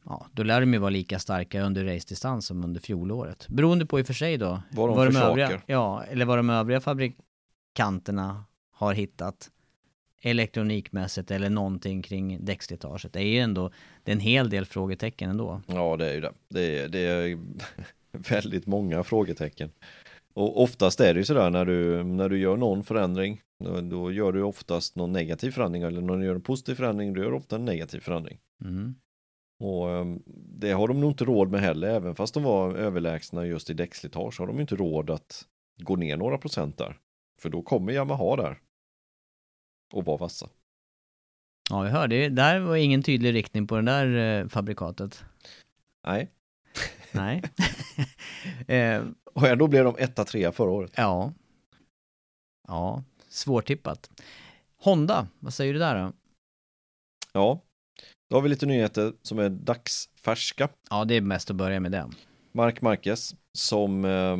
ja, 0.04 0.26
då 0.32 0.42
lär 0.42 0.60
de 0.60 0.72
ju 0.72 0.78
vara 0.78 0.90
lika 0.90 1.18
starka 1.18 1.62
under 1.62 1.84
racedistans 1.84 2.46
som 2.46 2.64
under 2.64 2.80
fjolåret. 2.80 3.48
Beroende 3.48 3.86
på 3.86 3.98
i 4.00 4.02
och 4.02 4.06
för 4.06 4.14
sig 4.14 4.36
då, 4.36 4.62
Vad 4.70 4.88
de 4.88 4.96
vad 4.96 5.06
försakar. 5.06 5.30
övriga, 5.30 5.60
ja, 5.66 6.02
eller 6.02 6.24
vad 6.24 6.38
de 6.38 6.50
övriga 6.50 6.80
fabrikanterna 6.80 8.44
har 8.72 8.94
hittat 8.94 9.50
elektronikmässigt 10.22 11.30
eller 11.30 11.50
någonting 11.50 12.02
kring 12.02 12.44
däckslitaget. 12.44 13.12
Det 13.12 13.20
är 13.20 13.24
ju 13.26 13.38
ändå, 13.38 13.70
det 14.04 14.10
är 14.10 14.14
en 14.14 14.20
hel 14.20 14.50
del 14.50 14.66
frågetecken 14.66 15.30
ändå. 15.30 15.62
Ja, 15.66 15.96
det 15.96 16.08
är 16.08 16.14
ju 16.14 16.20
det. 16.20 16.32
Det 16.48 16.78
är, 16.78 16.88
det 16.88 16.98
är 16.98 17.38
väldigt 18.12 18.66
många 18.66 19.02
frågetecken. 19.02 19.70
Och 20.34 20.62
oftast 20.62 21.00
är 21.00 21.14
det 21.14 21.20
ju 21.20 21.24
sådär 21.24 21.50
när 21.50 21.64
du, 21.64 22.04
när 22.04 22.28
du 22.28 22.38
gör 22.38 22.56
någon 22.56 22.84
förändring, 22.84 23.42
då, 23.64 23.80
då 23.80 24.12
gör 24.12 24.32
du 24.32 24.42
oftast 24.42 24.96
någon 24.96 25.12
negativ 25.12 25.50
förändring 25.50 25.82
eller 25.82 26.00
när 26.00 26.16
du 26.16 26.24
gör 26.24 26.34
en 26.34 26.42
positiv 26.42 26.74
förändring, 26.74 27.14
då 27.14 27.22
gör 27.22 27.30
du 27.30 27.36
ofta 27.36 27.56
en 27.56 27.64
negativ 27.64 28.00
förändring. 28.00 28.38
Mm. 28.64 28.94
Och 29.60 29.90
ehm, 29.90 30.22
det 30.60 30.72
har 30.72 30.88
de 30.88 31.00
nog 31.00 31.10
inte 31.10 31.24
råd 31.24 31.50
med 31.50 31.60
heller, 31.60 31.88
även 31.88 32.14
fast 32.14 32.34
de 32.34 32.42
var 32.42 32.74
överlägsna 32.74 33.46
just 33.46 33.70
i 33.70 33.74
däckslitage 33.74 34.40
har 34.40 34.46
de 34.46 34.56
ju 34.56 34.62
inte 34.62 34.76
råd 34.76 35.10
att 35.10 35.46
gå 35.82 35.96
ner 35.96 36.16
några 36.16 36.38
procent 36.38 36.78
där. 36.78 36.98
För 37.40 37.50
då 37.50 37.62
kommer 37.62 37.92
Yamaha 37.92 38.36
där 38.36 38.58
och 39.92 40.04
vara 40.04 40.16
vassa. 40.16 40.48
Ja, 41.70 41.80
vi 41.80 41.90
hör 41.90 42.08
det. 42.08 42.28
Där 42.28 42.60
var 42.60 42.76
ingen 42.76 43.02
tydlig 43.02 43.34
riktning 43.34 43.66
på 43.66 43.76
det 43.76 43.82
där 43.82 44.40
eh, 44.40 44.48
fabrikatet. 44.48 45.24
Nej, 46.06 46.30
Nej. 47.12 47.42
eh, 48.76 49.04
och 49.34 49.46
ändå 49.46 49.68
blev 49.68 49.84
de 49.84 49.96
etta, 49.98 50.24
trea 50.24 50.52
förra 50.52 50.70
året. 50.70 50.92
ja. 50.96 51.32
Ja, 52.68 53.04
svårtippat. 53.28 54.10
Honda, 54.76 55.28
vad 55.38 55.54
säger 55.54 55.72
du 55.72 55.78
där 55.78 56.02
då? 56.02 56.12
Ja, 57.32 57.60
då 58.30 58.36
har 58.36 58.42
vi 58.42 58.48
lite 58.48 58.66
nyheter 58.66 59.12
som 59.22 59.38
är 59.38 59.48
dagsfärska. 59.48 60.68
Ja, 60.90 61.04
det 61.04 61.14
är 61.14 61.20
mest 61.20 61.50
att 61.50 61.56
börja 61.56 61.80
med 61.80 61.92
det. 61.92 62.10
Mark 62.52 62.80
Marquez 62.80 63.34
som 63.58 64.04
eh, 64.04 64.36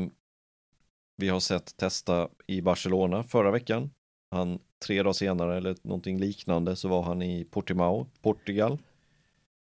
vi 1.16 1.28
har 1.28 1.40
sett 1.40 1.76
testa 1.76 2.28
i 2.46 2.62
Barcelona 2.62 3.22
förra 3.22 3.50
veckan. 3.50 3.90
Han 4.30 4.58
tre 4.86 5.02
dagar 5.02 5.12
senare 5.12 5.56
eller 5.56 5.76
någonting 5.82 6.18
liknande 6.18 6.76
så 6.76 6.88
var 6.88 7.02
han 7.02 7.22
i 7.22 7.44
Portimao, 7.44 8.06
Portugal 8.22 8.78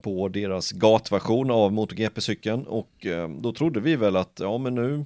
på 0.05 0.29
deras 0.29 0.73
gatversion 0.73 1.51
av 1.51 1.73
MotoGP-cykeln 1.73 2.67
och 2.67 3.07
eh, 3.07 3.29
då 3.29 3.53
trodde 3.53 3.81
vi 3.81 3.97
väl 3.97 4.17
att 4.17 4.41
ja 4.41 4.59
men 4.59 4.75
nu 4.75 5.05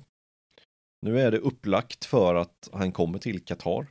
nu 1.07 1.21
är 1.21 1.31
det 1.31 1.39
upplagt 1.39 2.05
för 2.05 2.35
att 2.35 2.69
han 2.73 2.93
kommer 2.93 3.19
till 3.19 3.45
Qatar. 3.45 3.87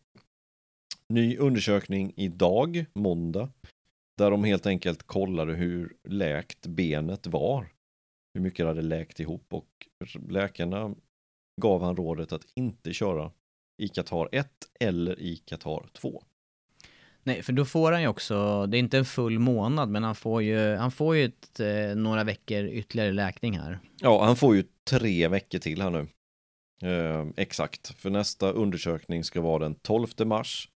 Ny 1.14 1.38
undersökning 1.38 2.14
idag, 2.16 2.86
måndag, 2.94 3.50
där 4.18 4.32
de 4.32 4.44
helt 4.44 4.66
enkelt 4.66 5.04
kollade 5.04 5.54
hur 5.54 5.96
läkt 6.04 6.68
benet 6.68 7.28
var 7.28 7.68
hur 8.34 8.42
mycket 8.42 8.64
det 8.64 8.68
hade 8.68 8.82
läkt 8.82 9.20
ihop 9.20 9.54
och 9.54 9.88
läkarna 10.30 10.96
gav 11.62 11.84
han 11.84 11.96
rådet 11.96 12.32
att 12.32 12.46
inte 12.56 12.94
köra 12.94 13.32
i 13.82 13.88
Qatar 13.88 14.30
1 14.32 14.50
eller 14.80 15.20
i 15.20 15.38
Qatar 15.38 15.90
2. 15.94 16.24
Nej, 17.28 17.44
för 17.44 17.54
då 17.54 17.66
får 17.66 17.92
han 17.92 18.02
ju 18.02 18.08
också, 18.08 18.66
det 18.66 18.78
är 18.78 18.80
inte 18.80 18.98
en 18.98 19.06
full 19.06 19.40
månad, 19.40 19.90
men 19.90 20.04
han 20.04 20.16
får 20.16 20.44
ju, 20.44 20.76
han 20.76 20.92
får 20.92 21.16
ju 21.16 21.26
ett, 21.26 21.60
eh, 21.60 21.96
några 21.96 22.24
veckor 22.24 22.66
ytterligare 22.66 23.12
läkning 23.12 23.60
här. 23.60 23.80
Ja, 24.00 24.26
han 24.26 24.36
får 24.36 24.56
ju 24.56 24.64
tre 24.90 25.28
veckor 25.28 25.60
till 25.60 25.82
här 25.82 25.90
nu. 25.90 26.08
Eh, 26.92 27.26
exakt, 27.38 27.88
för 28.00 28.10
nästa 28.10 28.52
undersökning 28.52 29.24
ska 29.24 29.42
vara 29.42 29.60
den 29.64 29.76
12 29.76 30.08
mars. 30.26 30.70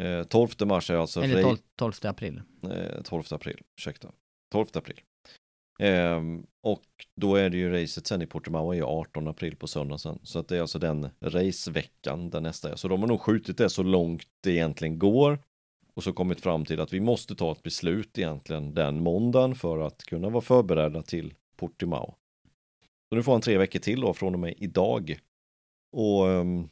Eh, 0.00 0.22
12 0.24 0.48
mars 0.66 0.90
är 0.90 0.96
alltså 0.96 1.22
Eller 1.22 1.36
Ray- 1.36 1.42
12, 1.42 1.56
12 1.76 1.92
april. 2.02 2.42
eh, 2.62 3.02
12 3.02 3.22
april, 3.30 3.60
ursäkta. 3.78 4.08
12 4.52 4.66
april. 4.74 5.00
Ehm, 5.80 6.46
och 6.62 6.84
då 7.16 7.36
är 7.36 7.50
det 7.50 7.56
ju 7.56 7.82
racet 7.82 8.06
sen 8.06 8.22
i 8.22 8.26
Portimao 8.26 8.72
är 8.72 8.76
ju 8.76 8.84
18 8.84 9.28
april 9.28 9.56
på 9.56 9.66
söndag 9.66 9.98
sen. 9.98 10.18
Så 10.22 10.38
att 10.38 10.48
det 10.48 10.56
är 10.56 10.60
alltså 10.60 10.78
den 10.78 11.08
raceveckan 11.20 12.30
där 12.30 12.40
nästa 12.40 12.72
är. 12.72 12.76
Så 12.76 12.88
de 12.88 13.00
har 13.00 13.08
nog 13.08 13.20
skjutit 13.20 13.58
det 13.58 13.70
så 13.70 13.82
långt 13.82 14.26
det 14.40 14.50
egentligen 14.52 14.98
går. 14.98 15.38
Och 15.98 16.04
så 16.04 16.12
kommit 16.12 16.40
fram 16.40 16.64
till 16.64 16.80
att 16.80 16.92
vi 16.92 17.00
måste 17.00 17.34
ta 17.34 17.52
ett 17.52 17.62
beslut 17.62 18.18
egentligen 18.18 18.74
den 18.74 19.02
måndagen 19.02 19.54
för 19.54 19.78
att 19.78 20.02
kunna 20.02 20.28
vara 20.28 20.40
förberedda 20.40 21.02
till 21.02 21.34
Portimao. 21.56 22.14
Så 23.08 23.16
nu 23.16 23.22
får 23.22 23.32
han 23.32 23.40
tre 23.40 23.58
veckor 23.58 23.78
till 23.78 24.00
då 24.00 24.14
från 24.14 24.34
och 24.34 24.40
med 24.40 24.54
idag. 24.56 25.18
Och 25.92 26.26
um, 26.26 26.68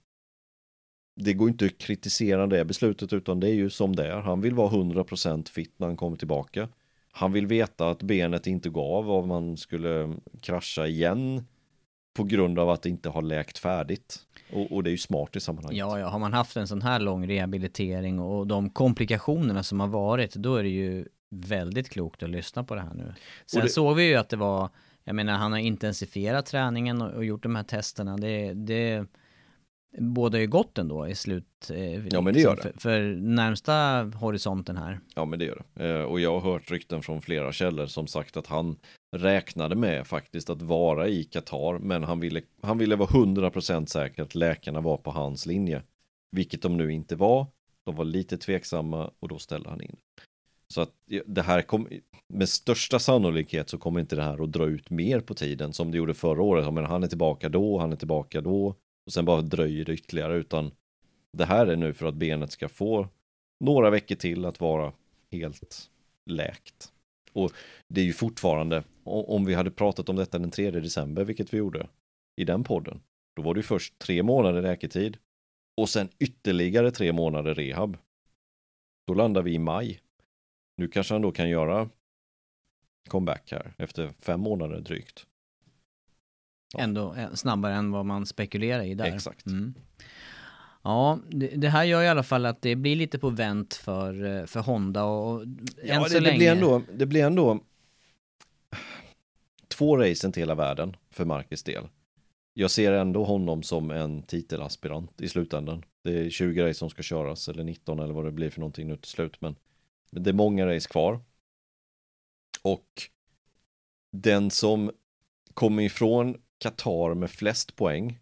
det 1.17 1.33
går 1.33 1.49
inte 1.49 1.67
att 1.67 1.79
kritisera 1.79 2.47
det 2.47 2.65
beslutet 2.65 3.13
utan 3.13 3.41
det 3.41 3.49
är 3.49 3.55
ju 3.55 3.71
som 3.71 3.97
det 3.97 4.07
är. 4.07 4.17
Han 4.21 4.41
vill 4.41 4.55
vara 4.55 4.71
100% 4.71 5.49
fit 5.49 5.75
när 5.77 5.87
han 5.87 5.97
kommer 5.97 6.17
tillbaka. 6.17 6.69
Han 7.11 7.33
vill 7.33 7.47
veta 7.47 7.91
att 7.91 8.03
benet 8.03 8.47
inte 8.47 8.71
gav 8.71 9.11
om 9.11 9.29
man 9.29 9.57
skulle 9.57 10.17
krascha 10.41 10.87
igen 10.87 11.47
på 12.15 12.25
grund 12.25 12.59
av 12.59 12.71
att 12.71 12.83
det 12.83 12.89
inte 12.89 13.09
har 13.09 13.23
läkt 13.23 13.59
färdigt. 13.59 14.26
Och, 14.53 14.73
och 14.73 14.83
det 14.85 14.91
är 14.91 14.93
ju 14.93 14.99
smart 14.99 15.37
i 15.37 15.41
sammanhanget. 15.41 15.79
Ja, 15.79 15.99
ja, 15.99 16.09
har 16.09 16.19
man 16.19 16.33
haft 16.33 16.57
en 16.57 16.69
sån 16.69 16.83
här 16.83 17.01
lång 17.01 17.29
rehabilitering 17.29 18.19
och 18.21 18.47
de 18.47 18.71
komplikationerna 18.71 19.63
som 19.63 19.81
har 19.81 19.89
varit, 19.89 20.35
då 20.35 20.57
är 20.57 20.63
det 20.63 20.69
ju 20.69 21.07
väldigt 21.31 21.89
klokt 21.91 22.23
att 22.23 22.31
lyssna 22.31 22.65
på 22.65 22.75
det 22.75 22.81
här 22.81 22.95
nu. 22.95 23.15
Sen 23.47 23.63
det- 23.63 23.69
såg 23.69 23.97
vi 23.97 24.09
ju 24.09 24.15
att 24.15 24.29
det 24.29 24.37
var, 24.37 24.69
jag 25.05 25.15
menar 25.17 25.33
han 25.33 25.53
har 25.53 25.59
intensifierat 25.59 26.47
träningen 26.47 27.03
och, 27.03 27.11
och 27.13 27.25
gjort 27.25 27.43
de 27.43 27.57
här 27.57 27.63
testerna. 27.63 28.17
Det, 28.17 28.53
det 28.53 29.05
båda 29.99 30.41
ju 30.41 30.47
gott 30.47 30.79
ändå 30.79 31.09
i 31.09 31.15
slut. 31.15 31.71
eh, 31.75 32.07
Ja, 32.07 32.21
men 32.21 32.35
det 32.35 32.41
gör 32.41 32.57
För, 32.57 32.73
det. 32.73 32.81
för 32.81 33.01
närmsta 33.17 34.03
horisonten 34.15 34.77
här. 34.77 35.01
Ja, 35.15 35.25
men 35.25 35.39
det 35.39 35.45
gör 35.45 35.63
det. 35.75 35.89
Eh, 35.99 36.03
och 36.03 36.21
jag 36.21 36.41
har 36.41 36.53
hört 36.53 36.71
rykten 36.71 37.03
från 37.03 37.23
flera 37.23 37.53
källor 37.53 37.87
som 37.87 38.07
sagt 38.07 38.37
att 38.37 38.47
han 38.47 38.77
räknade 39.17 39.77
med 39.77 40.07
faktiskt 40.07 40.51
att 40.51 40.63
vara 40.63 41.09
i 41.09 41.25
Qatar, 41.25 41.79
men 41.79 42.05
han 42.05 42.21
ville, 42.21 42.43
han 42.61 42.79
ville 42.79 42.97
vara 42.97 43.09
100% 43.09 43.87
säker 43.87 44.23
att 44.23 44.35
läkarna 44.35 44.81
var 44.81 44.97
på 44.97 45.11
hans 45.11 45.47
linje. 45.47 45.83
Vilket 46.31 46.63
de 46.63 46.77
nu 46.77 46.93
inte 46.93 47.17
var. 47.17 47.47
De 47.85 47.97
var 47.97 48.05
lite 48.05 48.39
tveksamma 48.39 49.11
och 49.21 49.29
då 49.29 49.39
ställde 49.39 49.71
han 49.71 49.83
in. 49.83 49.97
Så 50.69 50.81
att 50.81 50.91
det 51.27 51.43
här 51.43 51.63
kom, 51.63 51.89
med 52.29 52.49
största 52.49 52.99
sannolikhet 52.99 53.71
så 53.71 53.79
kommer 53.79 54.01
inte 54.01 54.17
det 54.17 54.23
här 54.23 54.43
att 54.43 54.53
dra 54.53 54.67
ut 54.67 54.91
mer 54.91 55.21
på 55.21 55.35
tiden 55.35 55.73
som 55.73 55.91
det 55.91 55.97
gjorde 55.97 56.15
förra 56.15 56.43
året. 56.43 56.75
Men 56.75 56.85
han 56.85 57.03
är 57.03 57.09
tillbaka 57.09 57.49
då, 57.49 57.79
han 57.79 57.93
är 57.93 57.97
tillbaka 57.97 58.41
då 58.41 58.75
och 59.07 59.13
sen 59.13 59.25
bara 59.25 59.43
dröjer 59.43 59.85
det 59.85 59.93
ytterligare 59.93 60.37
utan 60.37 60.71
det 61.33 61.45
här 61.45 61.67
är 61.67 61.77
nu 61.77 61.95
för 61.95 62.07
att 62.07 62.15
benet 62.15 62.53
ska 62.53 62.69
få 62.69 63.09
några 63.61 63.91
veckor 63.91 64.17
till 64.17 64.45
att 64.45 64.61
vara 64.61 64.93
helt 65.33 65.91
läkt. 66.31 66.93
Och 67.33 67.53
det 67.89 68.01
är 68.01 68.05
ju 68.05 68.13
fortfarande, 68.13 68.85
om 69.07 69.45
vi 69.45 69.55
hade 69.55 69.71
pratat 69.71 70.09
om 70.09 70.17
detta 70.17 70.39
den 70.39 70.51
3 70.51 70.71
december, 70.71 71.25
vilket 71.25 71.55
vi 71.55 71.59
gjorde 71.59 71.89
i 72.37 72.45
den 72.45 72.65
podden, 72.65 73.01
då 73.37 73.43
var 73.43 73.55
det 73.55 73.59
ju 73.59 73.63
först 73.63 73.99
tre 73.99 74.23
månader 74.23 74.63
läketid 74.63 75.19
och 75.77 75.89
sen 75.89 76.09
ytterligare 76.19 76.91
tre 76.91 77.13
månader 77.13 77.55
rehab. 77.55 77.97
Då 79.07 79.15
landar 79.15 79.43
vi 79.43 79.55
i 79.55 79.59
maj. 79.59 80.01
Nu 80.77 80.89
kanske 80.89 81.15
han 81.15 81.23
då 81.23 81.33
kan 81.33 81.49
göra 81.49 81.89
comeback 83.09 83.53
här 83.53 83.75
efter 83.79 84.13
fem 84.21 84.41
månader 84.41 84.81
drygt. 84.81 85.27
Ja. 86.75 86.81
Ändå 86.81 87.15
eh, 87.15 87.33
snabbare 87.35 87.75
än 87.75 87.91
vad 87.91 88.07
man 88.07 88.27
spekulerar 88.27 88.83
i 88.83 88.95
där. 88.95 89.05
Exakt. 89.05 89.47
Mm. 89.47 89.75
Ja, 90.83 91.19
det, 91.57 91.69
här 91.69 91.85
gör 91.85 92.03
i 92.03 92.09
alla 92.09 92.23
fall 92.23 92.47
att 92.47 92.63
det 92.63 92.77
blir 92.77 92.97
lite 92.97 93.19
på 93.19 93.31
vänt 93.31 93.75
för, 93.75 94.25
eh, 94.25 94.47
för 94.47 94.61
Honda 94.61 95.05
och 95.05 95.45
ja, 95.83 95.95
än 95.95 96.03
det, 96.03 96.09
så 96.09 96.15
det 96.15 96.21
länge... 96.21 96.39
Blir 96.39 96.53
ändå, 96.53 96.83
det 96.95 97.07
blir 97.07 97.25
ändå 97.25 97.61
två 99.77 99.97
racen 99.97 100.33
till 100.33 100.43
hela 100.43 100.55
världen 100.55 100.97
för 101.11 101.25
Marcus 101.25 101.63
del. 101.63 101.89
Jag 102.55 102.71
ser 102.71 102.93
ändå 102.93 103.25
honom 103.25 103.63
som 103.63 103.91
en 103.91 104.23
titelaspirant 104.23 105.21
i 105.21 105.29
slutändan. 105.29 105.85
Det 106.03 106.19
är 106.19 106.31
20 106.31 106.63
race 106.63 106.79
som 106.79 106.91
ska 106.91 107.03
köras, 107.03 107.49
eller 107.49 107.65
19 107.65 108.01
eller 108.01 108.15
vad 108.15 108.25
det 108.25 108.33
blir 108.33 108.51
för 108.51 108.61
någonting 108.61 108.89
nu 108.89 108.97
till 108.97 109.11
slut, 109.11 109.41
men 109.41 109.57
det 110.11 110.31
är 110.31 110.35
många 110.35 110.67
race 110.67 110.89
kvar. 110.89 111.21
Och 112.63 112.89
den 114.13 114.51
som 114.51 114.91
kommer 115.55 115.83
ifrån 115.83 116.37
Qatar 116.59 117.15
med 117.15 117.31
flest 117.31 117.77
poäng 117.77 118.19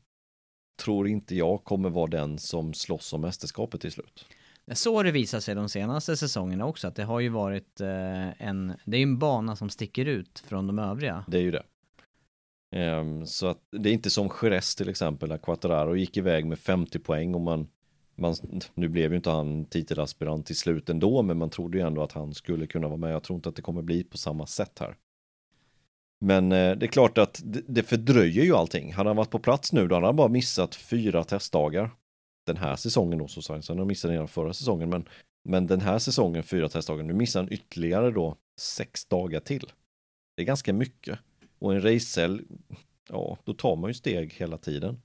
tror 0.77 1.09
inte 1.09 1.35
jag 1.35 1.65
kommer 1.65 1.91
vara 1.91 2.07
den 2.07 2.39
som 2.39 2.75
slåss 2.75 3.13
om 3.13 3.21
mästerskapet 3.21 3.81
till 3.81 3.93
slut. 3.93 4.27
Så 4.73 4.97
har 4.97 5.05
det 5.05 5.11
visat 5.11 5.45
sig 5.45 5.55
de 5.55 5.69
senaste 5.69 6.17
säsongerna 6.17 6.67
också, 6.67 6.89
att 6.89 6.97
det 6.97 7.05
har 7.05 7.21
ju 7.21 7.29
varit 7.29 7.81
eh, 7.81 8.43
en, 8.43 8.73
det 8.85 8.97
är 8.97 9.03
en 9.03 9.19
bana 9.19 9.57
som 9.57 9.71
sticker 9.71 10.05
ut 10.05 10.39
från 10.47 10.67
de 10.67 10.79
övriga. 10.79 11.25
Det 11.29 11.39
är 11.39 11.43
ju 11.43 11.51
det. 11.51 11.63
Um, 12.77 13.27
så 13.27 13.47
att 13.47 13.59
det 13.71 13.89
är 13.89 13.93
inte 13.93 14.11
som 14.11 14.31
Jerez 14.43 14.75
till 14.75 14.89
exempel, 14.89 15.29
där 15.29 15.39
Quattararo 15.39 15.97
gick 15.97 16.17
iväg 16.17 16.47
med 16.47 16.59
50 16.59 16.99
poäng 16.99 17.35
och 17.35 17.41
man, 17.41 17.69
man, 18.15 18.35
nu 18.75 18.89
blev 18.89 19.11
ju 19.11 19.17
inte 19.17 19.31
han 19.31 19.65
titelaspirant 19.65 20.47
till 20.47 20.57
slut 20.57 20.91
ändå, 20.91 21.23
men 21.23 21.39
man 21.39 21.51
trodde 21.51 21.79
ju 21.79 21.87
ändå 21.87 22.03
att 22.03 22.13
han 22.13 22.35
skulle 22.35 22.67
kunna 22.67 22.89
vara 22.89 22.97
med. 22.97 23.13
Jag 23.13 23.23
tror 23.23 23.37
inte 23.37 23.49
att 23.49 23.57
det 23.57 23.63
kommer 23.63 23.83
bli 23.83 24.05
på 24.05 24.19
samma 24.19 24.47
sätt 24.47 24.79
här. 24.79 24.97
Men 26.21 26.53
eh, 26.53 26.77
det 26.77 26.87
är 26.87 26.91
klart 26.91 27.19
att 27.19 27.43
det 27.45 27.83
fördröjer 27.83 28.45
ju 28.45 28.55
allting. 28.55 28.93
Hade 28.93 29.09
han 29.09 29.17
varit 29.17 29.31
på 29.31 29.39
plats 29.39 29.73
nu 29.73 29.89
då 29.89 29.95
hade 29.95 30.07
han 30.07 30.17
bara 30.17 30.29
missat 30.29 30.75
fyra 30.75 31.25
testdagar. 31.25 31.91
Den 32.47 32.57
här 32.57 32.77
säsongen 32.77 33.19
då 33.19 33.29
så 33.29 33.43
sagt, 33.43 33.65
sen 33.65 33.79
har 33.79 33.85
missat 33.85 34.11
redan 34.11 34.29
förra 34.29 34.53
säsongen. 34.53 34.91
Men, 34.91 35.09
men 35.49 35.67
den 35.67 35.81
här 35.81 35.99
säsongen 35.99 36.43
fyra 36.43 36.69
testdagar, 36.69 37.05
nu 37.05 37.13
missar 37.13 37.41
han 37.41 37.53
ytterligare 37.53 38.11
då 38.11 38.37
sex 38.61 39.07
dagar 39.07 39.41
till. 39.41 39.73
Det 40.37 40.43
är 40.43 40.47
ganska 40.47 40.73
mycket. 40.73 41.19
Och 41.59 41.75
en 41.75 41.83
racecell, 41.83 42.43
ja 43.09 43.39
då 43.45 43.55
tar 43.55 43.77
man 43.77 43.91
ju 43.91 43.95
steg 43.95 44.33
hela 44.33 44.59
tiden. 44.59 45.03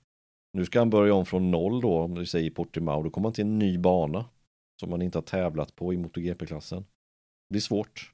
Nu 0.53 0.65
ska 0.65 0.79
han 0.79 0.89
börja 0.89 1.13
om 1.13 1.25
från 1.25 1.51
noll 1.51 1.81
då, 1.81 1.99
om 1.99 2.15
vi 2.15 2.25
säger 2.25 2.49
Portimao, 2.49 3.03
då 3.03 3.09
kommer 3.09 3.27
han 3.27 3.33
till 3.33 3.45
en 3.45 3.59
ny 3.59 3.77
bana. 3.77 4.25
Som 4.79 4.89
man 4.89 5.01
inte 5.01 5.17
har 5.17 5.23
tävlat 5.23 5.75
på 5.75 5.93
i 5.93 5.97
MotoGP-klassen. 5.97 6.81
Det 6.81 7.53
blir 7.53 7.61
svårt. 7.61 8.13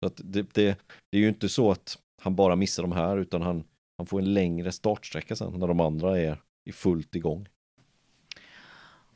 Så 0.00 0.06
att 0.06 0.20
det, 0.24 0.42
det, 0.54 0.78
det 1.10 1.18
är 1.18 1.20
ju 1.20 1.28
inte 1.28 1.48
så 1.48 1.70
att 1.70 1.98
han 2.22 2.36
bara 2.36 2.56
missar 2.56 2.82
de 2.82 2.92
här 2.92 3.16
utan 3.16 3.42
han, 3.42 3.64
han 3.98 4.06
får 4.06 4.18
en 4.18 4.34
längre 4.34 4.72
startsträcka 4.72 5.36
sen 5.36 5.52
när 5.52 5.66
de 5.66 5.80
andra 5.80 6.20
är 6.20 6.42
i 6.68 6.72
fullt 6.72 7.14
igång. 7.14 7.48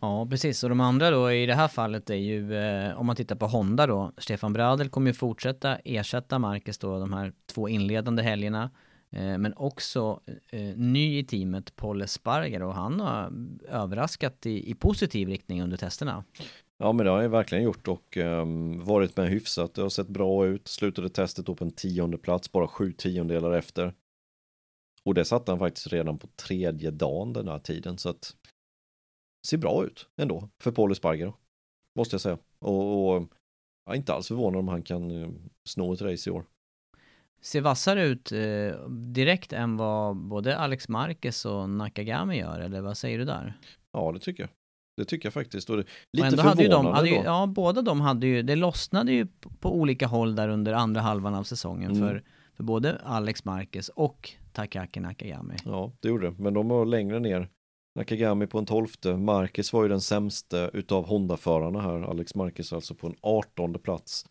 Ja, 0.03 0.27
precis. 0.31 0.63
Och 0.63 0.69
de 0.69 0.81
andra 0.81 1.11
då 1.11 1.33
i 1.33 1.47
det 1.47 1.55
här 1.55 1.69
fallet 1.69 2.11
är 2.11 2.15
ju, 2.15 2.57
eh, 2.57 3.01
om 3.01 3.07
man 3.07 3.17
tittar 3.17 3.37
på 3.37 3.47
Honda 3.47 3.87
då, 3.87 4.13
Stefan 4.19 4.53
Bradel 4.53 4.89
kommer 4.89 5.11
ju 5.11 5.15
fortsätta 5.15 5.77
ersätta 5.77 6.39
Marcus 6.39 6.79
då 6.79 6.99
de 6.99 7.13
här 7.13 7.33
två 7.47 7.69
inledande 7.69 8.23
helgerna. 8.23 8.71
Eh, 9.11 9.39
men 9.39 9.55
också 9.57 10.21
eh, 10.51 10.77
ny 10.77 11.19
i 11.19 11.25
teamet, 11.25 11.77
Paul 11.77 12.03
Esparger 12.03 12.63
och 12.63 12.75
han 12.75 13.01
har 13.01 13.33
överraskat 13.69 14.47
i, 14.47 14.71
i 14.71 14.75
positiv 14.75 15.29
riktning 15.29 15.63
under 15.63 15.77
testerna. 15.77 16.25
Ja 16.79 16.93
men 16.93 17.07
det 17.07 17.13
har 17.13 17.23
jag 17.23 17.29
verkligen 17.29 17.65
gjort 17.65 17.89
och 17.89 18.17
um, 18.17 18.85
varit 18.85 19.17
med 19.17 19.29
hyfsat. 19.29 19.75
Det 19.75 19.83
har 19.83 19.89
sett 19.89 20.09
bra 20.09 20.47
ut. 20.47 20.69
Slutade 20.69 21.09
testet 21.09 21.47
då 21.47 21.55
på 21.55 21.65
en 21.65 21.71
tionde 21.71 22.19
plats, 22.19 22.53
bara 22.53 22.69
sju 22.69 22.93
tiondelar 22.93 23.53
efter. 23.53 23.95
Och 25.05 25.15
det 25.15 25.25
satte 25.25 25.53
han 25.53 25.59
faktiskt 25.59 25.87
redan 25.87 26.19
på 26.19 26.27
tredje 26.27 26.91
dagen 26.91 27.33
den 27.33 27.49
här 27.49 27.59
tiden 27.59 27.99
så 27.99 28.09
att 28.09 28.37
ser 29.47 29.59
bra 29.59 29.85
ut 29.85 30.09
ändå 30.17 30.49
för 30.63 30.73
Paul 30.73 30.95
Sparger. 30.95 31.33
Måste 31.97 32.15
jag 32.15 32.21
säga. 32.21 32.39
Och, 32.59 33.15
och 33.15 33.29
jag 33.87 33.95
är 33.95 33.97
inte 33.97 34.15
alls 34.15 34.29
förvånad 34.29 34.59
om 34.59 34.69
han 34.69 34.83
kan 34.83 35.11
uh, 35.11 35.31
sno 35.69 35.93
ett 35.93 36.03
race 36.03 36.31
i 36.31 36.33
år. 36.33 36.45
Ser 37.41 37.61
vassare 37.61 38.05
ut 38.05 38.33
eh, 38.33 38.89
direkt 38.89 39.53
än 39.53 39.77
vad 39.77 40.17
både 40.17 40.59
Alex 40.59 40.89
Marquez 40.89 41.45
och 41.45 41.71
Nakagami 41.71 42.39
gör, 42.39 42.61
eller 42.61 42.81
vad 42.81 42.97
säger 42.97 43.19
du 43.19 43.25
där? 43.25 43.59
Ja, 43.93 44.13
det 44.13 44.19
tycker 44.19 44.43
jag. 44.43 44.51
Det 44.97 45.05
tycker 45.05 45.27
jag 45.27 45.33
faktiskt. 45.33 45.71
Och 45.71 45.77
det, 45.77 45.85
lite 46.13 46.29
och 46.29 46.33
förvånande 46.33 46.63
hade 46.63 46.69
de, 46.69 46.87
hade 46.87 47.09
ju, 47.09 47.15
Ja, 47.15 47.47
båda 47.47 47.83
de 47.83 48.01
hade 48.01 48.27
ju, 48.27 48.43
det 48.43 48.57
lossnade 48.57 49.13
ju 49.13 49.27
på, 49.27 49.51
på 49.51 49.75
olika 49.75 50.07
håll 50.07 50.35
där 50.35 50.49
under 50.49 50.73
andra 50.73 51.01
halvan 51.01 51.35
av 51.35 51.45
säsongen 51.45 51.91
mm. 51.91 52.09
för, 52.09 52.23
för 52.55 52.65
både 52.65 52.99
Alex 53.05 53.45
Marquez 53.45 53.89
och 53.89 54.31
Takaki 54.53 55.01
Nakagami. 55.01 55.55
Ja, 55.65 55.93
det 56.01 56.09
gjorde 56.09 56.31
det. 56.31 56.35
Men 56.39 56.55
de 56.55 56.69
var 56.69 56.85
längre 56.87 57.19
ner. 57.21 57.49
Nakagami 57.95 58.47
på 58.47 58.59
en 58.59 58.67
tolfte. 58.67 59.17
Marquez 59.17 59.73
var 59.73 59.83
ju 59.83 59.89
den 59.89 60.01
sämste 60.01 60.71
utav 60.73 61.07
Honda-förarna 61.07 61.81
här. 61.81 62.03
Alex 62.03 62.35
Marquez 62.35 62.73
alltså 62.73 62.95
på 62.95 63.07
en 63.07 63.17
artonde 63.21 63.79
plats. 63.79 64.27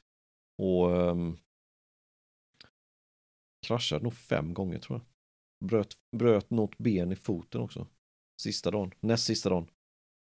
Och 0.57 0.89
um, 0.89 1.37
kraschade 3.67 4.03
nog 4.03 4.13
fem 4.13 4.53
gånger 4.53 4.79
tror 4.79 4.99
jag. 4.99 5.05
Bröt, 5.69 5.97
bröt 6.17 6.49
något 6.49 6.77
ben 6.77 7.11
i 7.11 7.15
foten 7.15 7.61
också. 7.61 7.87
Sista 8.41 8.71
dagen, 8.71 8.91
näst 8.99 9.25
sista 9.25 9.49
dagen. 9.49 9.67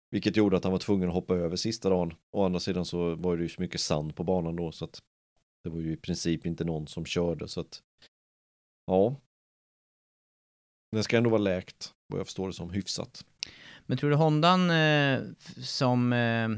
Vilket 0.09 0.37
gjorde 0.37 0.57
att 0.57 0.63
han 0.63 0.71
var 0.71 0.79
tvungen 0.79 1.09
att 1.09 1.15
hoppa 1.15 1.35
över 1.35 1.55
sista 1.55 1.89
dagen. 1.89 2.13
Å 2.31 2.45
andra 2.45 2.59
sidan 2.59 2.85
så 2.85 3.15
var 3.15 3.37
det 3.37 3.43
ju 3.43 3.49
så 3.49 3.61
mycket 3.61 3.81
sand 3.81 4.15
på 4.15 4.23
banan 4.23 4.55
då 4.55 4.71
så 4.71 4.85
att 4.85 5.01
det 5.63 5.69
var 5.69 5.79
ju 5.79 5.93
i 5.93 5.97
princip 5.97 6.45
inte 6.45 6.63
någon 6.63 6.87
som 6.87 7.05
körde 7.05 7.47
så 7.47 7.61
att 7.61 7.83
ja. 8.85 9.15
Den 10.91 11.03
ska 11.03 11.17
ändå 11.17 11.29
vara 11.29 11.41
läkt 11.41 11.93
vad 12.07 12.19
jag 12.19 12.27
förstår 12.27 12.47
det 12.47 12.53
som 12.53 12.69
hyfsat. 12.69 13.25
Men 13.85 13.97
tror 13.97 14.09
du 14.09 14.15
Hondan 14.15 14.69
eh, 14.69 15.19
som 15.63 16.13
eh, 16.13 16.49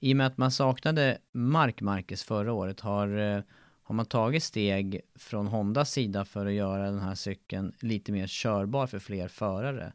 i 0.00 0.12
och 0.12 0.16
med 0.16 0.26
att 0.26 0.38
man 0.38 0.50
saknade 0.50 1.18
Mark 1.32 1.80
Marquez 1.80 2.22
förra 2.22 2.52
året 2.52 2.80
har 2.80 3.18
eh, 3.18 3.42
har 3.82 3.94
man 3.94 4.06
tagit 4.06 4.42
steg 4.42 5.00
från 5.14 5.46
Hondas 5.46 5.92
sida 5.92 6.24
för 6.24 6.46
att 6.46 6.52
göra 6.52 6.90
den 6.90 7.00
här 7.00 7.14
cykeln 7.14 7.72
lite 7.80 8.12
mer 8.12 8.26
körbar 8.26 8.86
för 8.86 8.98
fler 8.98 9.28
förare? 9.28 9.92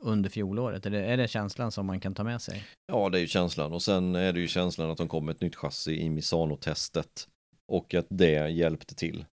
under 0.00 0.30
fjolåret? 0.30 0.86
Är 0.86 0.90
det, 0.90 1.04
är 1.04 1.16
det 1.16 1.28
känslan 1.28 1.72
som 1.72 1.86
man 1.86 2.00
kan 2.00 2.14
ta 2.14 2.24
med 2.24 2.42
sig? 2.42 2.64
Ja, 2.86 3.08
det 3.08 3.18
är 3.18 3.20
ju 3.20 3.26
känslan 3.26 3.72
och 3.72 3.82
sen 3.82 4.14
är 4.14 4.32
det 4.32 4.40
ju 4.40 4.48
känslan 4.48 4.90
att 4.90 4.98
de 4.98 5.08
kom 5.08 5.24
med 5.24 5.34
ett 5.34 5.40
nytt 5.40 5.56
chassi 5.56 6.00
i 6.00 6.10
Misano-testet 6.10 7.28
och 7.66 7.94
att 7.94 8.06
det 8.08 8.50
hjälpte 8.50 8.94
till. 8.94 9.24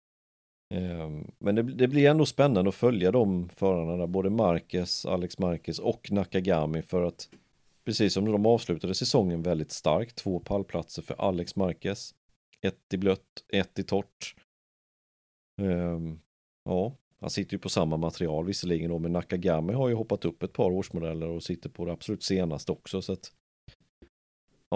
Ehm, 0.74 1.30
men 1.38 1.54
det, 1.54 1.62
det, 1.62 1.88
blir 1.88 2.10
ändå 2.10 2.26
spännande 2.26 2.68
att 2.68 2.74
följa 2.74 3.12
de 3.12 3.48
förarna 3.48 3.96
där, 3.96 4.06
både 4.06 4.30
Marquez, 4.30 5.06
Alex 5.06 5.38
Marquez 5.38 5.78
och 5.78 6.12
Nakagami 6.12 6.82
för 6.82 7.02
att 7.02 7.28
precis 7.84 8.14
som 8.14 8.24
de 8.24 8.46
avslutade 8.46 8.94
säsongen 8.94 9.42
väldigt 9.42 9.72
starkt, 9.72 10.16
två 10.16 10.40
pallplatser 10.40 11.02
för 11.02 11.14
Alex 11.18 11.56
Marquez, 11.56 12.14
ett 12.60 12.94
i 12.94 12.96
blött, 12.96 13.44
ett 13.52 13.78
i 13.78 13.82
torrt. 13.82 14.34
Ehm, 15.62 16.20
ja, 16.64 16.96
han 17.20 17.30
sitter 17.30 17.52
ju 17.52 17.58
på 17.58 17.68
samma 17.68 17.96
material 17.96 18.46
visserligen 18.46 18.90
då, 18.90 18.98
men 18.98 19.12
Nakagami 19.12 19.72
har 19.72 19.88
ju 19.88 19.94
hoppat 19.94 20.24
upp 20.24 20.42
ett 20.42 20.52
par 20.52 20.70
årsmodeller 20.70 21.28
och 21.28 21.42
sitter 21.42 21.70
på 21.70 21.84
det 21.84 21.92
absolut 21.92 22.22
senaste 22.22 22.72
också. 22.72 23.02
Så 23.02 23.12
att, 23.12 23.32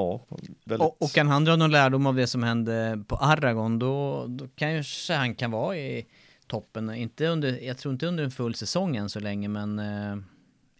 ja, 0.00 0.38
väldigt... 0.64 0.88
och, 0.88 1.02
och 1.02 1.10
kan 1.10 1.28
han 1.28 1.44
dra 1.44 1.56
någon 1.56 1.70
lärdom 1.70 2.06
av 2.06 2.14
det 2.14 2.26
som 2.26 2.42
hände 2.42 3.04
på 3.08 3.16
Aragon, 3.16 3.78
då, 3.78 4.26
då 4.28 4.48
kan 4.48 4.74
ju 4.74 4.82
han 5.08 5.34
kan 5.34 5.50
vara 5.50 5.76
i 5.76 6.06
toppen. 6.46 6.94
Inte 6.94 7.26
under, 7.26 7.60
jag 7.60 7.78
tror 7.78 7.92
inte 7.92 8.06
under 8.06 8.24
en 8.24 8.30
full 8.30 8.54
säsong 8.54 8.96
än 8.96 9.08
så 9.08 9.20
länge, 9.20 9.48
men 9.48 9.78
eh, 9.78 10.16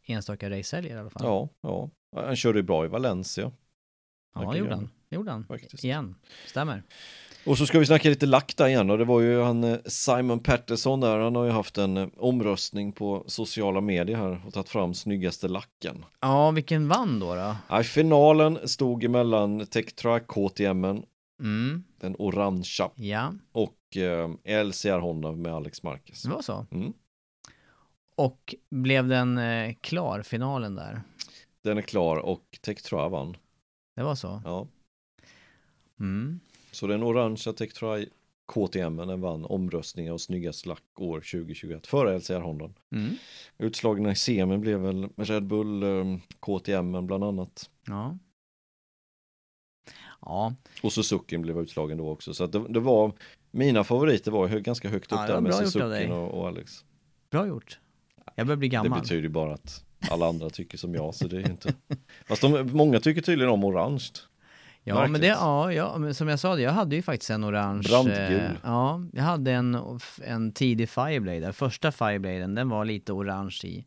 enstaka 0.06 0.50
racehelger 0.50 0.96
i 0.96 0.98
alla 0.98 1.10
fall. 1.10 1.22
Ja, 1.24 1.48
ja. 1.60 1.90
Han 2.16 2.36
körde 2.36 2.58
ju 2.58 2.62
bra 2.62 2.84
i 2.84 2.88
Valencia. 2.88 3.52
Ja, 4.34 4.52
det 4.52 4.58
gjorde 4.58 4.74
han. 4.74 4.90
Det 5.08 5.16
gjorde 5.16 5.30
han. 5.30 5.44
Faktiskt. 5.44 5.84
Igen. 5.84 6.14
Stämmer. 6.46 6.82
Och 7.46 7.58
så 7.58 7.66
ska 7.66 7.78
vi 7.78 7.86
snacka 7.86 8.08
lite 8.08 8.26
där 8.56 8.66
igen 8.68 8.90
och 8.90 8.98
det 8.98 9.04
var 9.04 9.20
ju 9.20 9.40
han 9.42 9.64
eh, 9.64 9.78
Simon 9.86 10.40
Pettersson 10.40 11.00
där, 11.00 11.18
han 11.18 11.36
har 11.36 11.44
ju 11.44 11.50
haft 11.50 11.78
en 11.78 11.96
eh, 11.96 12.08
omröstning 12.16 12.92
på 12.92 13.24
sociala 13.26 13.80
medier 13.80 14.16
här 14.16 14.40
och 14.46 14.52
tagit 14.52 14.68
fram 14.68 14.94
snyggaste 14.94 15.48
lacken. 15.48 16.04
Ja, 16.20 16.50
vilken 16.50 16.88
vann 16.88 17.20
då? 17.20 17.34
då? 17.34 17.56
Ja, 17.68 17.82
finalen 17.82 18.68
stod 18.68 19.04
emellan 19.04 19.66
Tektra 19.66 20.20
KTM, 20.20 20.84
mm. 21.40 21.84
den 22.00 22.16
orangea, 22.18 22.90
ja. 22.94 23.32
och 23.52 23.96
eh, 23.96 24.64
LCR 24.64 24.98
Honda 24.98 25.32
med 25.32 25.54
Alex 25.54 25.82
Marquez. 25.82 26.22
Det 26.22 26.30
var 26.30 26.42
så? 26.42 26.66
Mm. 26.70 26.92
Och 28.16 28.54
blev 28.70 29.08
den 29.08 29.38
eh, 29.38 29.74
klar, 29.80 30.22
finalen 30.22 30.74
där? 30.74 31.02
Den 31.62 31.78
är 31.78 31.82
klar 31.82 32.16
och 32.16 32.58
Tektra 32.62 33.08
vann. 33.08 33.36
Det 33.96 34.02
var 34.02 34.14
så? 34.14 34.42
Ja. 34.44 34.66
Mm. 36.00 36.40
Så 36.72 36.86
den 36.86 37.02
orangea 37.02 37.52
Tektrai 37.52 38.06
KTM 38.46 38.96
den 38.96 39.20
vann 39.20 39.44
omröstningar 39.44 40.12
och 40.12 40.20
snyggast 40.20 40.66
lack 40.66 40.82
år 41.00 41.16
2021 41.20 41.86
före 41.86 42.18
LCR 42.18 42.40
Honda. 42.40 42.70
Mm. 42.94 43.14
Utslagna 43.58 44.10
i 44.12 44.16
semin 44.16 44.60
blev 44.60 44.80
väl 44.80 45.08
Red 45.16 45.46
Bull 45.46 45.84
KTM 46.40 47.06
bland 47.06 47.24
annat. 47.24 47.70
Ja. 47.86 48.18
Ja, 50.20 50.54
Och 50.82 50.92
Suzuki 50.92 51.38
blev 51.38 51.58
utslagen 51.60 51.98
då 51.98 52.10
också. 52.10 52.34
Så 52.34 52.44
att 52.44 52.52
det, 52.52 52.64
det 52.68 52.80
var, 52.80 53.12
mina 53.50 53.84
favoriter 53.84 54.30
var 54.30 54.48
ganska 54.48 54.88
högt 54.88 55.12
upp 55.12 55.18
Ja, 55.18 55.26
det 55.26 55.32
där 55.32 55.40
med 55.40 55.50
bra 55.50 55.58
gjort 55.58 55.66
av 55.66 55.70
Suzuki 55.70 55.88
dig. 55.88 56.12
och, 56.12 56.40
och 56.40 56.48
Alex. 56.48 56.84
bra 57.30 57.46
gjort. 57.46 57.78
Jag 58.34 58.46
börjar 58.46 58.56
bli 58.56 58.68
Det 58.68 58.72
gammal. 58.72 59.00
betyder 59.00 59.22
ju 59.22 59.28
bara 59.28 59.54
att 59.54 59.84
alla 60.10 60.26
andra 60.28 60.50
tycker 60.50 60.78
som 60.78 60.94
jag, 60.94 61.14
så 61.14 61.26
det 61.28 61.36
är 61.36 61.50
inte... 61.50 61.74
Fast 62.28 62.42
de, 62.42 62.70
många 62.72 63.00
tycker 63.00 63.22
tydligen 63.22 63.52
om 63.52 63.64
orange. 63.64 64.04
Ja, 64.84 65.06
men 65.06 65.20
det, 65.20 65.26
ja, 65.26 65.72
ja, 65.72 65.98
men 65.98 66.14
som 66.14 66.28
jag 66.28 66.38
sa, 66.38 66.58
jag 66.58 66.72
hade 66.72 66.96
ju 66.96 67.02
faktiskt 67.02 67.30
en 67.30 67.44
orange. 67.44 67.82
Brandgul. 67.88 68.40
eh, 68.40 68.50
ja, 68.62 69.00
jag 69.12 69.22
hade 69.22 69.52
en, 69.52 69.78
en 70.22 70.52
tidig 70.52 70.88
Fireblade. 70.88 71.40
Den 71.40 71.52
första 71.52 71.92
Firebladen, 71.92 72.54
den 72.54 72.68
var 72.68 72.84
lite 72.84 73.12
orange 73.12 73.60
i. 73.64 73.86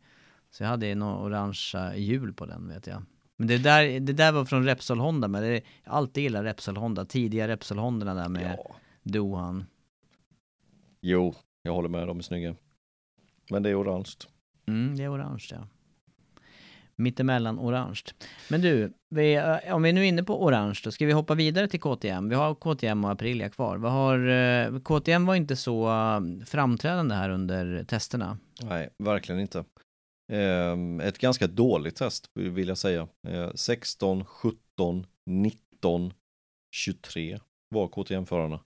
Så 0.50 0.62
jag 0.62 0.68
hade 0.68 0.94
några 0.94 1.16
orangea 1.18 1.96
hjul 1.96 2.32
på 2.34 2.46
den 2.46 2.68
vet 2.68 2.86
jag. 2.86 3.02
Men 3.36 3.48
det 3.48 3.58
där, 3.58 4.00
det 4.00 4.12
där 4.12 4.32
var 4.32 4.44
från 4.44 4.64
Repsol 4.64 5.00
Honda, 5.00 5.28
men 5.28 5.42
det, 5.42 5.52
jag 5.84 5.90
har 5.92 5.98
alltid 5.98 6.22
gillat 6.22 6.44
Repsol 6.44 6.76
Honda. 6.76 7.04
Tidiga 7.04 7.48
Repsol 7.48 7.78
Honda 7.78 8.14
där 8.14 8.28
med 8.28 8.54
Ja. 8.58 8.74
Dohan. 9.02 9.64
Jo, 11.00 11.34
jag 11.62 11.72
håller 11.72 11.88
med, 11.88 12.06
de 12.06 12.18
är 12.18 12.22
snygga. 12.22 12.54
Men 13.50 13.62
det 13.62 13.70
är 13.70 13.80
orange. 13.82 14.10
Mm, 14.66 14.96
det 14.96 15.02
är 15.04 15.12
orange 15.14 15.46
ja. 15.50 15.66
Mittemellan 16.96 17.58
orange. 17.58 18.02
Men 18.48 18.60
du, 18.60 18.92
vi, 19.10 19.34
eh, 19.34 19.74
om 19.74 19.82
vi 19.82 19.92
nu 19.92 20.00
är 20.00 20.04
inne 20.04 20.22
på 20.22 20.44
orange 20.44 20.80
då, 20.84 20.90
ska 20.90 21.06
vi 21.06 21.12
hoppa 21.12 21.34
vidare 21.34 21.68
till 21.68 21.80
KTM? 21.80 22.28
Vi 22.28 22.34
har 22.34 22.54
KTM 22.54 23.04
och 23.04 23.10
Aprilia 23.10 23.48
kvar. 23.48 23.76
Vad 23.76 23.92
har, 23.92 24.28
eh, 24.28 24.80
KTM 24.80 25.26
var 25.26 25.34
inte 25.34 25.56
så 25.56 25.88
eh, 25.88 26.44
framträdande 26.46 27.14
här 27.14 27.30
under 27.30 27.84
testerna. 27.84 28.38
Nej, 28.62 28.88
verkligen 28.98 29.40
inte. 29.40 29.64
Ehm, 30.32 31.00
ett 31.00 31.18
ganska 31.18 31.46
dåligt 31.46 31.96
test 31.96 32.30
vill 32.34 32.68
jag 32.68 32.78
säga. 32.78 33.08
16, 33.54 34.24
17, 34.24 35.06
19, 35.26 36.12
23 36.74 37.38
var 37.68 37.88
KTM-förarna. 37.88 38.60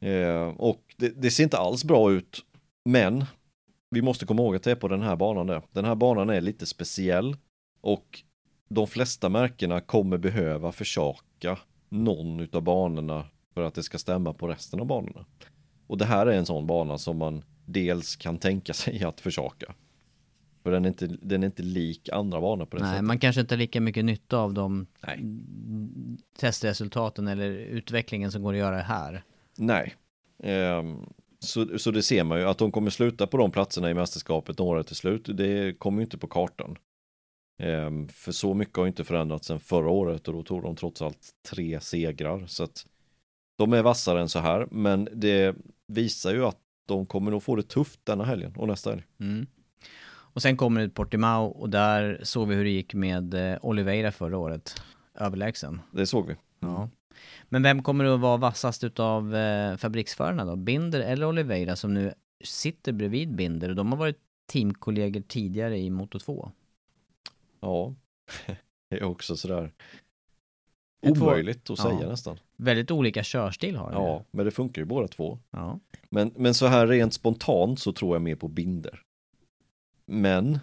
Ehm, 0.00 0.52
och 0.56 0.94
det, 0.96 1.08
det 1.08 1.30
ser 1.30 1.44
inte 1.44 1.58
alls 1.58 1.84
bra 1.84 2.12
ut, 2.12 2.44
men 2.84 3.24
vi 3.90 4.02
måste 4.02 4.26
komma 4.26 4.42
ihåg 4.42 4.56
att 4.56 4.62
det 4.62 4.70
är 4.70 4.74
på 4.76 4.88
den 4.88 5.02
här 5.02 5.16
banan 5.16 5.46
där. 5.46 5.62
Den 5.72 5.84
här 5.84 5.94
banan 5.94 6.30
är 6.30 6.40
lite 6.40 6.66
speciell 6.66 7.36
och 7.80 8.22
de 8.68 8.86
flesta 8.86 9.28
märkena 9.28 9.80
kommer 9.80 10.18
behöva 10.18 10.72
försaka 10.72 11.58
någon 11.88 12.40
utav 12.40 12.62
banorna 12.62 13.24
för 13.54 13.62
att 13.62 13.74
det 13.74 13.82
ska 13.82 13.98
stämma 13.98 14.32
på 14.32 14.48
resten 14.48 14.80
av 14.80 14.86
banorna. 14.86 15.24
Och 15.86 15.98
det 15.98 16.04
här 16.04 16.26
är 16.26 16.36
en 16.36 16.46
sån 16.46 16.66
bana 16.66 16.98
som 16.98 17.18
man 17.18 17.44
dels 17.64 18.16
kan 18.16 18.38
tänka 18.38 18.72
sig 18.74 19.04
att 19.04 19.20
försaka. 19.20 19.74
För 20.62 20.70
den 20.70 20.84
är 20.84 20.88
inte, 20.88 21.06
den 21.06 21.42
är 21.42 21.46
inte 21.46 21.62
lik 21.62 22.08
andra 22.12 22.40
banor 22.40 22.64
på 22.66 22.76
det 22.76 22.82
Nej, 22.82 22.92
sättet. 22.92 23.04
man 23.04 23.18
kanske 23.18 23.40
inte 23.40 23.54
har 23.54 23.58
lika 23.58 23.80
mycket 23.80 24.04
nytta 24.04 24.38
av 24.38 24.54
de 24.54 24.86
Nej. 25.06 25.20
testresultaten 26.38 27.28
eller 27.28 27.50
utvecklingen 27.50 28.32
som 28.32 28.42
går 28.42 28.52
att 28.52 28.58
göra 28.58 28.78
här. 28.78 29.22
Nej. 29.56 29.94
Ehm, 30.42 31.06
så, 31.46 31.78
så 31.78 31.90
det 31.90 32.02
ser 32.02 32.24
man 32.24 32.38
ju 32.38 32.44
att 32.44 32.58
de 32.58 32.72
kommer 32.72 32.90
sluta 32.90 33.26
på 33.26 33.36
de 33.36 33.50
platserna 33.50 33.90
i 33.90 33.94
mästerskapet 33.94 34.58
några 34.58 34.82
till 34.82 34.96
slut. 34.96 35.28
Det 35.34 35.78
kommer 35.78 35.98
ju 35.98 36.04
inte 36.04 36.18
på 36.18 36.26
kartan. 36.26 36.78
Ehm, 37.62 38.08
för 38.08 38.32
så 38.32 38.54
mycket 38.54 38.76
har 38.76 38.86
inte 38.86 39.04
förändrats 39.04 39.46
sedan 39.46 39.60
förra 39.60 39.90
året 39.90 40.28
och 40.28 40.34
då 40.34 40.42
tog 40.42 40.62
de 40.62 40.76
trots 40.76 41.02
allt 41.02 41.30
tre 41.48 41.80
segrar. 41.80 42.46
Så 42.46 42.64
att 42.64 42.86
de 43.58 43.72
är 43.72 43.82
vassare 43.82 44.20
än 44.20 44.28
så 44.28 44.38
här, 44.38 44.68
men 44.70 45.08
det 45.12 45.56
visar 45.86 46.34
ju 46.34 46.44
att 46.44 46.58
de 46.88 47.06
kommer 47.06 47.30
nog 47.30 47.42
få 47.42 47.56
det 47.56 47.62
tufft 47.62 48.00
denna 48.04 48.24
helgen 48.24 48.56
och 48.56 48.68
nästa 48.68 48.90
helg. 48.90 49.02
Mm. 49.20 49.46
Och 50.08 50.42
sen 50.42 50.56
kommer 50.56 50.80
det 50.80 50.88
Portimao 50.88 51.46
och 51.46 51.70
där 51.70 52.20
såg 52.22 52.48
vi 52.48 52.54
hur 52.54 52.64
det 52.64 52.70
gick 52.70 52.94
med 52.94 53.34
eh, 53.34 53.58
Oliveira 53.62 54.12
förra 54.12 54.38
året. 54.38 54.82
Överlägsen. 55.14 55.80
Det 55.90 56.06
såg 56.06 56.26
vi. 56.26 56.36
Ja. 56.60 56.88
Men 57.48 57.62
vem 57.62 57.82
kommer 57.82 58.04
att 58.04 58.20
vara 58.20 58.36
vassast 58.36 58.84
utav 58.84 59.34
eh, 59.36 59.76
fabriksförarna 59.76 60.44
då? 60.44 60.56
Binder 60.56 61.00
eller 61.00 61.26
Oliveira 61.26 61.76
som 61.76 61.94
nu 61.94 62.14
sitter 62.44 62.92
bredvid 62.92 63.34
Binder 63.34 63.68
och 63.68 63.76
de 63.76 63.92
har 63.92 63.98
varit 63.98 64.18
teamkollegor 64.52 65.20
tidigare 65.20 65.78
i 65.78 65.90
Moto 65.90 66.18
2. 66.18 66.50
Ja, 67.60 67.94
det 68.90 68.96
är 68.96 69.02
också 69.04 69.36
sådär 69.36 69.72
omöjligt 71.02 71.70
att 71.70 71.78
säga 71.78 71.98
Ja. 72.02 72.08
nästan. 72.08 72.38
Väldigt 72.56 72.90
olika 72.90 73.22
körstil 73.22 73.76
har 73.76 73.92
de. 73.92 74.02
Ja, 74.04 74.24
men 74.30 74.44
det 74.44 74.50
funkar 74.50 74.82
ju 74.82 74.86
båda 74.86 75.08
två. 75.08 75.38
ja. 75.50 75.80
Men, 76.10 76.32
men 76.36 76.54
så 76.54 76.66
här 76.66 76.86
rent 76.86 77.14
spontant 77.14 77.80
så 77.80 77.92
tror 77.92 78.14
jag 78.14 78.22
mer 78.22 78.36
på 78.36 78.48
Binder. 78.48 79.02
Men 80.06 80.58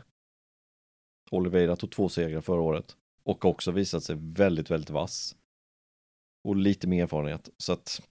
Oliveira 1.32 1.76
tog 1.76 1.92
två 1.92 2.10
segrar 2.10 2.42
förra 2.42 2.62
året 2.62 2.96
och 3.24 3.46
också 3.46 3.72
visat 3.72 4.04
sig 4.04 4.16
väldigt, 4.20 4.72
väldigt 4.72 4.90
vass. 4.90 5.36
Och 6.44 6.56
lite 6.56 6.88
mer 6.88 7.04
erfarenhet. 7.04 7.50
Så 7.58 7.74
att, 7.74 8.02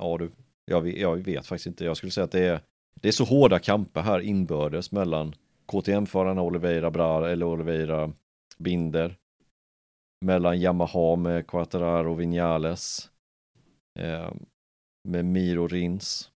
ja 0.00 0.16
du, 0.18 0.30
jag, 0.64 0.80
vet- 0.80 0.98
jag 0.98 1.16
vet 1.16 1.46
faktiskt 1.46 1.66
inte. 1.66 1.84
Jag 1.84 1.96
skulle 1.96 2.12
säga 2.12 2.24
att 2.24 2.32
det 2.32 2.44
är, 2.46 2.60
det 2.94 3.08
är 3.08 3.12
så 3.12 3.24
hårda 3.24 3.58
kamper 3.58 4.00
här 4.02 4.20
inbördes 4.20 4.92
mellan 4.92 5.34
KTM-förarna 5.66 6.42
Oliveira 6.42 6.90
Brar 6.90 7.22
eller 7.22 7.46
Oliveira 7.46 8.12
Binder. 8.58 9.16
Mellan 10.24 10.60
Yamaha 10.60 11.16
med 11.16 11.46
Quattararo 11.46 12.12
och 12.12 12.20
Vinales. 12.20 13.10
Eh, 13.98 14.32
med 15.08 15.24
Miro 15.24 15.66
Rins. 15.68 16.30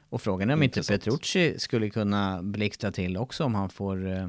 Och 0.00 0.22
frågan 0.22 0.50
är 0.50 0.54
om 0.54 0.62
inte. 0.62 0.82
Petrucci 0.88 1.58
skulle 1.58 1.90
kunna 1.90 2.42
blixtra 2.42 2.92
till 2.92 3.16
också 3.16 3.44
om 3.44 3.54
han 3.54 3.68
får 3.68 4.08
eh, 4.12 4.28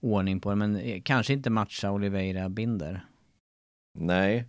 ordning 0.00 0.40
på 0.40 0.50
det. 0.50 0.56
Men 0.56 0.76
eh, 0.76 1.02
kanske 1.02 1.32
inte 1.32 1.50
matcha 1.50 1.90
Oliveira 1.92 2.48
Binder. 2.48 3.06
Nej, 3.98 4.44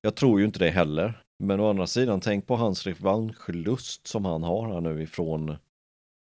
jag 0.00 0.16
tror 0.16 0.40
ju 0.40 0.46
inte 0.46 0.58
det 0.58 0.70
heller. 0.70 1.22
Men 1.38 1.60
å 1.60 1.70
andra 1.70 1.86
sidan, 1.86 2.20
tänk 2.20 2.46
på 2.46 2.56
hans 2.56 2.86
revanschlust 2.86 4.06
som 4.06 4.24
han 4.24 4.42
har 4.42 4.72
här 4.72 4.80
nu 4.80 5.02
ifrån, 5.02 5.56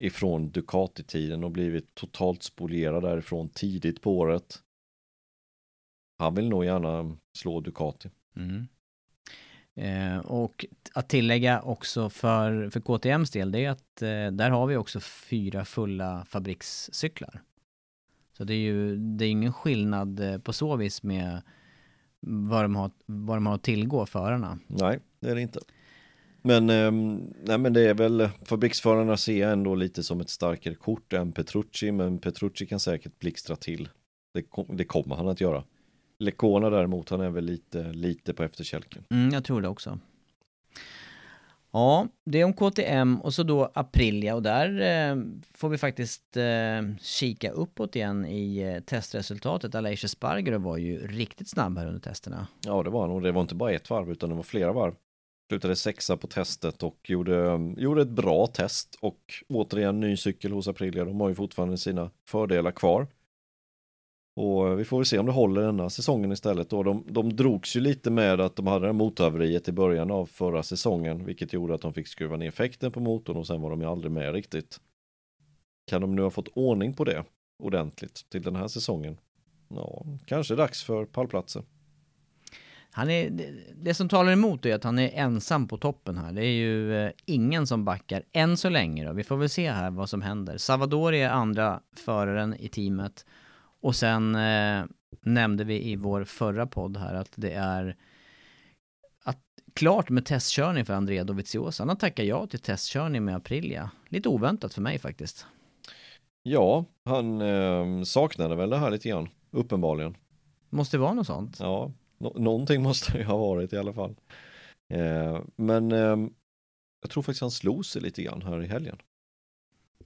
ifrån 0.05 0.51
Ducati-tiden 0.51 1.45
och 1.45 1.51
blivit 1.51 1.95
totalt 1.95 2.43
spolierad 2.43 3.03
därifrån 3.03 3.49
tidigt 3.49 4.03
på 4.03 4.19
året. 4.19 4.59
Han 6.19 6.35
vill 6.35 6.49
nog 6.49 6.65
gärna 6.65 7.17
slå 7.39 7.61
Ducati. 7.61 8.11
Mm. 8.37 8.67
Eh, 9.77 10.19
och 10.19 10.67
att 10.95 11.09
tillägga 11.09 11.63
också 11.63 12.11
för, 12.11 12.71
för 12.71 12.81
KTMs 12.81 13.31
del, 13.31 13.53
det 13.53 13.65
är 13.65 13.71
att 13.71 14.03
eh, 14.03 14.27
där 14.33 14.51
har 14.51 14.67
vi 14.67 14.77
också 14.77 15.01
fyra 15.01 15.65
fulla 15.65 16.25
fabrikscyklar. 16.25 17.43
Så 18.33 18.45
det 18.45 18.55
är 18.55 18.59
ju 18.59 18.97
det 18.97 19.25
är 19.25 19.31
ingen 19.31 19.53
skillnad 19.53 20.21
eh, 20.21 20.39
på 20.39 20.53
så 20.53 20.77
vis 20.77 21.03
med 21.03 21.43
vad 22.27 22.65
de 22.65 22.77
har, 22.77 22.91
vad 23.07 23.37
de 23.37 23.47
har 23.47 23.55
att 23.55 23.63
tillgå 23.63 24.07
förarna. 24.07 24.59
Nej, 24.67 24.99
det 25.21 25.31
är 25.31 25.35
det 25.35 25.41
inte. 25.41 25.61
Men, 26.43 26.71
ehm, 26.71 27.35
nej, 27.43 27.59
men 27.59 27.73
det 27.73 27.81
är 27.81 27.95
väl, 27.95 28.29
fabriksförarna 28.45 29.17
ser 29.17 29.41
jag 29.41 29.53
ändå 29.53 29.75
lite 29.75 30.03
som 30.03 30.21
ett 30.21 30.31
starkare 30.31 30.75
kort 30.75 31.13
än 31.13 31.33
Petrucci, 31.33 31.93
men 31.93 32.19
Petrucci 32.19 32.67
kan 32.67 32.81
säkert 32.81 33.19
blixtra 33.19 33.57
till. 33.57 33.89
Det, 34.35 34.45
det 34.69 34.85
kommer 34.85 35.17
han 35.17 35.29
att 35.29 35.41
göra. 35.41 35.65
Lecona 36.19 36.71
däremot, 36.71 37.11
han 37.11 37.21
är 37.21 37.31
väl 37.31 37.45
lite, 37.45 37.93
lite 37.93 38.35
på 38.35 38.43
efterkälken. 38.43 39.05
Mm, 39.11 39.31
jag 39.31 39.45
tror 39.45 39.63
det 39.63 39.69
också. 39.69 39.99
Ja, 41.75 42.09
det 42.25 42.41
är 42.41 42.45
om 42.45 42.53
KTM 42.53 43.21
och 43.21 43.35
så 43.35 43.43
då 43.43 43.71
Aprilia 43.75 44.35
och 44.35 44.43
där 44.43 44.81
eh, 44.81 45.17
får 45.55 45.69
vi 45.69 45.79
faktiskt 45.79 46.37
eh, 46.37 46.97
kika 47.01 47.51
uppåt 47.51 47.97
igen 47.97 48.27
i 48.27 48.59
eh, 48.59 48.81
testresultatet. 48.81 49.75
Aleix 49.75 50.11
Sparger 50.11 50.59
var 50.59 50.77
ju 50.77 51.07
riktigt 51.07 51.49
snabb 51.49 51.79
här 51.79 51.87
under 51.87 52.01
testerna. 52.01 52.47
Ja, 52.67 52.83
det 52.83 52.91
var 52.91 53.01
han 53.01 53.11
och 53.11 53.23
det 53.23 53.33
var 53.33 53.41
inte 53.41 53.55
bara 53.55 53.73
ett 53.73 53.91
varv 53.91 54.11
utan 54.11 54.29
det 54.29 54.35
var 54.35 54.43
flera 54.43 54.73
varv. 54.73 54.95
Slutade 55.49 55.77
sexa 55.77 56.17
på 56.17 56.27
testet 56.27 56.83
och 56.83 56.99
gjorde, 57.05 57.59
gjorde 57.77 58.03
ett 58.03 58.09
bra 58.09 58.47
test 58.47 58.99
och 59.01 59.21
återigen 59.49 60.01
ny 60.01 60.17
cykel 60.17 60.53
hos 60.53 60.69
Aprilia. 60.69 61.05
De 61.05 61.21
har 61.21 61.29
ju 61.29 61.35
fortfarande 61.35 61.79
sina 61.79 62.11
fördelar 62.29 62.71
kvar. 62.71 63.07
Och 64.37 64.81
vi 64.81 64.85
får 64.85 64.99
väl 64.99 65.07
se 65.07 65.19
om 65.19 65.27
det 65.27 65.33
håller 65.33 65.63
denna 65.63 65.91
säsongen 65.91 66.33
istället. 66.33 66.71
Då. 66.71 66.83
De, 66.83 67.05
de 67.09 67.37
drogs 67.37 67.77
ju 67.77 67.81
lite 67.81 68.11
med 68.11 68.41
att 68.41 68.57
de 68.57 68.67
hade 68.67 68.81
det 68.81 68.87
här 68.87 68.93
motorhaveriet 68.93 69.69
i 69.69 69.73
början 69.73 70.11
av 70.11 70.27
förra 70.27 70.63
säsongen, 70.63 71.25
vilket 71.25 71.53
gjorde 71.53 71.75
att 71.75 71.81
de 71.81 71.95
fick 71.95 72.09
skruva 72.09 72.37
ner 72.37 72.49
effekten 72.49 72.93
på 72.93 73.01
motorn 73.01 73.37
och 73.37 73.47
sen 73.47 73.61
var 73.61 73.71
de 73.71 73.81
ju 73.81 73.87
aldrig 73.87 74.13
med 74.13 74.33
riktigt. 74.33 74.81
Kan 75.87 76.01
de 76.01 76.17
nu 76.17 76.23
ha 76.23 76.31
fått 76.31 76.49
ordning 76.49 76.95
på 76.95 77.05
det 77.05 77.25
ordentligt 77.63 78.31
till 78.31 78.43
den 78.43 78.57
här 78.57 78.69
säsongen? 78.69 79.17
Ja, 79.69 80.05
kanske 80.27 80.55
dags 80.55 80.85
för 80.85 81.05
pallplatser. 81.05 81.63
Han 82.91 83.11
är, 83.11 83.31
det, 83.75 83.95
som 83.95 84.09
talar 84.09 84.33
emot 84.33 84.67
är 84.67 84.75
att 84.75 84.85
han 84.85 84.99
är 84.99 85.11
ensam 85.15 85.69
på 85.69 85.77
toppen 85.79 86.19
här. 86.19 86.33
Det 86.33 86.47
är 86.47 86.53
ju 86.53 86.97
eh, 86.97 87.11
ingen 87.25 87.67
som 87.67 87.85
backar 87.85 88.23
än 88.33 88.57
så 88.57 88.69
länge 88.69 89.05
då. 89.05 89.13
Vi 89.13 89.25
får 89.25 89.37
väl 89.37 89.49
se 89.49 89.71
här 89.71 89.91
vad 89.91 90.11
som 90.11 90.23
händer. 90.23 90.59
Salvador 90.59 91.15
är 91.15 91.29
andra 91.29 91.81
föraren 91.97 92.55
i 92.55 92.69
teamet 92.69 93.27
och 93.85 93.97
sen 93.97 94.35
eh, 94.35 94.85
nämnde 95.21 95.65
vi 95.65 95.91
i 95.91 95.97
vår 95.97 96.25
förra 96.25 96.67
podd 96.67 96.97
här 96.97 97.15
att 97.15 97.31
det 97.35 97.53
är 97.53 97.97
att, 99.25 99.41
klart 99.75 100.11
med 100.11 100.27
testkörning 100.27 100.85
för 100.85 100.95
Andrea 100.95 101.25
Dovizioso. 101.25 101.83
Han 101.83 101.89
har 101.89 101.97
tackat 101.97 102.27
ja 102.27 102.47
till 102.47 102.59
testkörning 102.59 103.25
med 103.25 103.37
Aprilia. 103.37 103.91
Lite 104.09 104.29
oväntat 104.29 104.75
för 104.75 104.83
mig 104.83 104.99
faktiskt. 104.99 105.47
Ja, 106.43 106.85
han 107.05 107.41
eh, 107.41 108.03
saknade 108.03 108.57
väl 108.57 108.71
det 108.71 108.79
här 108.79 108.91
lite 108.91 109.09
grann, 109.09 109.29
uppenbarligen. 109.51 110.17
Måste 110.71 110.97
det 110.97 111.01
vara 111.01 111.15
något 111.15 111.27
sånt? 111.27 111.57
Ja, 111.61 111.93
no 112.19 112.39
någonting 112.39 112.83
måste 112.83 113.19
det 113.19 113.25
ha 113.25 113.37
varit 113.37 113.73
i 113.73 113.79
alla 113.79 113.93
fall. 113.93 114.15
Eh, 114.95 115.43
men 115.57 115.93
eh, 115.93 116.17
jag 117.01 117.11
tror 117.11 117.23
faktiskt 117.23 117.41
han 117.41 117.51
slog 117.51 117.87
sig 117.87 118.03
lite 118.03 118.23
grann 118.23 118.43
här 118.43 118.63
i 118.63 118.67
helgen. 118.67 118.99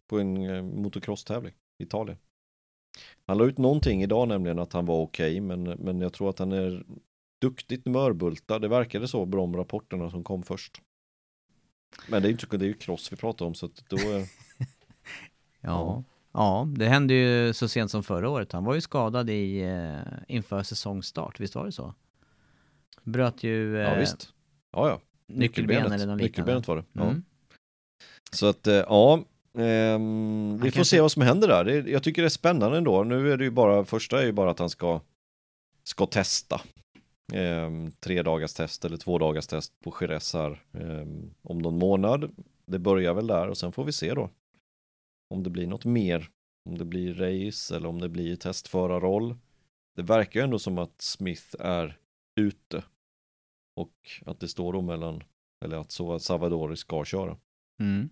På 0.06 0.18
en 0.18 0.50
eh, 0.50 0.62
motocross-tävling 0.62 1.54
i 1.78 1.82
Italien. 1.82 2.18
Han 3.26 3.38
la 3.38 3.44
ut 3.44 3.58
någonting 3.58 4.02
idag 4.02 4.28
nämligen 4.28 4.58
att 4.58 4.72
han 4.72 4.86
var 4.86 5.00
okej, 5.00 5.30
okay, 5.30 5.40
men, 5.40 5.62
men 5.62 6.00
jag 6.00 6.12
tror 6.12 6.30
att 6.30 6.38
han 6.38 6.52
är 6.52 6.84
duktigt 7.40 7.86
mörbultad. 7.86 8.58
Det 8.58 8.68
verkade 8.68 9.08
så 9.08 9.26
på 9.26 9.36
de 9.36 9.56
rapporterna 9.56 10.10
som 10.10 10.24
kom 10.24 10.42
först. 10.42 10.82
Men 12.08 12.22
det 12.22 12.28
är 12.28 12.30
ju, 12.30 12.58
det 12.58 12.64
är 12.64 12.68
ju 12.68 12.74
cross 12.74 13.12
vi 13.12 13.16
pratar 13.16 13.46
om 13.46 13.54
så 13.54 13.66
att 13.66 13.84
då... 13.88 13.96
ja. 13.96 14.26
ja. 15.60 16.04
Ja, 16.32 16.68
det 16.76 16.86
hände 16.86 17.14
ju 17.14 17.52
så 17.52 17.68
sent 17.68 17.90
som 17.90 18.02
förra 18.02 18.30
året. 18.30 18.52
Han 18.52 18.64
var 18.64 18.74
ju 18.74 18.80
skadad 18.80 19.30
i, 19.30 19.60
eh, 19.60 19.98
inför 20.28 20.62
säsongstart, 20.62 21.40
visst 21.40 21.54
var 21.54 21.66
det 21.66 21.72
så? 21.72 21.94
Bröt 23.02 23.42
ju... 23.42 23.78
Eh, 23.78 23.82
ja, 23.82 23.94
visst. 23.94 24.32
Ja, 24.72 24.88
ja. 24.88 25.00
Nyckelbenet. 25.26 25.82
Nyckelbenet, 25.82 26.02
eller 26.02 26.16
Nyckelbenet 26.16 26.68
var 26.68 26.76
det. 26.76 26.84
Ja. 26.92 27.02
Mm. 27.02 27.24
Så 28.32 28.46
att, 28.46 28.66
eh, 28.66 28.74
ja, 28.74 29.24
ehm, 29.54 30.52
vi 30.52 30.70
får 30.70 30.76
kanske... 30.76 30.84
se 30.84 31.00
vad 31.00 31.12
som 31.12 31.22
händer 31.22 31.48
där. 31.48 31.64
Det, 31.64 31.90
jag 31.90 32.02
tycker 32.02 32.22
det 32.22 32.26
är 32.26 32.30
spännande 32.30 32.78
ändå. 32.78 33.04
Nu 33.04 33.32
är 33.32 33.36
det 33.36 33.44
ju 33.44 33.50
bara, 33.50 33.84
första 33.84 34.22
är 34.22 34.26
ju 34.26 34.32
bara 34.32 34.50
att 34.50 34.58
han 34.58 34.70
ska, 34.70 35.00
ska 35.84 36.06
testa. 36.06 36.60
Ehm, 37.32 37.90
tre 37.90 38.22
dagars 38.22 38.54
test 38.54 38.84
eller 38.84 38.96
två 38.96 39.18
dagars 39.18 39.46
test 39.46 39.72
på 39.84 39.94
Jerez 40.00 40.34
här 40.34 40.62
ehm, 40.72 41.30
om 41.42 41.58
någon 41.58 41.78
månad. 41.78 42.30
Det 42.66 42.78
börjar 42.78 43.14
väl 43.14 43.26
där 43.26 43.48
och 43.48 43.58
sen 43.58 43.72
får 43.72 43.84
vi 43.84 43.92
se 43.92 44.14
då 44.14 44.30
om 45.28 45.42
det 45.42 45.50
blir 45.50 45.66
något 45.66 45.84
mer, 45.84 46.30
om 46.68 46.78
det 46.78 46.84
blir 46.84 47.14
race 47.14 47.76
eller 47.76 47.88
om 47.88 48.00
det 48.00 48.08
blir 48.08 48.36
testförarroll. 48.36 49.36
Det 49.96 50.02
verkar 50.02 50.42
ändå 50.42 50.58
som 50.58 50.78
att 50.78 51.02
Smith 51.02 51.56
är 51.58 51.98
ute 52.40 52.84
och 53.76 54.22
att 54.26 54.40
det 54.40 54.48
står 54.48 54.72
då 54.72 54.82
mellan, 54.82 55.22
eller 55.64 55.76
att 55.76 55.92
så 55.92 56.18
Savadori 56.18 56.76
ska 56.76 57.04
köra. 57.04 57.36
Mm. 57.80 58.08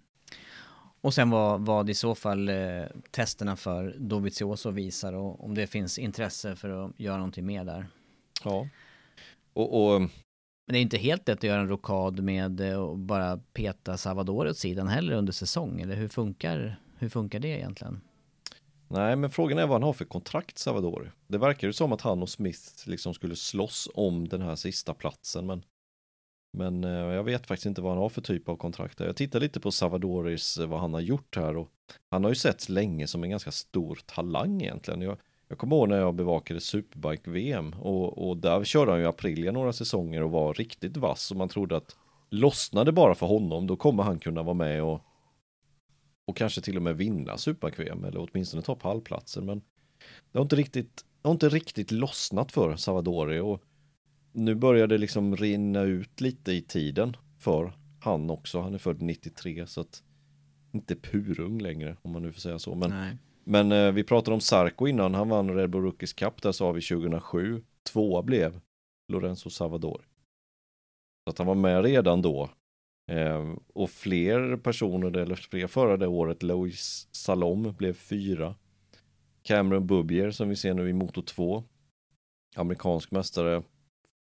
Och 1.07 1.15
sen 1.15 1.31
vad, 1.31 1.67
vad 1.67 1.91
i 1.91 1.95
så 1.95 2.15
fall 2.15 2.49
eh, 2.49 2.85
testerna 3.11 3.57
för 3.57 3.95
Dovizioso 3.99 4.71
visar 4.71 5.13
och 5.13 5.45
om 5.45 5.55
det 5.55 5.67
finns 5.67 5.99
intresse 5.99 6.57
för 6.57 6.69
att 6.69 7.01
göra 7.01 7.17
någonting 7.17 7.47
mer 7.47 7.65
där. 7.65 7.87
Ja. 8.45 8.69
Och, 9.53 9.95
och 9.95 10.01
men 10.01 10.11
det 10.73 10.79
är 10.79 10.83
inte 10.83 10.99
helt 10.99 11.29
lätt 11.29 11.39
att 11.39 11.45
göra 11.45 11.61
en 11.61 11.69
rokad 11.69 12.23
med 12.23 12.61
eh, 12.61 12.79
och 12.79 12.99
bara 12.99 13.41
peta 13.53 13.97
Savadori 13.97 14.51
åt 14.51 14.59
sidan 14.59 14.89
heller 14.89 15.13
under 15.13 15.33
säsong, 15.33 15.81
eller 15.81 15.97
hur 15.97 16.09
funkar 16.09 16.77
hur 16.99 17.09
funkar 17.09 17.39
det 17.39 17.49
egentligen? 17.49 18.01
Nej, 18.89 19.17
men 19.17 19.31
frågan 19.31 19.59
är 19.59 19.67
vad 19.67 19.75
han 19.75 19.83
har 19.83 19.93
för 19.93 20.05
kontrakt, 20.05 20.59
Savadori. 20.59 21.11
Det 21.27 21.39
verkar 21.39 21.67
ju 21.67 21.73
som 21.73 21.93
att 21.93 22.01
han 22.01 22.23
och 22.23 22.29
Smith 22.29 22.89
liksom 22.89 23.15
skulle 23.15 23.37
slåss 23.37 23.89
om 23.95 24.29
den 24.29 24.43
här 24.43 24.57
sista 24.57 24.95
platsen, 24.95 25.47
men 25.47 25.63
men 26.57 26.85
eh, 26.85 26.91
jag 26.91 27.25
vet 27.25 27.47
faktiskt 27.47 27.67
inte 27.67 27.81
vad 27.81 27.93
han 27.93 28.03
har 28.03 28.09
för 28.09 28.21
typ 28.21 28.49
av 28.49 28.57
kontrakt. 28.57 29.01
Jag 29.01 29.17
tittar 29.17 29.41
lite 29.41 29.61
på 29.61 29.71
Savadoris, 29.71 30.59
eh, 30.59 30.67
vad 30.67 30.81
han 30.81 30.95
har 30.95 31.01
gjort 31.01 31.37
här 31.37 31.57
och 31.57 31.71
han 32.11 32.25
har 32.25 32.31
ju 32.31 32.35
setts 32.35 32.69
länge 32.69 33.07
som 33.07 33.25
en 33.25 33.31
ganska 33.31 33.51
stor 33.51 33.99
talang 34.07 34.63
egentligen. 34.63 35.03
Jag, 35.03 35.19
jag 35.49 35.59
kommer 35.59 35.77
ihåg 35.77 35.89
när 35.89 35.99
jag 35.99 36.15
bevakade 36.15 36.61
Superbike-VM 36.61 37.73
och, 37.73 38.29
och 38.29 38.37
där 38.37 38.65
körde 38.65 38.91
han 38.91 39.01
ju 39.01 39.07
Aprilia 39.07 39.53
några 39.53 39.73
säsonger 39.73 40.23
och 40.23 40.31
var 40.31 40.55
riktigt 40.55 40.97
vass 40.97 41.31
och 41.31 41.37
man 41.37 41.49
trodde 41.49 41.77
att 41.77 41.97
lossnade 42.31 42.93
bara 42.93 43.15
för 43.15 43.27
honom, 43.27 43.67
då 43.67 43.77
kommer 43.77 44.03
han 44.03 44.19
kunna 44.19 44.43
vara 44.43 44.55
med 44.55 44.83
och 44.83 45.03
och 46.27 46.37
kanske 46.37 46.61
till 46.61 46.77
och 46.77 46.83
med 46.83 46.97
vinna 46.97 47.39
Superbike-VM 47.39 48.05
eller 48.05 48.29
åtminstone 48.31 48.63
ta 48.63 48.75
pallplatsen. 48.75 49.47
Men 49.47 49.63
det 50.33 50.39
har 50.39 50.43
inte 50.43 50.57
riktigt, 50.57 51.05
det 51.23 51.29
har 51.29 51.33
inte 51.33 51.49
riktigt 51.49 51.91
lossnat 51.91 52.53
för 52.53 52.77
Savadori 52.77 53.41
och 53.41 53.63
nu 54.37 54.55
börjar 54.55 54.87
det 54.87 54.99
liksom 54.99 55.37
rinna 55.37 55.83
ut 55.83 56.21
lite 56.21 56.53
i 56.53 56.63
tiden 56.63 57.17
för 57.39 57.73
han 58.01 58.31
också. 58.31 58.61
Han 58.61 58.75
är 58.75 58.79
född 58.79 59.03
93 59.03 59.67
så 59.67 59.81
att 59.81 60.03
inte 60.73 60.97
purung 60.97 61.61
längre 61.61 61.97
om 62.03 62.11
man 62.13 62.23
nu 62.23 62.33
får 62.33 62.41
säga 62.41 62.59
så. 62.59 62.75
Men, 62.75 63.19
men 63.45 63.73
eh, 63.73 63.93
vi 63.93 64.05
pratade 64.05 64.35
om 64.35 64.41
Sarko 64.41 64.87
innan. 64.87 65.15
Han 65.15 65.29
vann 65.29 65.55
Red 65.55 65.71
Bull 65.71 65.83
Rookies 65.83 66.13
Cup 66.13 66.43
där 66.43 66.53
sa 66.53 66.73
vi 66.73 66.81
2007. 66.81 67.63
Tvåa 67.93 68.23
blev 68.23 68.61
Lorenzo 69.13 69.51
Savadori. 69.51 70.05
Så 71.25 71.31
att 71.31 71.39
han 71.39 71.47
var 71.47 71.55
med 71.55 71.85
redan 71.85 72.23
då 72.23 72.51
Eh, 73.11 73.55
och 73.75 73.91
fler 73.91 74.57
personer, 74.57 75.17
eller 75.17 75.35
fler 75.35 75.67
förare 75.67 75.97
det 75.97 76.07
året, 76.07 76.43
Louis 76.43 77.09
Salom 77.13 77.75
blev 77.79 77.93
fyra. 77.93 78.55
Cameron 79.43 79.87
Bubier 79.87 80.31
som 80.31 80.49
vi 80.49 80.57
ser 80.57 80.75
nu 80.75 80.89
i 80.89 80.93
Moto 80.93 81.23
2. 81.23 81.65
Amerikansk 82.57 83.11
mästare 83.11 83.63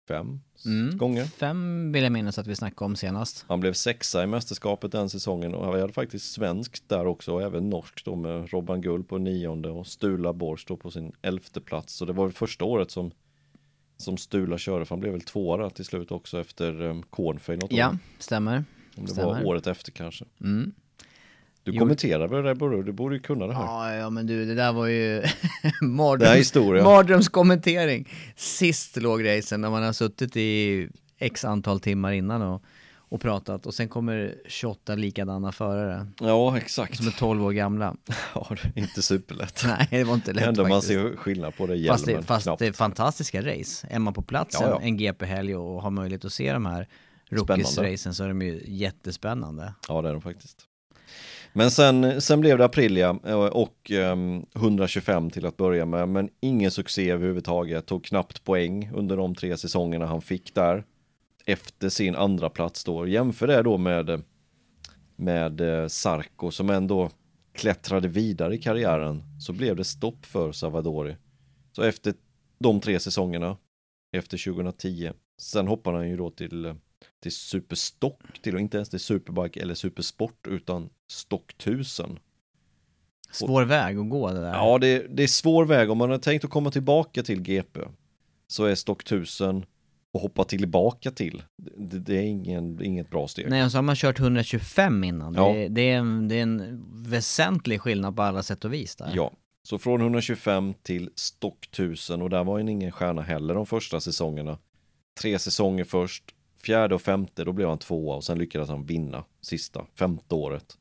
fem 0.08 0.42
mm, 0.66 0.98
gånger. 0.98 1.26
Fem 1.26 1.92
vill 1.92 2.04
jag 2.04 2.12
minnas 2.12 2.40
att 2.40 2.48
vi 2.48 2.56
snackade 2.56 2.86
om 2.86 2.96
senast. 2.96 3.46
Han 3.48 3.60
blev 3.60 3.74
sexa 3.74 4.24
i 4.24 4.28
mästerskapet 4.28 4.92
den 4.92 5.10
säsongen 5.10 5.54
och 5.54 5.76
vi 5.76 5.82
hade 5.82 5.94
faktiskt 5.94 6.32
svenskt 6.32 6.90
där 6.90 7.08
också 7.08 7.34
och 7.34 7.42
även 7.42 7.70
norskt 7.70 8.06
då 8.06 8.16
med 8.16 8.52
Robban 8.52 8.82
Gull 8.82 9.04
på 9.04 9.18
nionde 9.18 9.70
och 9.70 9.88
Stula 9.88 10.34
Borst 10.34 10.68
då 10.68 10.78
på 10.78 10.92
sin 10.92 11.12
elfte 11.22 11.62
plats. 11.62 11.94
Så 11.94 12.06
det 12.06 12.14
var 12.14 12.30
första 12.30 12.66
året 12.66 12.92
som 12.92 13.12
som 14.02 14.18
Stula 14.18 14.58
körde, 14.58 14.86
för 14.86 14.96
han 14.96 15.00
blev 15.00 15.12
väl 15.12 15.22
tvåa 15.22 15.70
till 15.70 15.86
slut 15.86 16.12
också 16.12 16.40
efter 16.40 16.82
um, 16.82 17.04
något 17.48 17.72
Ja, 17.72 17.90
år. 17.90 17.98
stämmer. 18.20 18.64
Om 18.98 19.06
det 19.06 19.12
stämmer. 19.12 19.34
var 19.34 19.46
året 19.46 19.68
efter 19.68 19.92
kanske. 19.92 20.26
Mm. 20.42 20.72
Du 21.64 21.80
kommenterar 21.80 22.28
väl 22.28 22.44
det 22.44 22.56
Borro, 22.56 22.82
du 22.82 22.92
borde 22.92 23.16
ju 23.16 23.22
kunna 23.22 23.48
det 23.48 23.54
här. 23.54 23.64
Ja, 23.64 23.96
ja 23.96 24.10
men 24.10 24.28
du, 24.28 24.46
det 24.46 24.56
där 24.56 24.74
var 24.74 24.88
ju 24.88 25.24
mardröms, 25.82 26.56
mardrömskommentering. 26.84 28.10
Sist 28.36 28.98
låg 28.98 29.28
racen 29.28 29.62
när 29.62 29.70
man 29.70 29.84
har 29.84 29.94
suttit 29.94 30.38
i 30.38 30.88
x 31.20 31.46
antal 31.46 31.80
timmar 31.80 32.12
innan 32.12 32.42
och 32.42 32.64
och 33.12 33.22
pratat 33.22 33.66
och 33.66 33.74
sen 33.74 33.90
kommer 33.90 34.36
28 34.48 34.96
likadana 34.96 35.52
förare. 35.52 36.08
Ja, 36.20 36.58
exakt. 36.58 36.98
Som 36.98 37.08
är 37.08 37.12
12 37.12 37.46
år 37.46 37.52
gamla. 37.52 37.96
Ja, 38.36 38.56
inte 38.76 39.02
superlätt. 39.02 39.64
Nej, 39.66 39.88
det 39.90 40.04
var 40.04 40.14
inte 40.14 40.34
lätt 40.34 40.48
ändå 40.48 40.68
man 40.68 40.82
ser 40.82 41.16
skillnad 41.16 41.56
på 41.56 41.68
det 41.68 41.76
hjälmen. 41.76 41.98
Fast 41.98 42.06
det, 42.06 42.24
fast 42.24 42.60
det 42.60 42.68
är 42.68 42.72
fantastiska 42.72 43.42
race. 43.42 43.88
Är 43.90 44.00
man 44.00 44.14
på 44.14 44.22
plats 44.22 44.58
ja, 44.60 44.70
ja. 44.70 44.82
en 44.82 44.98
GP-helg 44.98 45.56
och 45.56 45.82
har 45.82 45.90
möjlighet 45.90 46.26
att 46.26 46.34
se 46.34 46.54
de 46.54 46.66
här 46.66 46.88
rookies-racen 47.30 48.14
så 48.14 48.24
är 48.24 48.28
de 48.28 48.42
ju 48.42 48.64
jättespännande. 48.66 49.74
Ja, 49.88 50.02
det 50.02 50.10
är 50.10 50.14
de 50.14 50.22
faktiskt. 50.22 50.68
Men 51.54 51.72
sen, 51.72 52.22
sen 52.22 52.42
blev 52.42 52.58
det 52.58 52.66
Aprilia 52.66 53.20
eh, 53.26 53.36
och 53.36 53.92
ehm, 53.92 54.34
um, 54.34 54.46
125 54.56 55.30
till 55.30 55.46
att 55.46 55.58
börja 55.58 55.86
med, 55.86 56.10
men 56.10 56.30
ingen 56.40 56.72
succé 56.72 57.12
överhuvudtaget. 57.12 57.86
Tog 57.86 58.06
knappt 58.06 58.44
poäng 58.44 58.92
under 58.94 59.18
de 59.18 59.36
tre 59.36 59.58
säsongerna 59.58 60.06
han 60.06 60.22
fick 60.22 60.56
där 60.56 60.84
efter 61.46 61.90
sin 61.90 62.16
andra 62.16 62.50
plats 62.50 62.84
då. 62.84 63.08
Jämför 63.08 63.48
det 63.48 63.62
då 63.62 63.78
med, 63.78 64.24
med 65.16 65.62
eh, 65.62 65.88
Sarko 65.88 66.52
som 66.52 66.70
ändå 66.70 67.10
klättrade 67.54 68.08
vidare 68.08 68.56
i 68.56 68.58
karriären 68.58 69.24
så 69.40 69.54
blev 69.54 69.76
det 69.76 69.84
stopp 69.84 70.26
för 70.26 70.52
Savadori. 70.52 71.16
Så 71.72 71.84
efter 71.84 72.14
de 72.60 72.80
tre 72.80 73.00
säsongerna, 73.00 73.58
efter 74.12 74.54
2010, 74.54 75.12
sen 75.38 75.68
hoppade 75.68 75.98
han 75.98 76.10
ju 76.10 76.18
då 76.18 76.30
till, 76.30 76.66
eh, 76.66 76.76
till 77.22 77.32
Superstock, 77.32 78.42
till 78.42 78.56
och 78.56 78.62
inte 78.62 78.78
ens 78.78 78.90
till 78.90 79.00
Superbike 79.00 79.62
eller 79.62 79.74
Supersport 79.74 80.48
utan 80.48 80.90
Stock 81.12 81.54
1000. 81.58 82.20
Svår 83.32 83.64
väg 83.64 83.98
att 83.98 84.10
gå 84.10 84.32
det 84.32 84.42
där. 84.42 84.54
Ja, 84.54 84.78
det, 84.78 85.08
det 85.10 85.24
är 85.24 85.28
svår 85.28 85.66
väg 85.66 85.92
om 85.92 85.98
man 85.98 86.10
har 86.10 86.18
tänkt 86.18 86.46
att 86.46 86.52
komma 86.52 86.72
tillbaka 86.72 87.24
till 87.24 87.42
GP. 87.42 87.80
Så 88.48 88.66
är 88.66 88.76
Stock 88.76 89.02
1000 89.02 89.66
och 90.14 90.22
hoppa 90.22 90.44
tillbaka 90.44 91.12
till. 91.12 91.44
Det, 91.78 92.00
det 92.00 92.18
är 92.18 92.22
ingen, 92.22 92.84
inget 92.84 93.10
bra 93.10 93.28
steg. 93.28 93.50
Nej, 93.50 93.66
och 93.66 93.72
så 93.72 93.78
har 93.78 93.84
man 93.84 93.96
kört 93.96 94.20
125 94.20 95.04
innan. 95.04 95.34
Ja. 95.34 95.54
Det, 95.54 95.68
det, 95.68 95.90
är 95.90 95.98
en, 95.98 96.28
det 96.28 96.36
är 96.36 96.44
en 96.44 96.84
väsentlig 96.94 97.82
skillnad 97.82 98.16
på 98.16 98.22
alla 98.22 98.44
sätt 98.44 98.66
och 98.66 98.74
vis 98.74 98.96
där. 98.96 99.12
Ja, 99.16 99.32
så 99.64 99.78
från 99.78 100.02
125 100.02 100.74
till 100.84 101.10
stock 101.16 101.68
1000 101.72 102.22
och 102.22 102.30
där 102.30 102.44
var 102.44 102.60
ju 102.60 102.72
ingen 102.72 102.92
stjärna 102.92 103.22
heller 103.22 103.54
de 103.54 103.66
första 103.66 104.00
säsongerna. 104.00 104.58
Tre 105.22 105.40
säsonger 105.40 105.84
först, 105.84 106.24
fjärde 106.62 106.96
och 106.96 107.02
femte, 107.02 107.44
då 107.44 107.54
blev 107.54 107.70
han 107.70 107.78
tvåa 107.78 108.16
och 108.16 108.24
sen 108.24 108.38
lyckades 108.38 108.70
han 108.70 108.86
vinna 108.86 109.24
sista, 109.42 109.86
femte 109.96 110.36
året. 110.36 110.78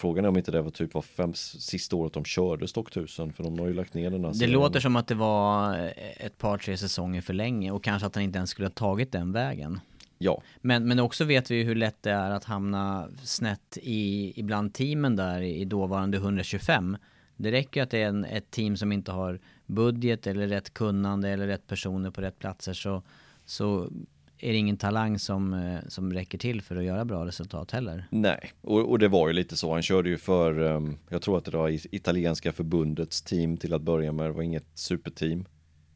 Frågan 0.00 0.24
är 0.24 0.28
om 0.28 0.36
inte 0.36 0.50
det 0.50 0.62
var 0.62 0.70
typ 0.70 0.94
var 0.94 1.02
fem, 1.02 1.34
sista 1.34 1.96
året 1.96 2.12
de 2.12 2.24
körde 2.24 2.68
Stock 2.68 2.88
1000 2.88 3.32
för 3.32 3.44
de 3.44 3.58
har 3.58 3.66
ju 3.66 3.74
lagt 3.74 3.94
ner 3.94 4.10
den 4.10 4.24
här 4.24 4.32
Det 4.34 4.46
låter 4.46 4.80
som 4.80 4.96
att 4.96 5.06
det 5.06 5.14
var 5.14 5.76
ett 6.16 6.38
par 6.38 6.58
tre 6.58 6.76
säsonger 6.76 7.20
för 7.20 7.34
länge 7.34 7.70
och 7.70 7.84
kanske 7.84 8.06
att 8.06 8.14
han 8.14 8.24
inte 8.24 8.36
ens 8.36 8.50
skulle 8.50 8.66
ha 8.66 8.72
tagit 8.72 9.12
den 9.12 9.32
vägen. 9.32 9.80
Ja. 10.18 10.42
Men, 10.60 10.88
men 10.88 11.00
också 11.00 11.24
vet 11.24 11.50
vi 11.50 11.62
hur 11.62 11.74
lätt 11.74 12.02
det 12.02 12.10
är 12.10 12.30
att 12.30 12.44
hamna 12.44 13.08
snett 13.22 13.78
i 13.82 14.32
ibland 14.40 14.74
teamen 14.74 15.16
där 15.16 15.40
i 15.40 15.64
dåvarande 15.64 16.16
125 16.16 16.96
Det 17.36 17.52
räcker 17.52 17.82
att 17.82 17.90
det 17.90 18.02
är 18.02 18.08
en, 18.08 18.24
ett 18.24 18.50
team 18.50 18.76
som 18.76 18.92
inte 18.92 19.12
har 19.12 19.40
budget 19.66 20.26
eller 20.26 20.46
rätt 20.46 20.74
kunnande 20.74 21.28
eller 21.28 21.46
rätt 21.46 21.66
personer 21.66 22.10
på 22.10 22.20
rätt 22.20 22.38
platser 22.38 22.72
så, 22.72 23.02
så 23.44 23.90
är 24.38 24.52
det 24.52 24.58
ingen 24.58 24.76
talang 24.76 25.18
som, 25.18 25.54
eh, 25.54 25.78
som 25.88 26.12
räcker 26.12 26.38
till 26.38 26.62
för 26.62 26.76
att 26.76 26.84
göra 26.84 27.04
bra 27.04 27.26
resultat 27.26 27.70
heller. 27.70 28.06
Nej, 28.10 28.52
och, 28.60 28.90
och 28.90 28.98
det 28.98 29.08
var 29.08 29.28
ju 29.28 29.34
lite 29.34 29.56
så. 29.56 29.72
Han 29.72 29.82
körde 29.82 30.08
ju 30.08 30.18
för, 30.18 30.58
um, 30.58 30.98
jag 31.08 31.22
tror 31.22 31.38
att 31.38 31.44
det 31.44 31.56
var 31.56 31.94
italienska 31.94 32.52
förbundets 32.52 33.22
team 33.22 33.56
till 33.56 33.74
att 33.74 33.82
börja 33.82 34.12
med. 34.12 34.26
Det 34.26 34.32
var 34.32 34.42
inget 34.42 34.66
superteam. 34.74 35.44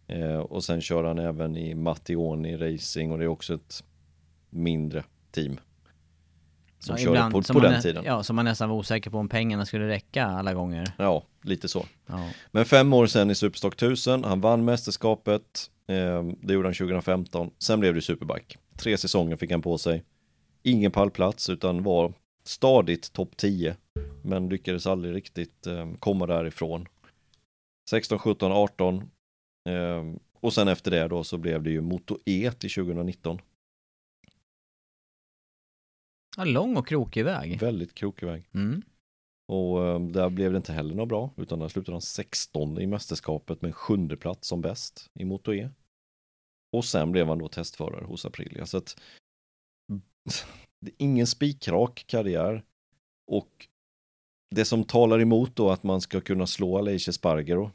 Eh, 0.07 0.37
och 0.39 0.65
sen 0.65 0.81
kör 0.81 1.05
han 1.05 1.19
även 1.19 1.57
i 1.57 1.75
Mattioni 1.75 2.57
Racing 2.57 3.13
och 3.13 3.19
det 3.19 3.25
är 3.25 3.29
också 3.29 3.55
ett 3.55 3.85
mindre 4.51 5.05
team. 5.31 5.61
Som 6.79 6.97
ja, 6.99 7.05
körde 7.05 7.31
på, 7.31 7.43
på 7.43 7.61
den 7.61 7.83
tiden. 7.83 8.05
Ja, 8.07 8.23
som 8.23 8.37
man 8.37 8.45
nästan 8.45 8.69
var 8.69 8.77
osäker 8.77 9.11
på 9.11 9.19
om 9.19 9.29
pengarna 9.29 9.67
skulle 9.67 9.89
räcka 9.89 10.27
alla 10.27 10.55
gånger. 10.55 10.93
Ja, 10.99 11.25
lite 11.43 11.69
så. 11.69 11.87
Ja. 12.07 12.31
Men 12.51 12.65
fem 12.65 12.93
år 12.93 13.07
sen 13.07 13.31
i 13.31 13.35
Superstock 13.35 13.75
1000, 13.75 14.25
han 14.25 14.41
vann 14.41 14.65
mästerskapet, 14.65 15.71
eh, 15.87 16.23
det 16.41 16.55
gjorde 16.55 16.69
han 16.69 16.75
2015. 16.75 17.51
Sen 17.59 17.81
blev 17.81 17.95
det 17.95 18.03
Superbike. 18.03 18.59
Tre 18.77 18.97
säsonger 18.97 19.37
fick 19.37 19.51
han 19.51 19.63
på 19.63 19.79
sig. 19.79 20.03
Ingen 20.63 20.91
pallplats 20.93 21.51
utan 21.51 21.83
var 21.83 22.13
stadigt 22.45 23.13
topp 23.13 23.37
10. 23.37 23.77
Men 24.23 24.49
lyckades 24.49 24.87
aldrig 24.87 25.15
riktigt 25.15 25.67
eh, 25.67 25.93
komma 25.99 26.27
därifrån. 26.27 26.89
16, 27.91 28.19
17, 28.19 28.53
18 28.53 29.11
Ehm, 29.65 30.19
och 30.41 30.53
sen 30.53 30.69
efter 30.69 30.91
det 30.91 31.09
då 31.09 31.25
så 31.25 31.39
blev 31.39 31.63
det 31.63 31.71
ju 31.71 31.81
Moto 31.81 32.19
E 32.25 32.53
till 32.59 32.71
2019. 32.71 33.39
Ja, 36.37 36.45
lång 36.45 36.77
och 36.77 36.87
krokig 36.87 37.25
väg. 37.25 37.61
Väldigt 37.61 37.95
krokig 37.95 38.27
väg. 38.27 38.49
Mm. 38.55 38.83
Och 39.49 39.79
um, 39.79 40.13
där 40.13 40.31
blev 40.31 40.53
det 40.53 40.57
inte 40.57 40.73
heller 40.73 40.95
något 40.95 41.09
bra, 41.09 41.31
utan 41.37 41.59
där 41.59 41.69
slutade 41.69 41.95
han 41.95 42.03
16 42.03 42.79
i 42.79 42.87
mästerskapet 42.87 43.63
med 43.63 43.69
en 43.69 43.73
sjunde 43.73 44.17
plats 44.17 44.49
som 44.49 44.61
bäst 44.61 45.11
i 45.15 45.25
Moto 45.25 45.55
E. 45.55 45.71
Och 46.73 46.85
sen 46.85 47.13
blev 47.13 47.29
han 47.29 47.39
då 47.39 47.49
testförare 47.49 48.05
hos 48.05 48.27
Aprilia. 48.27 48.67
Så 48.67 48.79
att 48.79 49.01
det 50.81 50.91
är 50.91 50.95
ingen 50.99 51.27
spikrak 51.27 52.05
karriär. 52.07 52.65
Och 53.27 53.69
det 54.51 54.65
som 54.65 54.85
talar 54.85 55.21
emot 55.21 55.57
då 55.57 55.71
att 55.71 55.83
man 55.83 56.01
ska 56.01 56.21
kunna 56.21 56.47
slå 56.47 56.79
Aleix 56.79 57.15
Spargero 57.15 57.71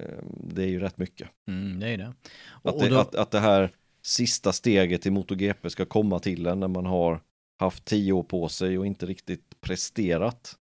Ehm, 0.00 0.32
det 0.54 0.62
är 0.62 0.66
ju 0.66 0.80
rätt 0.80 0.98
mycket. 0.98 1.28
Mm, 1.48 1.80
det 1.80 1.88
är 1.88 1.98
det. 1.98 2.14
Och, 2.48 2.70
att, 2.70 2.78
det, 2.78 2.88
då... 2.88 2.98
att, 2.98 3.14
att 3.14 3.30
det 3.30 3.40
här 3.40 3.70
sista 4.02 4.52
steget 4.52 5.06
i 5.06 5.10
MotoGP 5.10 5.70
ska 5.70 5.84
komma 5.86 6.18
till 6.18 6.46
en 6.46 6.60
när 6.60 6.68
man 6.68 6.86
har 6.86 7.20
haft 7.60 7.84
tio 7.84 8.12
år 8.12 8.22
på 8.22 8.48
sig 8.48 8.78
och 8.78 8.86
inte 8.86 9.06
riktigt 9.06 9.60
presterat. 9.60 10.56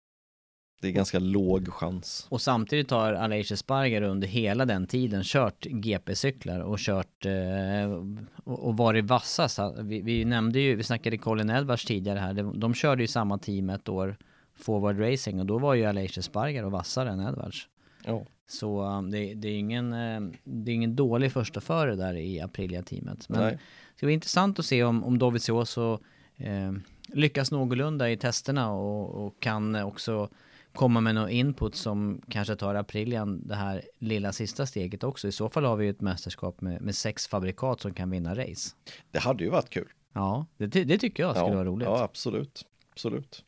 Det 0.81 0.87
är 0.87 0.91
ganska 0.91 1.19
låg 1.19 1.73
chans. 1.73 2.27
Och 2.29 2.41
samtidigt 2.41 2.91
har 2.91 3.13
Aleix 3.13 3.59
Sparger 3.59 4.01
under 4.01 4.27
hela 4.27 4.65
den 4.65 4.87
tiden 4.87 5.23
kört 5.23 5.65
GP-cyklar 5.65 6.59
och 6.59 6.79
kört 6.79 7.25
eh, 7.25 8.03
och 8.43 8.77
varit 8.77 9.05
vassast. 9.05 9.59
Vi, 9.81 10.01
vi, 10.01 10.25
nämnde 10.25 10.59
ju, 10.59 10.75
vi 10.75 10.83
snackade 10.83 11.17
Colin 11.17 11.49
Edwards 11.49 11.85
tidigare 11.85 12.19
här, 12.19 12.33
de, 12.33 12.59
de 12.59 12.73
körde 12.73 13.03
ju 13.03 13.07
samma 13.07 13.37
team 13.37 13.69
ett 13.69 13.89
år, 13.89 14.17
Forward 14.55 14.99
Racing, 14.99 15.39
och 15.39 15.45
då 15.45 15.57
var 15.57 15.73
ju 15.73 15.85
Aleix 15.85 16.25
Sparger 16.25 16.65
och 16.65 16.71
vassare 16.71 17.09
än 17.09 17.19
Edwards. 17.19 17.67
Ja. 18.05 18.25
Så 18.47 18.81
um, 18.81 19.11
det, 19.11 19.33
det, 19.33 19.47
är 19.47 19.57
ingen, 19.57 19.93
uh, 19.93 20.31
det 20.43 20.71
är 20.71 20.75
ingen 20.75 20.95
dålig 20.95 21.31
första 21.31 21.61
före 21.61 21.95
där 21.95 22.13
i 22.13 22.41
Aprilia-teamet. 22.41 23.29
Men 23.29 23.39
Nej. 23.39 23.51
det 23.51 23.97
ska 23.97 24.05
bli 24.05 24.13
intressant 24.13 24.59
att 24.59 24.65
se 24.65 24.83
om, 24.83 25.03
om 25.03 25.17
Dovizioso 25.17 25.99
eh, 26.39 26.71
lyckas 27.07 27.51
någorlunda 27.51 28.09
i 28.09 28.17
testerna 28.17 28.71
och, 28.71 29.25
och, 29.25 29.39
kan 29.39 29.75
också 29.75 30.29
komma 30.73 31.01
med 31.01 31.15
någon 31.15 31.29
input 31.29 31.75
som 31.75 32.21
kanske 32.29 32.55
tar 32.55 32.75
Aprilian 32.75 33.47
det 33.47 33.55
här 33.55 33.81
lilla 33.99 34.31
sista 34.31 34.65
steget 34.65 35.03
också. 35.03 35.27
I 35.27 35.31
så 35.31 35.49
fall 35.49 35.65
har 35.65 35.75
vi 35.75 35.85
ju 35.85 35.91
ett 35.91 36.01
mästerskap 36.01 36.61
med, 36.61 36.81
med 36.81 36.95
sex 36.95 37.27
fabrikat 37.27 37.81
som 37.81 37.93
kan 37.93 38.09
vinna 38.09 38.35
race. 38.35 38.69
Det 39.11 39.19
hade 39.19 39.43
ju 39.43 39.49
varit 39.49 39.69
kul. 39.69 39.87
Ja, 40.13 40.45
det, 40.57 40.67
det 40.67 40.97
tycker 40.97 41.23
jag 41.23 41.35
skulle 41.35 41.49
ja, 41.49 41.55
vara 41.55 41.65
roligt. 41.65 41.87
Ja, 41.87 42.03
absolut. 42.03 42.65
Absolut. 42.91 43.43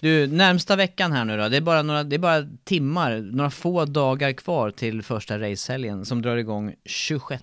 Du, 0.00 0.26
närmsta 0.26 0.76
veckan 0.76 1.12
här 1.12 1.24
nu 1.24 1.36
då, 1.36 1.48
det 1.48 1.56
är, 1.56 1.60
bara 1.60 1.82
några, 1.82 2.04
det 2.04 2.16
är 2.16 2.18
bara 2.18 2.48
timmar, 2.64 3.16
några 3.16 3.50
få 3.50 3.84
dagar 3.84 4.32
kvar 4.32 4.70
till 4.70 5.02
första 5.02 5.38
racehelgen 5.38 6.04
som 6.04 6.22
drar 6.22 6.36
igång 6.36 6.74
26 6.84 7.42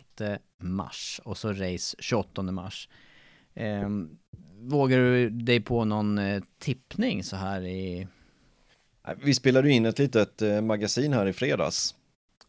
mars 0.61 1.21
och 1.23 1.37
så 1.37 1.53
race 1.53 1.95
28 1.99 2.41
mars. 2.41 2.89
Eh, 3.53 3.89
vågar 4.61 4.97
du 4.97 5.29
dig 5.29 5.61
på 5.61 5.85
någon 5.85 6.17
eh, 6.17 6.43
tippning 6.59 7.23
så 7.23 7.35
här 7.35 7.61
i... 7.61 8.07
Vi 9.23 9.33
spelade 9.33 9.71
in 9.71 9.85
ett 9.85 9.99
litet 9.99 10.41
eh, 10.41 10.61
magasin 10.61 11.13
här 11.13 11.25
i 11.25 11.33
fredags. 11.33 11.95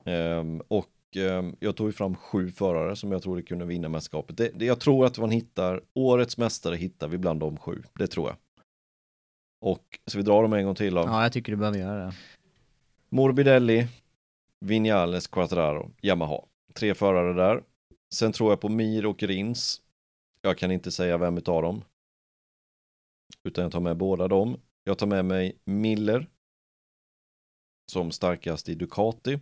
Eh, 0.05 0.45
och 0.69 1.17
ehm, 1.17 1.57
jag 1.61 1.77
tog 1.77 1.95
fram 1.95 2.17
sju 2.17 2.51
förare 2.51 2.97
som 2.97 3.13
jag 3.13 3.23
tror 3.23 3.43
kunde 3.43 3.65
vinna 3.65 3.89
mästerskapet. 3.89 4.37
Det, 4.37 4.51
det, 4.55 4.65
jag 4.65 4.81
tror 4.81 5.07
att 5.07 5.19
man 5.19 5.31
hittar, 5.31 5.81
årets 5.95 6.39
mästare 6.39 6.77
hittar 6.77 7.09
vi 7.09 7.19
bland 7.19 7.41
de 7.41 7.57
sju, 7.57 7.83
det 7.95 8.07
tror 8.07 8.29
jag. 8.29 8.37
Och 9.61 9.99
så 10.07 10.19
vi 10.19 10.25
drar 10.25 10.43
dem 10.43 10.53
en 10.53 10.65
gång 10.65 10.75
till 10.75 10.95
då. 10.95 11.01
Ja, 11.01 11.23
jag 11.23 11.33
tycker 11.33 11.53
du 11.53 11.57
behöver 11.57 11.79
göra 11.79 12.07
det. 12.07 12.15
Morbidelli, 13.09 13.87
Vinales, 14.61 15.27
Quattraro, 15.27 15.91
Yamaha. 16.03 16.41
Tre 16.75 16.95
förare 16.95 17.33
där. 17.33 17.63
Sen 18.15 18.33
tror 18.33 18.51
jag 18.51 18.61
på 18.61 18.69
Mir 18.69 19.07
och 19.07 19.23
Rins. 19.23 19.81
Jag 20.43 20.59
kan 20.59 20.71
inte 20.71 20.91
säga 20.91 21.19
vem 21.19 21.39
utav 21.39 21.63
dem. 21.63 21.85
Utan 23.45 23.63
jag 23.63 23.73
tar 23.73 23.81
med 23.81 23.97
båda 23.97 24.29
dem. 24.29 24.61
Jag 24.85 24.99
tar 24.99 25.07
med 25.07 25.25
mig 25.25 25.59
Miller. 25.65 26.27
Som 27.93 28.11
starkast 28.11 28.69
i 28.69 28.75
Ducati. 28.75 29.41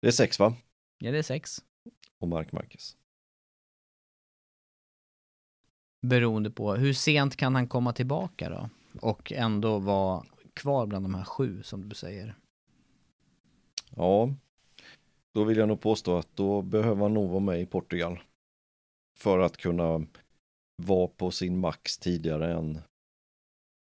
Det 0.00 0.08
är 0.08 0.12
sex 0.12 0.38
va? 0.38 0.54
Ja, 0.98 1.12
det 1.12 1.18
är 1.18 1.22
sex. 1.22 1.64
Och 2.18 2.28
Mark 2.28 2.52
Marquez. 2.52 2.96
Beroende 6.06 6.50
på, 6.50 6.74
hur 6.74 6.92
sent 6.92 7.36
kan 7.36 7.54
han 7.54 7.68
komma 7.68 7.92
tillbaka 7.92 8.48
då? 8.48 8.70
och 9.00 9.32
ändå 9.32 9.78
vara 9.78 10.24
kvar 10.54 10.86
bland 10.86 11.04
de 11.04 11.14
här 11.14 11.24
sju 11.24 11.62
som 11.62 11.88
du 11.88 11.94
säger. 11.94 12.34
Ja, 13.96 14.34
då 15.34 15.44
vill 15.44 15.58
jag 15.58 15.68
nog 15.68 15.80
påstå 15.80 16.18
att 16.18 16.36
då 16.36 16.62
behöver 16.62 17.02
han 17.02 17.14
nog 17.14 17.30
vara 17.30 17.40
med 17.40 17.60
i 17.60 17.66
Portugal. 17.66 18.20
För 19.18 19.38
att 19.38 19.56
kunna 19.56 20.06
vara 20.82 21.06
på 21.06 21.30
sin 21.30 21.58
max 21.58 21.98
tidigare 21.98 22.52
än 22.52 22.80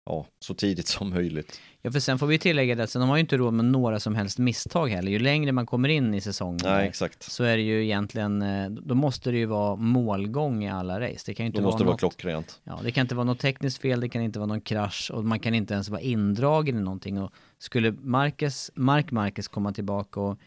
ja, 0.06 0.26
så 0.40 0.54
tidigt 0.54 0.88
som 0.88 1.10
möjligt. 1.10 1.62
Ja, 1.82 1.92
för 1.92 2.00
sen 2.00 2.20
får 2.20 2.28
vi 2.28 2.40
tillägga 2.40 2.76
det, 2.76 2.88
sen 2.88 3.00
de 3.00 3.10
har 3.10 3.18
ju 3.18 3.22
inte 3.22 3.38
råd 3.38 3.54
med 3.54 3.66
några 3.66 4.00
som 4.00 4.16
helst 4.16 4.38
misstag 4.38 4.88
heller. 4.88 5.12
Ju 5.12 5.20
längre 5.20 5.52
man 5.52 5.66
kommer 5.66 5.90
in 5.90 6.14
i 6.14 6.22
säsongen 6.22 6.60
Nej, 6.64 6.88
exakt. 6.88 7.24
så 7.24 7.44
är 7.44 7.58
det 7.58 7.64
ju 7.64 7.84
egentligen, 7.84 8.42
eh, 8.42 8.70
då 8.70 8.96
måste 8.96 9.32
det 9.32 9.38
ju 9.38 9.46
vara 9.46 9.76
målgång 9.76 10.64
i 10.64 10.70
alla 10.70 11.00
race. 11.00 11.24
Det 11.26 11.34
kan 11.34 11.46
ju 11.46 11.48
inte 11.48 11.60
då 11.60 11.64
vara 11.64 11.72
måste 11.72 11.84
det 11.84 11.86
vara 11.86 11.94
något, 11.94 12.00
klockrent. 12.00 12.62
Ja, 12.64 12.80
det 12.84 12.92
kan 12.92 13.02
inte 13.02 13.16
vara 13.16 13.26
något 13.26 13.40
tekniskt 13.40 13.82
fel, 13.82 14.00
det 14.00 14.10
kan 14.10 14.22
inte 14.22 14.40
vara 14.40 14.48
någon 14.48 14.62
krasch 14.62 15.12
och 15.14 15.26
man 15.26 15.40
kan 15.40 15.54
inte 15.54 15.74
ens 15.74 15.90
vara 15.90 16.02
indragen 16.02 16.78
i 16.78 16.82
någonting. 16.82 17.22
Och 17.22 17.32
skulle 17.58 17.92
Marcus, 17.92 18.72
Mark 18.76 19.12
Marcus 19.12 19.48
komma 19.48 19.74
tillbaka 19.74 20.20
och 20.20 20.40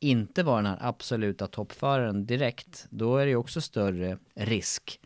inte 0.00 0.42
vara 0.42 0.56
den 0.56 0.66
här 0.66 0.78
absoluta 0.80 1.46
toppföraren 1.46 2.26
direkt, 2.26 2.86
då 2.90 3.16
är 3.16 3.24
det 3.24 3.30
ju 3.30 3.36
också 3.36 3.60
större 3.60 4.18
risk. 4.34 5.00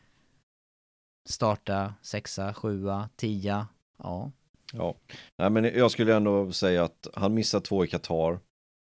Starta 1.28 1.94
sexa, 2.02 2.54
sjua, 2.54 3.08
tia, 3.16 3.66
Ja. 3.98 4.32
Ja, 4.72 4.94
Nej, 5.36 5.50
men 5.50 5.64
jag 5.64 5.90
skulle 5.90 6.16
ändå 6.16 6.52
säga 6.52 6.84
att 6.84 7.06
han 7.14 7.34
missar 7.34 7.60
två 7.60 7.84
i 7.84 7.88
Qatar. 7.88 8.40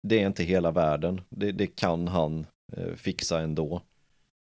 Det 0.09 0.23
är 0.23 0.27
inte 0.27 0.45
hela 0.45 0.71
världen. 0.71 1.21
Det, 1.29 1.53
det 1.53 1.67
kan 1.67 2.09
han 2.09 2.47
eh, 2.77 2.95
fixa 2.95 3.41
ändå. 3.41 3.83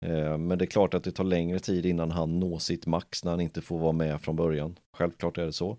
Eh, 0.07 0.39
men 0.39 0.59
det 0.59 0.65
är 0.65 0.67
klart 0.67 0.95
att 0.95 1.05
det 1.05 1.13
tar 1.13 1.25
längre 1.25 1.59
tid 1.59 1.87
innan 1.87 2.11
han 2.11 2.41
når 2.41 2.59
sitt 2.59 2.87
max 2.87 3.25
när 3.25 3.31
han 3.31 3.41
inte 3.41 3.63
får 3.63 3.79
vara 3.79 3.93
med 3.93 4.21
från 4.23 4.37
början. 4.37 4.79
Självklart 4.97 5.39
är 5.39 5.47
det 5.47 5.53
så. 5.53 5.77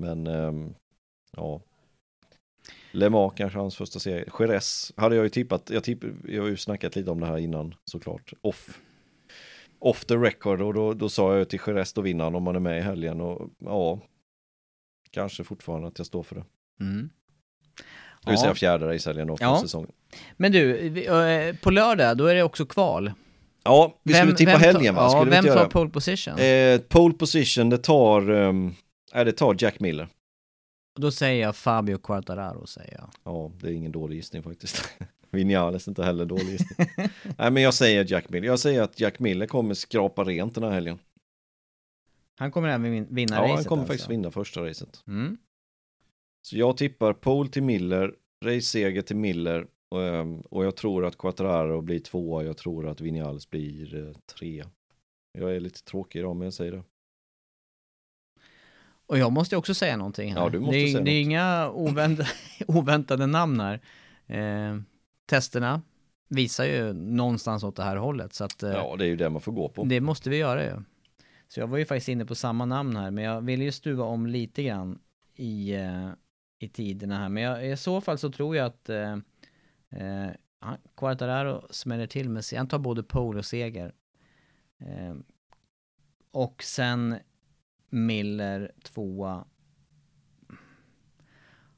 Men 0.00 0.26
eh, 0.26 0.52
ja. 1.36 1.60
Le 2.92 3.10
Mans 3.10 3.34
kanske 3.36 3.58
hans 3.58 3.76
första 3.76 3.98
serie. 3.98 4.28
Jerez 4.38 4.92
hade 4.96 5.16
jag 5.16 5.24
ju 5.24 5.28
tippat. 5.28 5.70
Jag, 5.70 5.84
tipp, 5.84 6.04
jag 6.28 6.42
har 6.42 6.48
ju 6.48 6.56
snackat 6.56 6.96
lite 6.96 7.10
om 7.10 7.20
det 7.20 7.26
här 7.26 7.38
innan 7.38 7.74
såklart. 7.84 8.32
Off 8.40 8.80
off 9.78 10.04
the 10.04 10.14
record 10.14 10.62
och 10.62 10.74
då, 10.74 10.94
då 10.94 11.08
sa 11.08 11.36
jag 11.36 11.48
till 11.48 11.60
Jerez 11.66 11.98
vinner 11.98 12.24
han 12.24 12.34
om 12.34 12.42
man 12.42 12.56
är 12.56 12.60
med 12.60 12.78
i 12.78 12.82
helgen 12.82 13.20
och 13.20 13.50
ja, 13.58 14.00
kanske 15.10 15.44
fortfarande 15.44 15.88
att 15.88 15.98
jag 15.98 16.06
står 16.06 16.22
för 16.22 16.34
det. 16.34 16.44
Mm. 16.80 17.10
Det 18.24 18.30
vill 18.30 18.38
ja. 18.38 18.42
säga 18.42 18.54
fjärde 18.54 18.94
racehelgen 18.94 19.36
för 19.36 19.44
ja. 19.44 19.60
säsongen. 19.60 19.92
Men 20.36 20.52
du, 20.52 20.88
eh, 21.04 21.56
på 21.56 21.70
lördag 21.70 22.16
då 22.16 22.26
är 22.26 22.34
det 22.34 22.42
också 22.42 22.66
kval. 22.66 23.12
Ja, 23.64 24.00
vi 24.02 24.12
vem, 24.12 24.22
skulle 24.22 24.36
tippa 24.36 24.58
helgen 24.58 24.94
va? 24.94 25.08
Ja, 25.12 25.24
vem 25.24 25.44
tar 25.44 25.66
pole 25.66 25.90
position? 25.90 26.38
Eh, 26.38 26.80
pole 26.80 27.14
position, 27.14 27.70
det 27.70 27.78
tar, 27.78 28.30
um, 28.30 28.74
äh, 29.14 29.24
det 29.24 29.32
tar 29.32 29.56
Jack 29.58 29.80
Miller. 29.80 30.08
Då 30.98 31.10
säger 31.10 31.42
jag 31.42 31.56
Fabio 31.56 31.98
Quartararo, 31.98 32.66
säger 32.66 32.94
jag. 32.94 33.10
Ja, 33.24 33.52
det 33.60 33.68
är 33.68 33.72
ingen 33.72 33.92
dålig 33.92 34.16
gissning 34.16 34.42
faktiskt. 34.42 34.88
Vinales 35.30 35.88
inte 35.88 36.04
heller 36.04 36.24
dålig 36.24 36.48
gissning. 36.48 36.88
Nej 37.38 37.50
men 37.50 37.62
jag 37.62 37.74
säger 37.74 38.04
Jack 38.08 38.30
Miller. 38.30 38.46
Jag 38.46 38.58
säger 38.58 38.82
att 38.82 39.00
Jack 39.00 39.18
Miller 39.18 39.46
kommer 39.46 39.74
skrapa 39.74 40.24
rent 40.24 40.54
den 40.54 40.64
här 40.64 40.70
helgen. 40.70 40.98
Han 42.38 42.50
kommer 42.50 42.68
även 42.68 43.14
vinna 43.14 43.36
ja, 43.36 43.42
racet 43.42 43.48
Ja, 43.48 43.54
han 43.54 43.64
kommer 43.64 43.82
alltså. 43.82 43.92
faktiskt 43.92 44.10
vinna 44.10 44.30
första 44.30 44.64
racet. 44.64 45.02
Mm. 45.06 45.36
Så 46.42 46.56
jag 46.56 46.76
tippar 46.76 47.12
pole 47.12 47.50
till 47.50 47.62
Miller, 47.62 48.14
race-seger 48.44 49.02
till 49.02 49.16
Miller 49.16 49.66
och, 49.90 50.02
ehm, 50.02 50.40
och 50.40 50.64
jag 50.64 50.76
tror 50.76 51.06
att 51.06 51.18
Quattraro 51.18 51.80
blir 51.80 51.98
tvåa, 51.98 52.44
jag 52.44 52.56
tror 52.56 52.88
att 52.88 53.00
Vinales 53.00 53.50
blir 53.50 54.06
eh, 54.08 54.14
tre. 54.38 54.64
Jag 55.38 55.56
är 55.56 55.60
lite 55.60 55.84
tråkig 55.84 56.18
idag 56.18 56.36
men 56.36 56.44
jag 56.44 56.54
säger 56.54 56.72
det. 56.72 56.82
Och 59.06 59.18
jag 59.18 59.32
måste 59.32 59.56
också 59.56 59.74
säga 59.74 59.96
någonting 59.96 60.32
här. 60.32 60.40
Ja, 60.40 60.48
du 60.48 60.60
måste 60.60 60.76
det, 60.76 60.82
är, 60.82 60.92
säga 60.92 61.04
det 61.04 61.10
är 61.10 61.20
något. 61.20 61.26
inga 61.26 61.70
oväntade, 61.70 62.28
oväntade 62.66 63.26
namn 63.26 63.60
här. 63.60 63.80
Eh, 64.26 64.80
testerna 65.28 65.82
visar 66.28 66.64
ju 66.64 66.92
någonstans 66.92 67.64
åt 67.64 67.76
det 67.76 67.82
här 67.82 67.96
hållet, 67.96 68.32
så 68.34 68.44
att 68.44 68.62
eh, 68.62 68.70
Ja, 68.70 68.96
det 68.96 69.04
är 69.04 69.08
ju 69.08 69.16
det 69.16 69.30
man 69.30 69.40
får 69.40 69.52
gå 69.52 69.68
på. 69.68 69.84
det 69.84 70.00
måste 70.00 70.30
vi 70.30 70.36
göra 70.36 70.64
ju. 70.64 70.82
Så 71.48 71.60
jag 71.60 71.66
var 71.66 71.78
ju 71.78 71.84
faktiskt 71.84 72.08
inne 72.08 72.26
på 72.26 72.34
samma 72.34 72.64
namn 72.64 72.96
här, 72.96 73.10
men 73.10 73.24
jag 73.24 73.40
vill 73.40 73.62
ju 73.62 73.72
stuva 73.72 74.04
om 74.04 74.26
lite 74.26 74.62
grann 74.62 74.98
i, 75.34 75.74
eh, 75.74 76.08
i 76.58 76.68
tiderna 76.68 77.18
här. 77.18 77.28
Men 77.28 77.42
jag, 77.42 77.66
i 77.68 77.76
så 77.76 78.00
fall 78.00 78.18
så 78.18 78.32
tror 78.32 78.56
jag 78.56 78.66
att 78.66 78.88
eh, 78.88 79.12
eh, 79.90 80.30
Quartararo 80.96 81.66
smäller 81.70 82.06
till 82.06 82.28
med, 82.28 82.44
han 82.56 82.68
tar 82.68 82.78
både 82.78 83.02
pole 83.02 83.38
och 83.38 83.44
seger. 83.44 83.94
Eh, 84.80 85.14
och 86.30 86.62
sen 86.62 87.16
Miller 87.90 88.72
tvåa. 88.82 89.44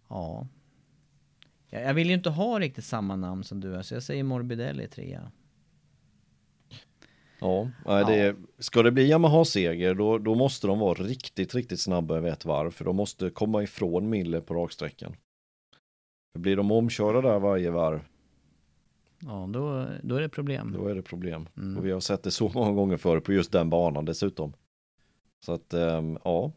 Ja. 0.09 0.47
Jag, 1.71 1.83
jag 1.83 1.95
vill 1.95 2.09
ju 2.09 2.15
inte 2.15 2.31
ha 2.31 2.61
riktigt 2.61 2.85
samma 2.85 3.17
namn 3.17 3.45
som 3.45 3.61
du 3.61 3.75
är, 3.75 3.83
så 3.83 3.95
jag 3.95 4.03
säger 4.03 4.25
Morbidelli 4.25 4.89
trea. 4.89 5.33
Ja, 7.41 7.71
det 7.85 8.37
ska 8.59 8.83
det 8.83 8.93
bli 8.93 9.09
Yamaha-seger 9.09 9.95
då, 9.95 10.19
då 10.19 10.35
måste 10.35 10.67
de 10.67 10.79
vara 10.79 11.03
riktigt, 11.03 11.55
riktigt 11.55 11.81
snabba 11.81 12.17
över 12.17 12.31
ett 12.31 12.45
varv 12.45 12.71
för 12.71 12.85
de 12.85 12.97
måste 12.97 13.31
komma 13.31 13.63
ifrån 13.63 14.11
Miller 14.11 14.41
på 14.41 14.55
raksträckan. 14.55 15.17
För 16.33 16.41
blir 16.41 16.57
de 16.57 16.73
omkörda 16.73 17.21
där 17.21 17.39
varje 17.39 17.71
varv, 17.71 18.01
Ja, 19.23 19.49
då, 19.53 19.87
då 20.03 20.17
är 20.17 20.21
det 20.21 20.29
problem. 20.29 20.73
då 20.73 20.87
är 20.87 20.95
det 20.95 21.03
problem. 21.03 21.49
Mm. 21.57 21.79
Och 21.79 21.87
vi 21.87 21.91
har 21.91 22.01
sett 22.01 22.23
det 22.23 22.31
så 22.31 22.49
många 22.55 22.73
gånger 22.73 22.97
förr 22.97 23.21
på 23.21 23.33
just 23.33 23.53
den 23.53 23.71
banan 23.71 24.05
dessutom. 24.05 24.53
Så 25.47 25.53
att, 25.53 25.75
ehm, 25.75 26.19
ja. 26.25 26.53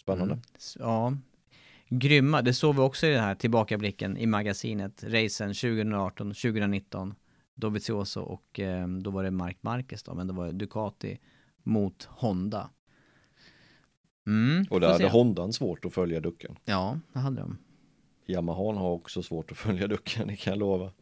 Spännande. 0.00 0.34
Mm. 0.34 0.42
Ja. 0.78 1.16
Grymma, 1.92 2.42
det 2.42 2.54
såg 2.54 2.74
vi 2.74 2.80
också 2.80 3.06
i 3.06 3.10
den 3.10 3.24
här 3.24 3.34
tillbakablicken 3.34 4.16
i 4.16 4.26
magasinet, 4.26 5.04
racen 5.04 5.48
2018, 5.54 6.26
2019, 6.28 7.14
Dovizioso 7.54 8.20
och 8.20 8.60
eh, 8.60 8.88
då 8.88 9.10
var 9.10 9.24
det 9.24 9.30
Mark 9.30 9.58
Marquez 9.60 10.02
då, 10.02 10.14
men 10.14 10.26
det 10.26 10.32
var 10.32 10.52
Ducati 10.52 11.18
mot 11.62 12.04
Honda. 12.10 12.70
Mm, 14.26 14.66
Och 14.70 14.80
där 14.80 14.92
hade. 14.92 15.08
Hondan 15.08 15.52
svårt 15.52 15.84
att 15.84 15.94
följa 15.94 16.20
ducken. 16.20 16.56
Ja, 16.64 16.98
det 17.12 17.18
hade 17.18 17.40
de. 17.40 17.58
Yamaha 18.26 18.72
har 18.72 18.90
också 18.90 19.22
svårt 19.22 19.52
att 19.52 19.58
följa 19.58 19.86
ducken, 19.86 20.28
det 20.28 20.36
kan 20.36 20.50
jag 20.52 20.58
lova. 20.58 20.92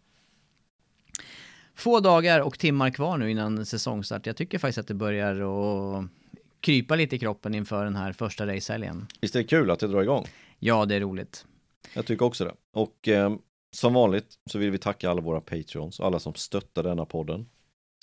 Få 1.74 2.00
dagar 2.00 2.40
och 2.40 2.58
timmar 2.58 2.90
kvar 2.90 3.18
nu 3.18 3.30
innan 3.30 3.66
säsongstart. 3.66 4.26
Jag 4.26 4.36
tycker 4.36 4.58
faktiskt 4.58 4.78
att 4.78 4.86
det 4.86 4.94
börjar 4.94 5.34
att 5.40 6.04
krypa 6.60 6.96
lite 6.96 7.16
i 7.16 7.18
kroppen 7.18 7.54
inför 7.54 7.84
den 7.84 7.96
här 7.96 8.12
första 8.12 8.46
racehelgen. 8.46 9.06
Visst 9.20 9.34
är 9.34 9.38
det 9.38 9.44
kul 9.44 9.70
att 9.70 9.78
det 9.78 9.88
drar 9.88 10.02
igång? 10.02 10.24
Ja, 10.58 10.84
det 10.86 10.94
är 10.94 11.00
roligt. 11.00 11.46
Jag 11.94 12.06
tycker 12.06 12.24
också 12.24 12.44
det. 12.44 12.54
Och 12.72 13.08
eh, 13.08 13.36
som 13.76 13.94
vanligt 13.94 14.38
så 14.50 14.58
vill 14.58 14.70
vi 14.70 14.78
tacka 14.78 15.10
alla 15.10 15.20
våra 15.20 15.40
Patreons 15.40 16.00
och 16.00 16.06
alla 16.06 16.18
som 16.18 16.34
stöttar 16.34 16.82
denna 16.82 17.06
podden. 17.06 17.48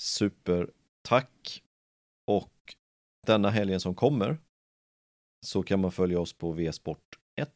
Supertack! 0.01 1.61
Och 2.27 2.75
denna 3.27 3.49
helgen 3.49 3.79
som 3.79 3.95
kommer 3.95 4.37
så 5.45 5.63
kan 5.63 5.79
man 5.79 5.91
följa 5.91 6.19
oss 6.19 6.33
på 6.33 6.51
V-sport 6.51 7.19
1 7.35 7.49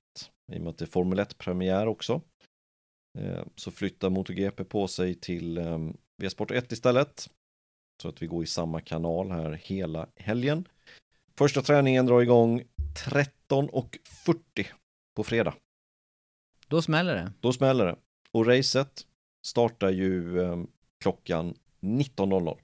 i 0.51 0.57
och 0.57 0.61
med 0.61 0.69
att 0.69 0.77
det 0.77 0.85
är 0.85 0.87
Formel 0.87 1.19
1-premiär 1.19 1.87
också. 1.87 2.21
Eh, 3.19 3.43
så 3.55 3.71
flyttar 3.71 4.09
MotoGP 4.09 4.63
på 4.63 4.87
sig 4.87 5.15
till 5.15 5.57
eh, 5.57 5.79
V-sport 6.17 6.51
1 6.51 6.71
istället. 6.71 7.29
Så 8.01 8.09
att 8.09 8.21
vi 8.21 8.27
går 8.27 8.43
i 8.43 8.47
samma 8.47 8.81
kanal 8.81 9.31
här 9.31 9.51
hela 9.51 10.07
helgen. 10.15 10.67
Första 11.37 11.61
träningen 11.61 12.05
drar 12.05 12.21
igång 12.21 12.63
13.40 13.05 14.65
på 15.19 15.23
fredag. 15.23 15.53
Då 16.67 16.81
smäller 16.81 17.15
det. 17.15 17.31
Då 17.39 17.53
smäller 17.53 17.85
det. 17.85 17.95
Och 18.31 18.45
racet 18.45 19.05
startar 19.45 19.89
ju 19.89 20.41
eh, 20.41 20.57
klockan 21.01 21.55
19.00 21.81 22.57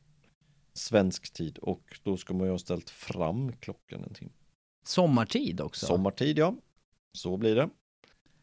svensk 0.74 1.34
tid 1.34 1.58
och 1.58 2.00
då 2.04 2.18
ska 2.18 2.34
man 2.34 2.46
ju 2.48 2.52
ha 2.52 2.58
ställt 2.58 2.90
fram 2.90 3.52
klockan 3.54 4.04
en 4.04 4.14
timme. 4.14 4.32
Sommartid 4.86 5.62
också. 5.62 5.86
Sommartid 5.86 6.38
ja, 6.38 6.56
så 7.18 7.38
blir 7.38 7.56
det. 7.56 7.70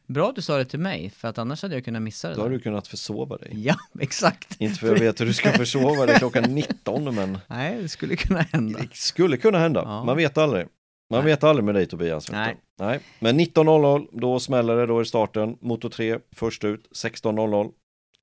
Bra 0.07 0.29
att 0.29 0.37
du 0.37 0.43
sa 0.43 0.59
det 0.59 0.65
till 0.65 0.81
mig, 0.81 1.11
för 1.11 1.29
att 1.29 1.39
annars 1.39 1.63
hade 1.63 1.75
jag 1.75 1.85
kunnat 1.85 2.03
missa 2.03 2.29
det 2.29 2.35
Då 2.35 2.41
har 2.41 2.49
där. 2.49 2.57
du 2.57 2.63
kunnat 2.63 2.87
försova 2.89 3.37
dig. 3.37 3.51
Ja, 3.67 3.77
exakt. 4.01 4.61
Inte 4.61 4.79
för 4.79 4.87
jag 4.87 4.99
vet 4.99 5.21
hur 5.21 5.27
du 5.27 5.35
ska 5.35 5.53
försova 5.53 6.07
dig 6.07 6.19
klockan 6.19 6.55
19 6.55 7.15
men 7.15 7.39
Nej, 7.49 7.83
det 7.83 7.89
skulle 7.89 8.17
kunna 8.17 8.41
hända. 8.41 8.79
det 8.79 8.97
skulle 8.97 9.37
kunna 9.37 9.59
hända. 9.59 9.83
Ja. 9.85 10.05
Man 10.05 10.17
vet 10.17 10.39
aldrig. 10.39 10.67
Man 11.13 11.25
Nej. 11.25 11.33
vet 11.33 11.45
aldrig 11.45 11.65
med 11.65 11.75
dig 11.75 11.87
Tobias. 11.87 12.31
Nej. 12.31 12.57
Nej. 12.79 13.01
Men 13.19 13.41
19.00 13.41 14.09
då 14.13 14.41
smäller 14.41 14.77
det, 14.77 14.87
då 14.87 15.01
är 15.01 15.05
starten. 15.05 15.57
Motor 15.61 15.89
3 15.89 16.19
först 16.37 16.65
ut 16.65 16.89
16.00. 16.93 17.73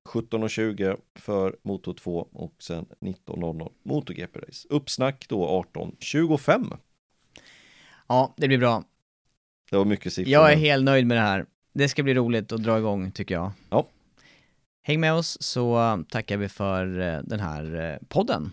17.20 0.08 0.96
för 1.18 1.56
Motor 1.62 1.94
2 1.94 2.28
och 2.32 2.54
sen 2.62 2.86
19.00 3.00 3.70
MotoGP-race. 3.82 4.66
Uppsnack 4.70 5.26
då 5.28 5.64
18.25. 5.74 6.76
Ja, 8.08 8.34
det 8.36 8.48
blir 8.48 8.58
bra. 8.58 8.84
Det 9.70 9.76
var 9.76 9.84
mycket 9.84 10.12
siffror. 10.12 10.32
Jag 10.32 10.52
är 10.52 10.56
helt 10.56 10.84
nöjd 10.84 11.06
med 11.06 11.16
det 11.16 11.22
här. 11.22 11.46
Det 11.72 11.88
ska 11.88 12.02
bli 12.02 12.14
roligt 12.14 12.52
att 12.52 12.62
dra 12.62 12.78
igång, 12.78 13.10
tycker 13.10 13.34
jag. 13.34 13.52
Ja. 13.70 13.86
Häng 14.82 15.00
med 15.00 15.14
oss 15.14 15.42
så 15.42 15.98
tackar 16.10 16.36
vi 16.36 16.48
för 16.48 17.00
eh, 17.00 17.20
den 17.22 17.40
här 17.40 17.92
eh, 17.92 18.06
podden. 18.08 18.52